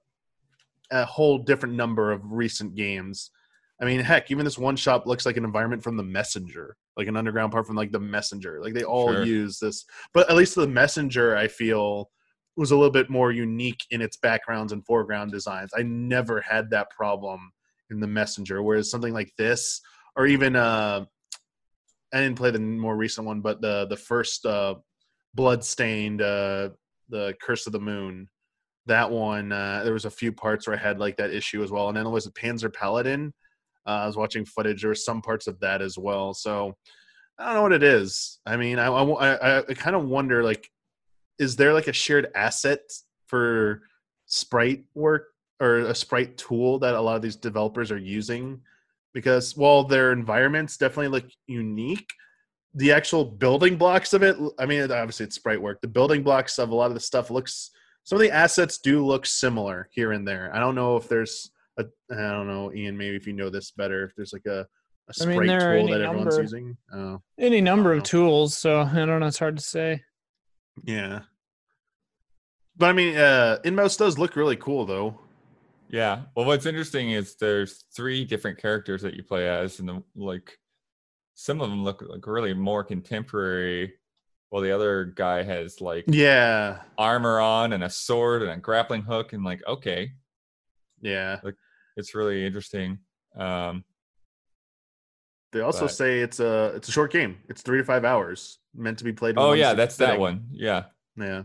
[0.91, 3.31] a whole different number of recent games.
[3.81, 7.07] I mean, heck, even this one shop looks like an environment from the Messenger, like
[7.07, 8.61] an underground part from like the Messenger.
[8.61, 9.23] Like they all Sure.
[9.23, 12.09] use this, but at least the Messenger, I feel,
[12.55, 15.71] was a little bit more unique in its backgrounds and foreground designs.
[15.75, 17.51] I never had that problem
[17.91, 19.81] in the Messenger, whereas something like this,
[20.15, 21.03] or even uh,
[22.13, 24.75] I didn't play the more recent one, but the the first uh,
[25.33, 26.69] Bloodstained, uh,
[27.09, 28.29] the Curse of the Moon.
[28.87, 31.71] That one, uh, there was a few parts where I had like that issue as
[31.71, 33.33] well, and then it was a Panzer Paladin.
[33.87, 34.81] Uh, I was watching footage.
[34.81, 36.33] There were some parts of that as well.
[36.33, 36.75] So
[37.39, 38.39] I don't know what it is.
[38.45, 40.69] I mean, I I, I kind of wonder like,
[41.39, 42.79] is there like a shared asset
[43.27, 43.81] for
[44.25, 45.27] sprite work
[45.59, 48.61] or a sprite tool that a lot of these developers are using?
[49.13, 52.09] Because while their environments definitely look unique,
[52.75, 55.81] the actual building blocks of it, I mean, obviously it's sprite work.
[55.81, 57.71] The building blocks of a lot of the stuff looks.
[58.03, 60.51] Some of the assets do look similar here and there.
[60.53, 61.49] I don't know if there's
[61.79, 62.97] a, I don't know, Ian.
[62.97, 64.67] Maybe if you know this better, if there's like a,
[65.25, 66.77] mean, sprite there tool any that everyone's number- using.
[66.93, 69.25] Oh, Any number of tools, so I don't know.
[69.27, 70.03] It's hard to say.
[70.83, 71.21] yeah.
[72.77, 75.17] But I mean, uh, Inmost does look really cool, though.
[75.87, 76.23] Yeah.
[76.35, 80.57] Well, what's interesting is there's three different characters that you play as, and the, like
[81.35, 83.93] some of them look like really more contemporary,
[84.49, 89.03] while the other guy has like Yeah, armor on and a sword and a grappling
[89.03, 90.11] hook, and like okay,
[91.01, 91.39] yeah.
[91.97, 92.99] it's really interesting.
[93.37, 93.83] Um,
[95.51, 97.37] They also But- say it's a it's a short game.
[97.49, 99.31] It's three to five hours, meant to be played.
[99.35, 100.47] in oh one yeah, sit- that's that one.
[100.51, 100.85] Yeah.
[101.17, 101.43] Yeah.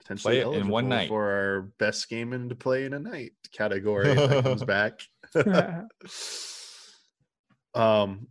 [0.00, 1.08] Potentially Play it in one night.
[1.08, 5.00] for our best game in to play in a night category that comes back.
[7.74, 8.26] um,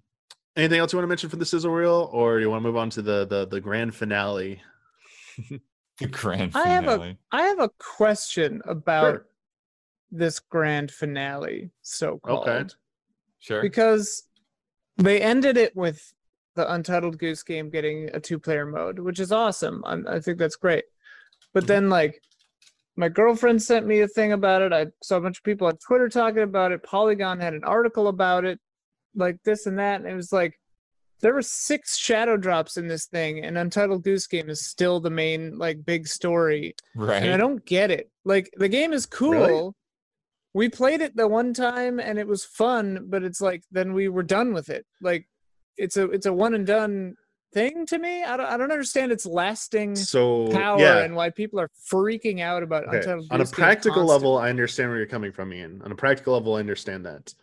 [0.55, 2.67] anything else you want to mention for the sizzle reel, or do you want to
[2.67, 4.61] move on to the the the grand finale?
[5.99, 6.69] The grand Finale.
[6.69, 7.17] I have a- finale.
[7.31, 9.25] I have a question about Sure.
[10.11, 12.47] this grand finale, so called.
[12.47, 12.69] Okay.
[13.39, 13.61] Sure.
[13.63, 14.23] because
[14.97, 16.13] they ended it with
[16.55, 19.83] the Untitled Goose Game getting a two-player mode, which is awesome.
[19.85, 20.85] i I think that's great.
[21.51, 21.67] But Mhm.
[21.67, 22.21] then, like,
[22.95, 24.71] my girlfriend sent me a thing about it.
[24.73, 26.83] I saw a bunch of people on Twitter talking about it.
[26.83, 28.59] Polygon had an article about it,
[29.17, 29.99] like this and that.
[29.99, 30.57] And it was like
[31.21, 35.09] there were six shadow drops in this thing, and Untitled Goose Game is still the
[35.09, 37.23] main like big story right.
[37.23, 38.11] and I don't get it.
[38.23, 39.31] Like the game is cool.
[39.31, 39.71] Really?
[40.53, 44.07] We played it the one time and it was fun, but it's like then we
[44.09, 44.85] were done with it.
[45.01, 45.27] Like
[45.75, 47.15] it's a it's a one and done
[47.53, 48.23] thing to me.
[48.23, 52.41] I don't I don't understand its lasting So power yeah, and why people are freaking
[52.41, 52.97] out about Okay.
[52.97, 55.81] Untitled Goose On a practical level, I understand where you're coming from, Ian.
[55.83, 57.33] On a practical level, I understand that.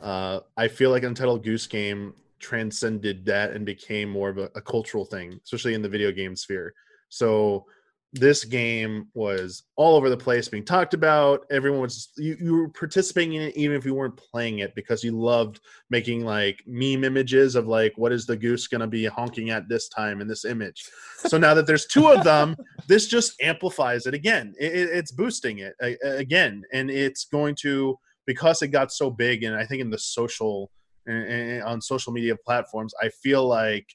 [0.00, 4.60] Uh, I feel like Untitled Goose Game transcended that and became more of a, a
[4.62, 6.72] cultural thing, especially in the video game sphere.
[7.10, 7.66] So
[8.12, 11.46] this game was all over the place being talked about.
[11.50, 15.04] Everyone was you, you were participating in it even if you weren't playing it because
[15.04, 15.60] you loved
[15.90, 19.88] making like meme images of like what is the goose gonna be honking at this
[19.88, 20.82] time in this image.
[21.18, 22.56] So now that there's two of them,
[22.88, 24.54] this just amplifies it again.
[24.58, 27.96] It, it- it's boosting it again, and it's going to
[28.30, 29.42] because it got so big.
[29.42, 30.70] And I think in the social
[31.06, 33.86] and, and on social media platforms, I feel like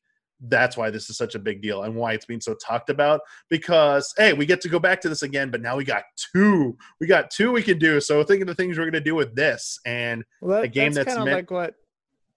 [0.41, 3.22] that's why this is such a big deal and why it's being so talked about
[3.49, 6.03] because hey we get to go back to this again but now we got
[6.34, 8.99] two we got two we can do so think of the things we're going to
[8.99, 11.76] do with this and Well, that, a game that's that's kind of meant- like what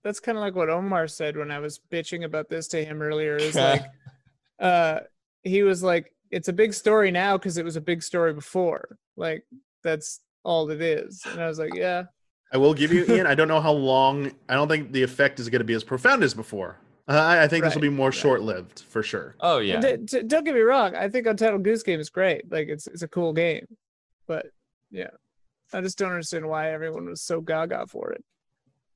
[0.05, 3.03] that's kind of like what Omar said when I was bitching about this to him
[3.03, 3.37] earlier.
[3.37, 3.85] Is like,
[4.61, 5.01] uh,
[5.43, 8.97] he was like, "It's a big story now because it was a big story before."
[9.17, 9.45] Like
[9.83, 11.23] that's all it is.
[11.27, 12.05] And I was like, "Yeah,
[12.53, 15.39] i will give you ian i don't know how long i don't think the effect
[15.39, 17.91] is going to be as profound as before uh, I, I think this will be
[17.91, 18.15] more right.
[18.15, 19.81] short-lived for sure Oh yeah.
[19.81, 20.95] D- d- don't get me wrong.
[20.97, 22.51] I think Untitled Goose Game is great.
[22.51, 23.67] Like it's it's a cool game,
[24.27, 24.47] but
[24.91, 25.11] yeah,
[25.75, 28.23] I just don't understand why everyone was so gaga for it.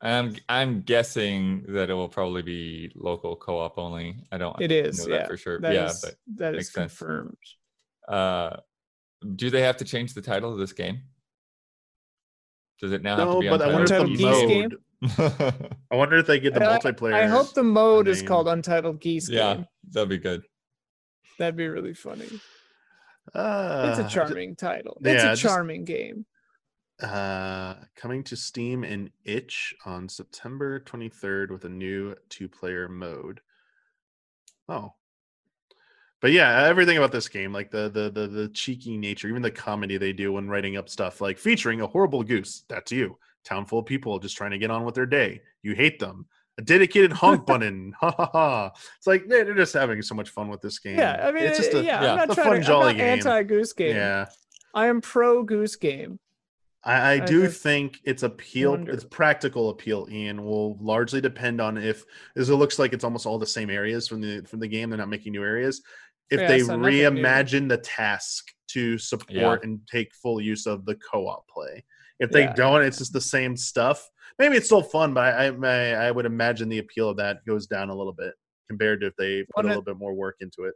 [0.02, 4.16] I'm I'm guessing that it will probably be local co-op only.
[4.30, 5.26] I don't It is, know that yeah.
[5.26, 5.60] for sure.
[5.60, 6.98] That yeah, is- but that is makes sense.
[6.98, 7.36] confirmed.
[8.08, 8.56] uh,
[9.36, 11.02] do they have to change the title of this game?
[12.82, 15.72] Does it now have to no be but i wonder if the Untitled Geese Game?
[15.90, 19.00] i wonder if they get the I- multiplayer I hope the mode is called Untitled
[19.00, 19.66] Geese yeah, Game.
[19.92, 20.42] that'd be good.
[21.38, 22.28] That'd be really funny.
[23.34, 24.98] uh, It's a charming title.
[25.00, 26.26] It's yeah, a just- charming game.
[27.02, 33.40] uh coming to steam and itch on september 23rd with a new two-player mode
[34.68, 34.92] oh
[36.22, 39.50] but yeah everything about this game like the, the the the cheeky nature even the
[39.50, 43.66] comedy they do when writing up stuff like featuring a horrible goose that's you town
[43.66, 46.24] full of people just trying to get on with their day you hate them
[46.58, 50.48] a dedicated honk button ha ha ha it's like they're just having so much fun
[50.48, 52.62] with this game Yeah, I mean, it's just a yeah, yeah, I'm not fun, to.
[52.62, 53.12] jolly I'm not game.
[53.18, 53.96] anti Goose Game.
[53.96, 54.26] yeah
[54.74, 56.18] I am pro Goose Game.
[56.84, 61.20] I, I I do just think its appeal, wonder- its practical appeal, Ian, will largely
[61.20, 62.04] depend on if,
[62.36, 64.88] as it looks like it's almost all the same areas from the from the game.
[64.90, 65.82] They're not making new areas.
[66.32, 69.58] If Yeah, they so reimagine the task to support Yeah.
[69.62, 71.84] and take full use of the co-op play,
[72.20, 72.54] if they Yeah.
[72.54, 74.08] don't, it's just the same stuff.
[74.38, 77.66] Maybe it's still fun, but I I, I would imagine the appeal of that goes
[77.66, 78.32] down a little bit
[78.66, 80.72] compared to if they put One a little bit more work into it.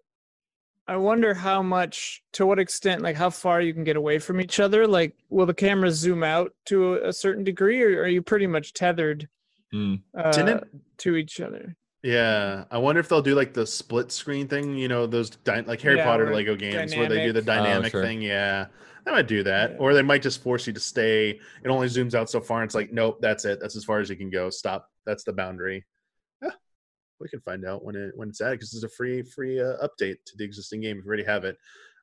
[0.86, 4.40] I wonder how much, to what extent, like how far you can get away from
[4.42, 4.86] each other.
[4.86, 8.46] Like, will the camera zoom out to a, a certain degree, or are you pretty
[8.46, 9.26] much tethered
[9.72, 9.94] Hmm.
[10.16, 10.64] uh, Didn't
[10.98, 11.74] to each other?
[12.06, 14.76] Yeah, I wonder if they'll do like the split screen thing.
[14.78, 17.86] You know, those dy- like Harry Yeah, Potter Lego games where they do the dynamic-
[17.86, 18.02] Oh, sure.
[18.04, 18.22] thing.
[18.22, 18.66] Yeah,
[19.04, 19.76] they might do that, Yeah.
[19.78, 21.30] or they might just force you to stay.
[21.64, 22.62] It only zooms out so far.
[22.62, 23.58] And it's like, nope, that's it.
[23.60, 24.50] That's as far as you can go.
[24.50, 24.88] Stop.
[25.04, 25.84] That's the boundary.
[26.40, 26.52] Yeah,
[27.18, 29.76] we can find out when it when it's added because it's a free free uh,
[29.84, 30.98] update to the existing game.
[30.98, 31.58] If you already have it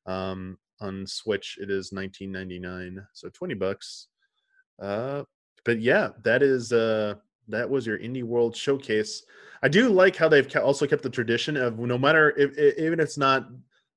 [0.06, 4.08] um, on Switch, it is nineteen ninety nine, so twenty bucks.
[4.82, 5.24] Uh,
[5.64, 7.16] but yeah, that is uh
[7.48, 9.24] that was your indie world showcase.
[9.62, 13.00] I do like how they've also kept the tradition of no matter if, if even
[13.00, 13.48] if it's not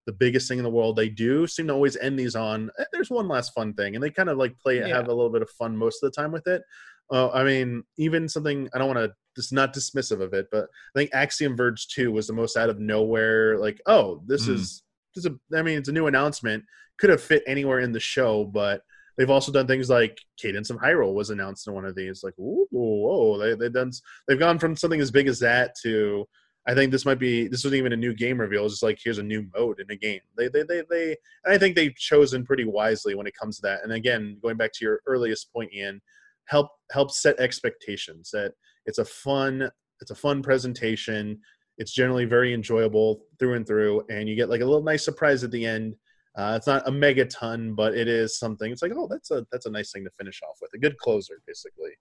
[0.06, 2.70] the biggest thing in the world, they do seem to always end these on.
[2.78, 4.89] "Eh, There's one last fun thing, and they kind of like play Yeah.
[4.89, 6.62] have a little bit of fun most of the time with it.
[7.10, 10.64] Uh, I mean, even something I don't want to just not dismissive of it, but
[10.64, 13.59] I think Axiom Verge Two was the most out of nowhere.
[13.59, 14.55] Like, oh, this Mm.
[14.55, 14.82] is
[15.14, 15.56] this is a.
[15.59, 16.64] I mean, it's a new announcement.
[16.98, 18.82] Could have fit anywhere in the show, but
[19.16, 22.22] they've also done things like Cadence of Hyrule was announced in one of these.
[22.22, 23.93] Like, ooh, whoa, they they've done.
[24.26, 26.26] They've gone from something as big as that to.
[26.68, 27.47] I think this might be.
[27.47, 28.64] This wasn't even a new game reveal.
[28.64, 30.20] It's just like here's a new mode in a game.
[30.36, 31.16] They they they they.
[31.47, 33.84] I think they've chosen pretty wisely when it comes to that.
[33.84, 36.01] And again, going back to your earliest point, Ian,
[36.47, 38.52] help help set expectations that
[38.86, 39.70] it's a fun
[40.01, 41.40] it's a fun presentation.
[41.78, 45.44] It's generally very enjoyable through and through, and you get like a little nice surprise
[45.44, 45.97] at the end.
[46.37, 48.71] Uh, it's not a megaton, but it is something.
[48.71, 50.99] It's like, oh, that's a that's a nice thing to finish off with, a good
[50.99, 51.93] closer, basically.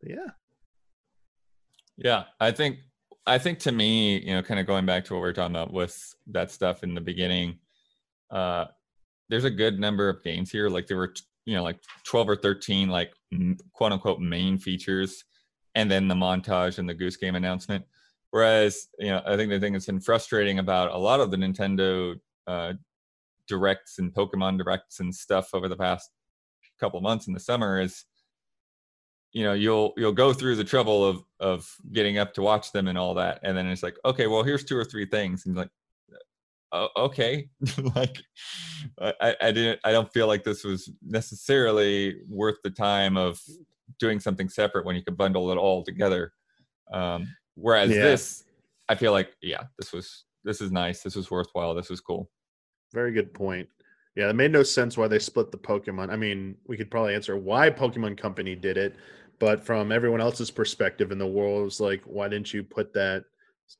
[0.00, 0.30] But yeah,
[1.96, 2.78] Yeah, I think
[3.26, 5.56] I think to me, you know, kind of going back to what we were talking
[5.56, 7.58] about with that stuff in the beginning,
[8.30, 8.66] uh,
[9.30, 10.68] there's a good number of games here.
[10.68, 11.14] Like there were,
[11.46, 13.14] you know, like 12 or 13, like
[13.72, 15.24] quote unquote main features,
[15.74, 17.86] and then the montage and the Goose Game announcement.
[18.32, 21.36] Whereas, you know, I think the thing that's been frustrating about a lot of the
[21.38, 22.16] Nintendo
[22.46, 22.72] uh,
[23.48, 26.10] directs and Pokemon directs and stuff over the past
[26.80, 28.04] couple months in the summer is
[29.32, 32.88] you know you'll you'll go through the trouble of of getting up to watch them
[32.88, 33.40] and all that.
[33.42, 35.46] And then it's like okay well here's two or three things.
[35.46, 35.70] And like
[36.72, 37.48] oh, okay.
[37.94, 38.18] Like
[39.00, 43.40] I, I didn't i don't feel like this was necessarily worth the time of
[43.98, 46.32] doing something separate when you could bundle it all together.
[46.92, 48.02] Um whereas Yeah.
[48.02, 48.44] this
[48.88, 51.02] i feel like yeah this was this is nice.
[51.02, 51.74] This was worthwhile.
[51.74, 52.30] This was cool
[52.94, 53.68] very good point.
[54.16, 56.10] Yeah, it made no sense why they split the Pokemon.
[56.10, 58.94] I mean, we could probably answer why Pokemon Company did it,
[59.40, 62.94] but from everyone else's perspective in the world, it was like, why didn't you put
[62.94, 63.24] that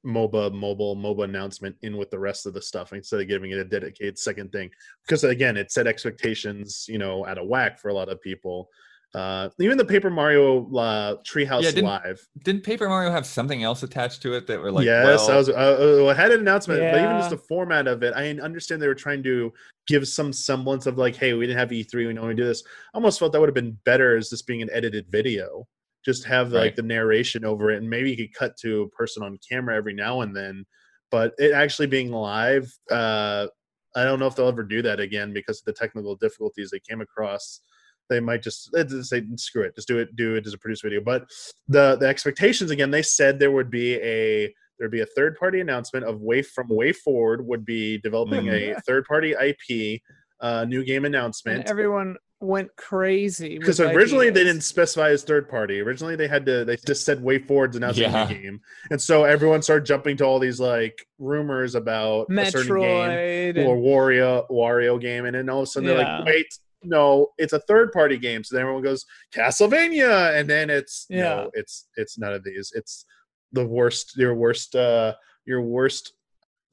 [0.04, 3.58] MOBA mobile MOBA announcement in with the rest of the stuff instead of giving it
[3.58, 4.70] a dedicated second thing?
[5.06, 8.68] Because again, it set expectations, you know, out of whack for a lot of people.
[9.14, 12.26] Uh, even the Paper Mario uh, Treehouse Yeah, didn't- Live.
[12.42, 15.36] Didn't Paper Mario have something else attached to it that were like, yes, well, I
[15.36, 15.48] was.
[15.48, 18.82] Uh, uh, I had an announcement, but even just the format of it, I understand
[18.82, 19.52] they were trying to
[19.86, 22.64] give some semblance of like, hey, we didn't have E3, we know we do this.
[22.92, 25.66] I almost felt that would have been better as this being an edited video.
[26.04, 26.76] Just have like Right.
[26.76, 29.94] the narration over it, and maybe you could cut to a person on camera every
[29.94, 30.64] now and then.
[31.12, 33.46] But it actually being live, uh,
[33.94, 36.80] I don't know if they'll ever do that again because of the technical difficulties they
[36.80, 37.60] came across.
[38.10, 40.82] They might just just say screw it, just do it, do it as a produced
[40.82, 41.00] video.
[41.00, 41.26] But
[41.68, 45.60] the the expectations again, they said there would be a there'd be a third party
[45.60, 50.00] announcement of way from WayForward would be developing a third party IP
[50.40, 55.22] uh, new game And announcement everyone went crazy because with originally they didn't specify as
[55.22, 55.80] third party.
[55.80, 58.26] Originally they had to they just said WayForward's announcing Yeah.
[58.26, 58.60] a new game,
[58.90, 63.66] and so everyone started jumping to all these like rumors about a certain game Metroid.
[63.66, 66.46] or and- Wario Wario game, and then all of a sudden they're like, wait,
[66.84, 68.44] no, it's a third party game.
[68.44, 69.04] So then everyone goes
[69.34, 71.22] Castlevania, and then it's Yeah.
[71.22, 72.72] no, it's it's none of these.
[72.74, 73.04] It's
[73.52, 74.16] the worst.
[74.16, 74.74] Your worst.
[74.76, 75.14] uh
[75.46, 76.12] Your worst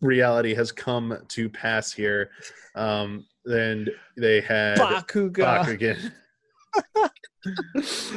[0.01, 2.31] reality has come to pass here.
[2.75, 5.33] Um, then they had Bakugan.
[5.33, 6.11] Bakugan.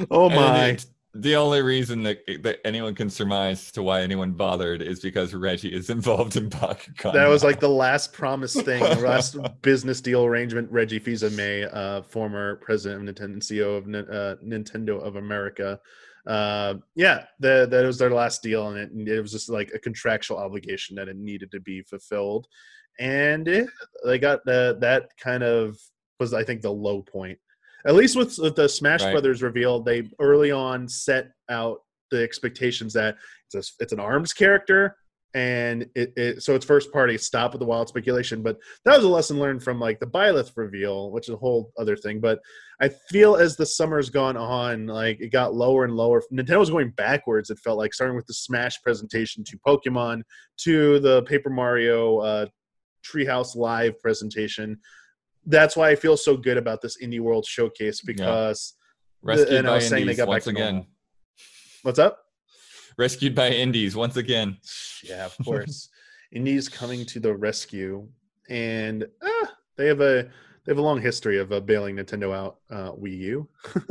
[0.10, 0.78] oh my!
[1.14, 5.72] The only reason that, that anyone can surmise to why anyone bothered is because Reggie
[5.72, 7.12] is involved in Bakugan.
[7.12, 10.70] That was like the last promise thing, the last business deal arrangement.
[10.70, 15.78] Reggie Fils-Aimé, uh, former president of Nintendo, and CEO of uh, Nintendo of America.
[16.26, 19.70] Uh, yeah, that that was their last deal, and it, and it was just like
[19.74, 22.46] a contractual obligation that it needed to be fulfilled,
[22.98, 23.68] and it,
[24.04, 25.78] they got the, that kind of
[26.18, 27.38] was, I think, the low point.
[27.86, 29.12] At least with, with the Smash Right.
[29.12, 31.80] Brothers reveal, they early on set out
[32.10, 33.16] the expectations that
[33.52, 34.96] it's a, it's an arms character
[35.34, 38.40] and it, it so it's first party stop with the wild speculation.
[38.40, 41.72] But that was a lesson learned from like the Byleth reveal which is a whole
[41.76, 42.20] other thing.
[42.20, 42.40] But
[42.80, 46.22] i feel as the summer's gone on like it got lower and lower.
[46.32, 50.22] Nintendo was going backwards it felt like starting with the smash presentation to pokemon
[50.58, 52.46] to the paper mario uh
[53.04, 54.78] treehouse live presentation
[55.46, 58.74] that's why i feel so good about this indie world showcase because
[59.22, 60.86] rescued and I by was saying they got back once to again.
[61.82, 62.20] what's up
[62.96, 64.56] Rescued by indies once again.
[65.02, 65.88] Yeah, of course.
[66.32, 68.06] Indies coming to the rescue,
[68.48, 70.30] and ah, they have a
[70.64, 72.58] they have a long history of uh, bailing Nintendo out.
[72.70, 73.48] Uh, Wii U.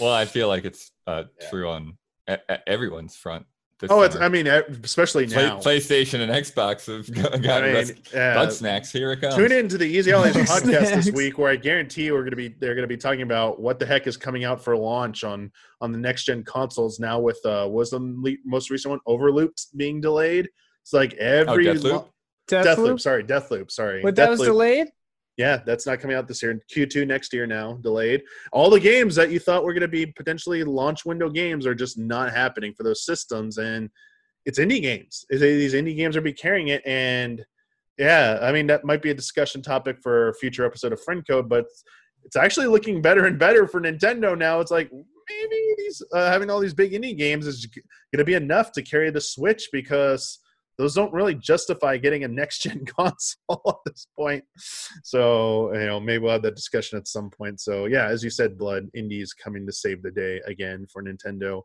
[0.00, 1.50] Well, I feel like it's uh, Yeah.
[1.50, 1.98] true on
[2.30, 3.44] e- e- everyone's front.
[3.82, 4.16] This Oh, it's.
[4.16, 5.58] I mean, especially Play- now.
[5.60, 8.90] PlayStation and Xbox have got, I got mean, uh, bug snacks.
[8.90, 9.34] Here it comes.
[9.34, 12.30] Tune in to the Easy Allies Bug podcast this week, where I guarantee we're going
[12.30, 14.74] to be they're going to be talking about what the heck is coming out for
[14.76, 15.52] launch on
[15.82, 17.20] on the next gen consoles now.
[17.20, 20.48] With uh, was the le- most recent one Overlooped being delayed.
[20.82, 21.84] It's like every Deathloop?
[21.84, 22.08] lo-
[22.48, 22.64] Deathloop.
[22.64, 24.02] Deathloop, sorry, Deathloop, sorry.
[24.02, 24.88] But that was delayed.
[25.38, 26.60] Yeah, that's not coming out this year.
[26.74, 28.22] Q2 next year now, delayed.
[28.52, 31.74] All the games that you thought were going to be potentially launch window games are
[31.74, 33.56] just not happening for those systems.
[33.56, 33.88] And
[34.44, 35.24] it's indie games.
[35.30, 36.82] These indie games are be carrying it.
[36.84, 37.44] And
[37.98, 41.26] yeah, I mean, that might be a discussion topic for a future episode of Friend
[41.26, 41.64] Code, but
[42.24, 44.60] it's actually looking better and better for Nintendo now.
[44.60, 48.34] It's like maybe these uh, having all these big indie games is going to be
[48.34, 50.38] enough to carry the Switch because
[50.78, 54.44] those don't really justify getting a next gen console at this point.
[55.04, 57.60] So, you know, maybe we'll have that discussion at some point.
[57.60, 61.62] So, yeah, as you said, Blood, Indies coming to save the day again for Nintendo.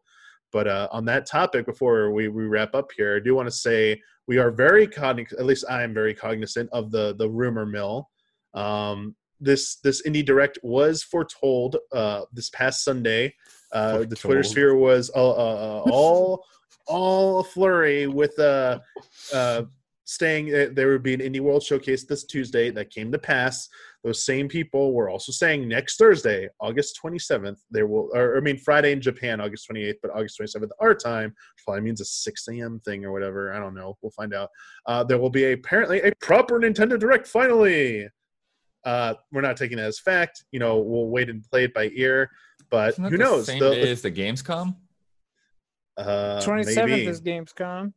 [0.52, 3.56] But uh, on that topic, before we, we wrap up here, I do want to
[3.56, 7.66] say we are very cognizant, at least I am very cognizant of the, the rumor
[7.66, 8.10] mill.
[8.54, 13.34] Um, this this indie direct was foretold uh, this past Sunday.
[13.72, 16.44] Uh, the Twitter sphere was uh, uh, uh, all
[16.88, 18.80] all a flurry with uh,
[19.34, 19.64] uh,
[20.06, 20.54] staying.
[20.54, 23.68] Uh, there would be an indie world showcase this Tuesday that came to pass.
[24.04, 28.58] Those same people were also saying next Thursday, August 27th, there will, or I mean
[28.58, 32.48] Friday in Japan, August 28th, but August 27th our time, which probably means a 6
[32.50, 32.80] a.m.
[32.86, 33.54] thing or whatever.
[33.54, 33.98] I don't know.
[34.02, 34.50] We'll find out.
[34.86, 38.08] Uh, there will be apparently a proper Nintendo Direct finally.
[38.86, 40.46] Uh, we're not taking that as fact.
[40.52, 42.30] You know, we'll wait and play it by ear.
[42.70, 43.46] But who the knows?
[43.48, 44.76] Same The- day as the Gamescom.
[45.98, 47.94] Uh, Twenty seventh maybe, is Gamescom.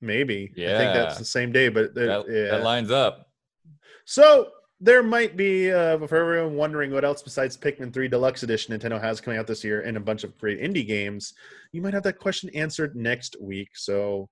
[0.00, 0.52] maybe.
[0.56, 0.74] Yeah.
[0.74, 2.56] I think that's the same day, but That, yeah.
[2.56, 3.28] that lines up.
[4.06, 4.48] So
[4.80, 9.00] there might be uh, for everyone wondering what else besides Pikmin 3 Deluxe Edition Nintendo
[9.00, 11.32] has coming out this year and a bunch of great indie games.
[11.72, 14.28] You might have that question answered next week, so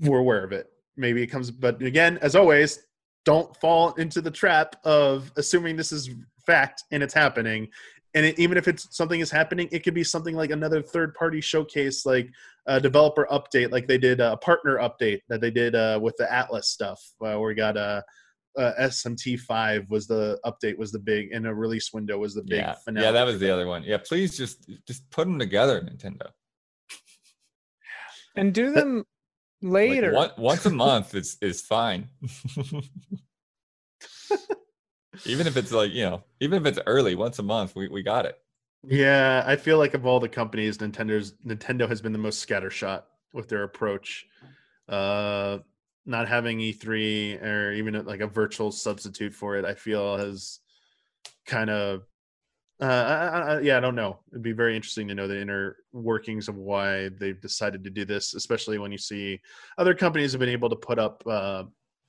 [0.00, 0.68] we're aware of it.
[0.96, 2.78] Maybe it comes, but again, as always,
[3.26, 6.08] don't fall into the trap of assuming this is
[6.46, 7.68] fact and it's happening.
[8.16, 11.42] And it, even if it's something is happening, it could be something like another third-party
[11.42, 12.30] showcase, like
[12.66, 16.24] a developer update, like they did a partner update that they did uh, with the
[16.24, 18.02] Atlus stuff, uh, where we got a
[18.58, 22.60] uh, SMT5 was the update was the big and a release window was the big
[22.60, 23.04] yeah, finale.
[23.04, 23.82] yeah, that was the other one.
[23.84, 26.28] Yeah, please just just put them together, Nintendo.
[28.34, 29.04] and do them
[29.60, 30.12] Like, later.
[30.14, 32.08] one, once a month is is fine.
[35.24, 38.02] even if it's like you know, even if it's early, once a month, we, we
[38.02, 38.38] got it.
[38.88, 43.02] Yeah, I feel like of all the companies, Nintendo's Nintendo has been the most scattershot
[43.32, 44.26] with their approach.
[44.88, 45.58] Uh,
[46.06, 50.60] not having E3 or even like a virtual substitute for it, I feel has
[51.46, 52.06] kind of.
[52.80, 54.18] Uh, I, I, yeah, I don't know.
[54.30, 58.04] It'd be very interesting to know the inner workings of why they've decided to do
[58.04, 59.40] this, especially when you see
[59.78, 61.64] other companies have been able to put up, uh,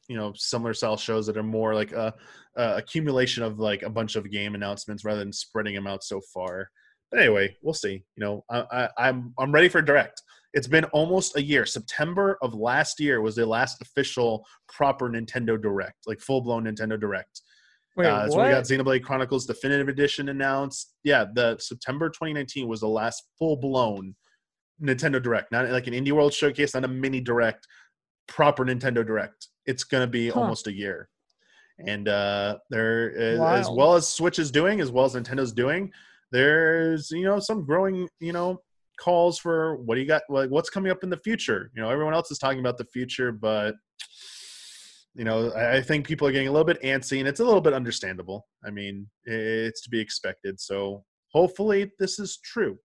[0.07, 2.13] you know, similar style shows that are more like a,
[2.55, 6.21] a accumulation of like a bunch of game announcements rather than spreading them out so
[6.33, 6.69] far.
[7.11, 8.03] But anyway, we'll see.
[8.15, 10.21] You know, I, I, I'm I'm ready for direct.
[10.53, 11.65] It's been almost a year.
[11.65, 16.99] September of last year was the last official proper Nintendo Direct, like full blown Nintendo
[16.99, 17.41] Direct.
[17.95, 18.31] Wait, uh, what?
[18.31, 20.93] so we got Xenoblade Chronicles Definitive Edition announced.
[21.03, 24.15] Yeah, the September 2019 was the last full blown
[24.81, 27.67] Nintendo Direct, not like an Indie World Showcase, not a mini Direct,
[28.27, 29.47] proper Nintendo Direct.
[29.67, 30.41] It's gonna be Huh.
[30.41, 31.09] almost a year,
[31.85, 35.91] and uh, there is, as well as Switch is doing, as well as Nintendo's doing.
[36.31, 38.61] There's you know some growing you know
[38.99, 41.71] calls for what do you got like what's coming up in the future.
[41.75, 43.75] You know everyone else is talking about the future, but
[45.17, 47.45] you know, I I think people are getting a little bit antsy, and it's a
[47.45, 48.47] little bit understandable.
[48.65, 50.59] I mean, it's to be expected.
[50.59, 51.03] So
[51.33, 52.77] hopefully, this is true.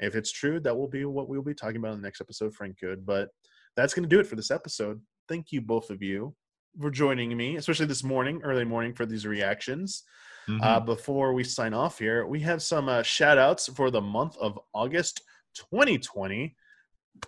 [0.00, 2.54] If it's true, that will be what we'll be talking about in the next episode,
[2.54, 3.04] Friend Code.
[3.04, 3.28] But
[3.76, 5.00] that's going to do it for this episode.
[5.28, 6.34] Thank you, both of you,
[6.80, 10.04] for joining me, especially this morning, early morning, for these reactions.
[10.48, 10.62] Mm-hmm.
[10.62, 14.36] Uh, before we sign off here, we have some uh, shout outs for the month
[14.38, 15.22] of August
[15.56, 16.54] 2020.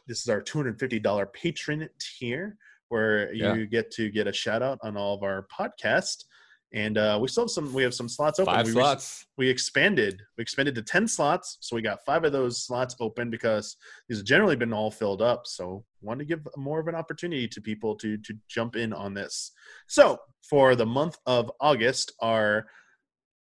[0.07, 2.57] This is our $250 patron tier
[2.89, 3.55] where Yeah.
[3.55, 6.25] you get to get a shout out on all of our podcasts.
[6.73, 8.55] And uh, we still have some, we have some slots open.
[8.55, 9.27] Five we, slots.
[9.39, 11.57] we expanded, we expanded to 10 slots.
[11.61, 13.77] So we got five of those slots open because
[14.09, 15.47] these have generally been all filled up.
[15.47, 19.15] So wanted to give more of an opportunity to people to, to jump in on
[19.15, 19.53] this.
[19.86, 20.19] So
[20.49, 22.66] for the month of August, our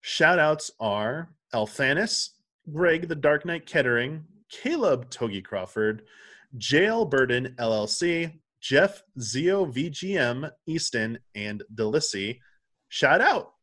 [0.01, 2.29] Shout outs are Althanis,
[2.71, 6.03] Greg the Dark Knight Kettering, Caleb Togi Crawford,
[6.57, 12.39] JL Burden LLC, Jeff Zio VGM Easton, and Delissy.
[12.89, 13.53] Shout out.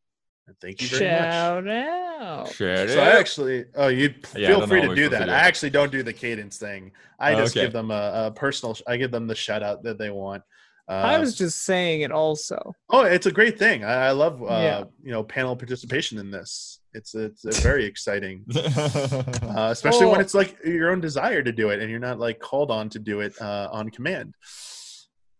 [0.47, 1.21] And thank you very much.
[1.21, 2.51] Shout out.
[2.53, 5.25] Share So I actually, oh, you Yeah, feel free to do that.
[5.25, 6.91] to I actually don't do the cadence thing.
[7.19, 7.65] I Oh, just okay.
[7.65, 8.77] give them a, a personal.
[8.87, 10.43] I give them the shout out that they want.
[10.87, 12.75] Uh, I was just saying it also.
[12.91, 13.83] Oh, it's a great thing.
[13.83, 14.83] I, I love uh, Yeah.
[15.03, 16.79] you know panel participation in this.
[16.93, 20.21] It's it's very exciting, uh, especially when Oh.
[20.21, 22.99] it's like your own desire to do it and you're not like called on to
[22.99, 24.35] do it uh, on command.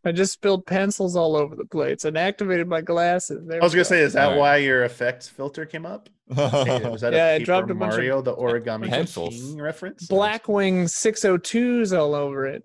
[0.06, 3.46] I just spilled pencils all over the place and activated my glasses.
[3.48, 3.90] There I was gonna go.
[3.90, 4.40] say, is that Alright.
[4.40, 6.10] why your effects filter came up?
[6.36, 9.36] Hey, was that Yeah, I a Paper dropped a bunch of the Origami pencils.
[9.36, 10.08] King reference?
[10.08, 12.64] Blackwing 602s all over it.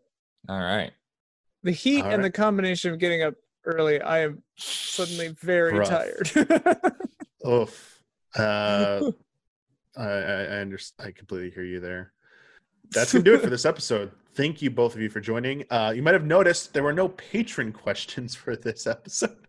[0.49, 0.93] All right.
[1.63, 3.35] The heat All and the combination of getting up
[3.65, 5.89] early, I am suddenly very Rough.
[5.89, 6.31] tired.
[7.47, 8.01] Oof.
[8.39, 9.11] Uh,
[9.97, 11.09] I, I, I understand.
[11.09, 12.13] I completely hear you there.
[12.91, 14.11] That's gonna do it for this episode.
[14.35, 15.65] Thank you both of you for joining.
[15.71, 19.37] Uh, you might have noticed there were no patron questions for this episode.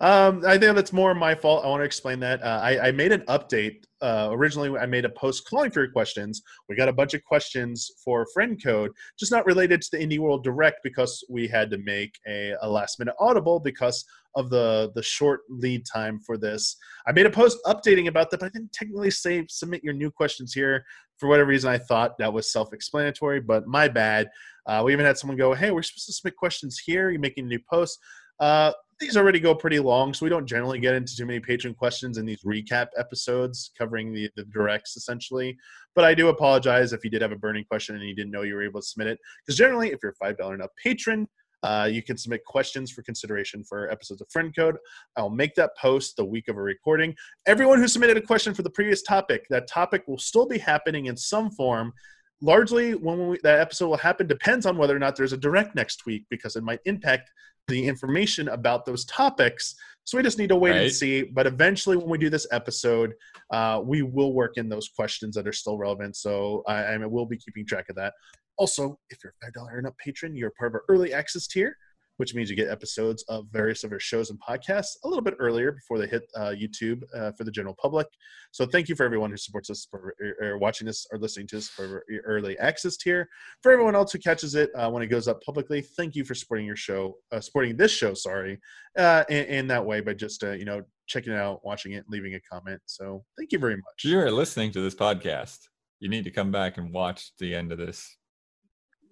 [0.00, 1.64] Um, I think that's more my fault.
[1.64, 2.40] I want to explain that.
[2.44, 3.86] Uh, I, I made an update.
[4.00, 6.42] Uh, originally, I made a post calling for your questions.
[6.68, 10.18] We got a bunch of questions for friend code, just not related to the Indie
[10.18, 14.04] World Direct because we had to make a, a last minute audible because
[14.36, 16.76] of the the short lead time for this.
[17.06, 20.10] I made a post updating about that, but I didn't technically say submit your new
[20.10, 20.84] questions here.
[21.16, 24.28] For whatever reason, I thought that was self explanatory, but my bad.
[24.66, 27.10] Uh, we even had someone go, Hey, we're supposed to submit questions here.
[27.10, 27.98] You're making a new post.
[28.38, 31.74] Uh, these already go pretty long, so we don't generally get into too many patron
[31.74, 35.56] questions in these recap episodes covering the, the directs essentially.
[35.94, 38.42] But I do apologize if you did have a burning question and you didn't know
[38.42, 39.18] you were able to submit it.
[39.44, 41.28] Because generally, if you're a $5 and up patron,
[41.62, 44.76] uh, you can submit questions for consideration for episodes of Friend Code.
[45.16, 47.14] I'll make that post the week of a recording.
[47.46, 51.06] Everyone who submitted a question for the previous topic, that topic will still be happening
[51.06, 51.92] in some form.
[52.40, 55.74] Largely, when we, that episode will happen depends on whether or not there's a direct
[55.74, 57.30] next week because it might impact
[57.66, 59.74] the information about those topics.
[60.04, 61.24] So we just need to wait and see.
[61.24, 63.12] But eventually, when we do this episode,
[63.52, 66.16] uh, we will work in those questions that are still relevant.
[66.16, 68.14] So I, I will be keeping track of that.
[68.56, 71.76] Also, if you're a $5 and up patron, you're part of our early access tier.
[72.18, 75.34] Which means you get episodes of various of our shows and podcasts a little bit
[75.38, 78.06] earlier before they hit uh, YouTube uh, for the general public.
[78.50, 81.58] So thank you for everyone who supports us for or watching this or listening to
[81.58, 83.28] us for early access tier.
[83.62, 86.34] For everyone else who catches it uh, when it goes up publicly, thank you for
[86.34, 88.14] supporting your show, uh, supporting this show.
[88.14, 88.58] Sorry,
[88.96, 92.34] uh, in, that way by just uh, you know checking it out, watching it, leaving
[92.34, 92.80] a comment.
[92.86, 94.04] So thank you very much.
[94.04, 95.58] You're listening to this podcast,
[96.00, 98.16] you need to come back and watch the end of this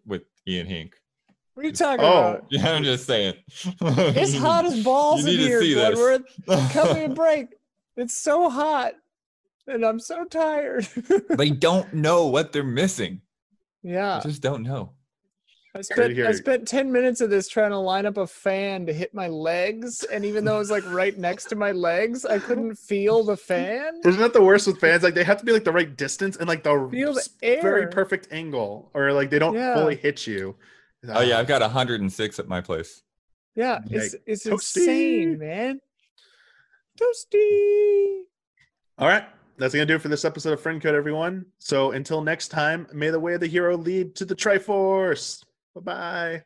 [0.04, 0.94] with Ian Hink.
[1.56, 2.08] What are you talking Oh.
[2.08, 2.46] about?
[2.50, 3.32] Yeah, I'm just saying.
[3.80, 5.98] It's hot as balls You in to here, see this.
[5.98, 6.72] Bloodworth.
[6.74, 7.46] Cut me a break.
[7.96, 8.92] It's so hot,
[9.66, 10.86] and I'm so tired.
[11.30, 13.22] they don't know what they're missing.
[13.82, 14.92] yeah, They just don't know.
[15.74, 18.92] I spent I spent ten minutes of this trying to line up a fan to
[18.92, 22.38] hit my legs, and even though it was like right next to my legs, I
[22.38, 24.00] couldn't feel the fan.
[24.04, 25.02] Isn't that the worst with fans?
[25.02, 27.28] Like they have to be like the right distance and like the Feel the s-
[27.40, 29.74] very perfect angle, or like they don't Yeah.
[29.74, 30.54] fully hit you.
[31.08, 33.02] Oh yeah, Ah, I've got 106 at my place.
[33.54, 34.22] Yeah, it's Yike.
[34.26, 34.76] it's Toasty.
[34.78, 35.80] insane, man.
[37.00, 38.20] Toasty.
[38.98, 39.24] All right.
[39.58, 41.46] That's going to do it for this episode of Friend Code, everyone.
[41.58, 45.42] So until next time, may the way of the hero lead to the Triforce.
[45.74, 46.42] Bye bye.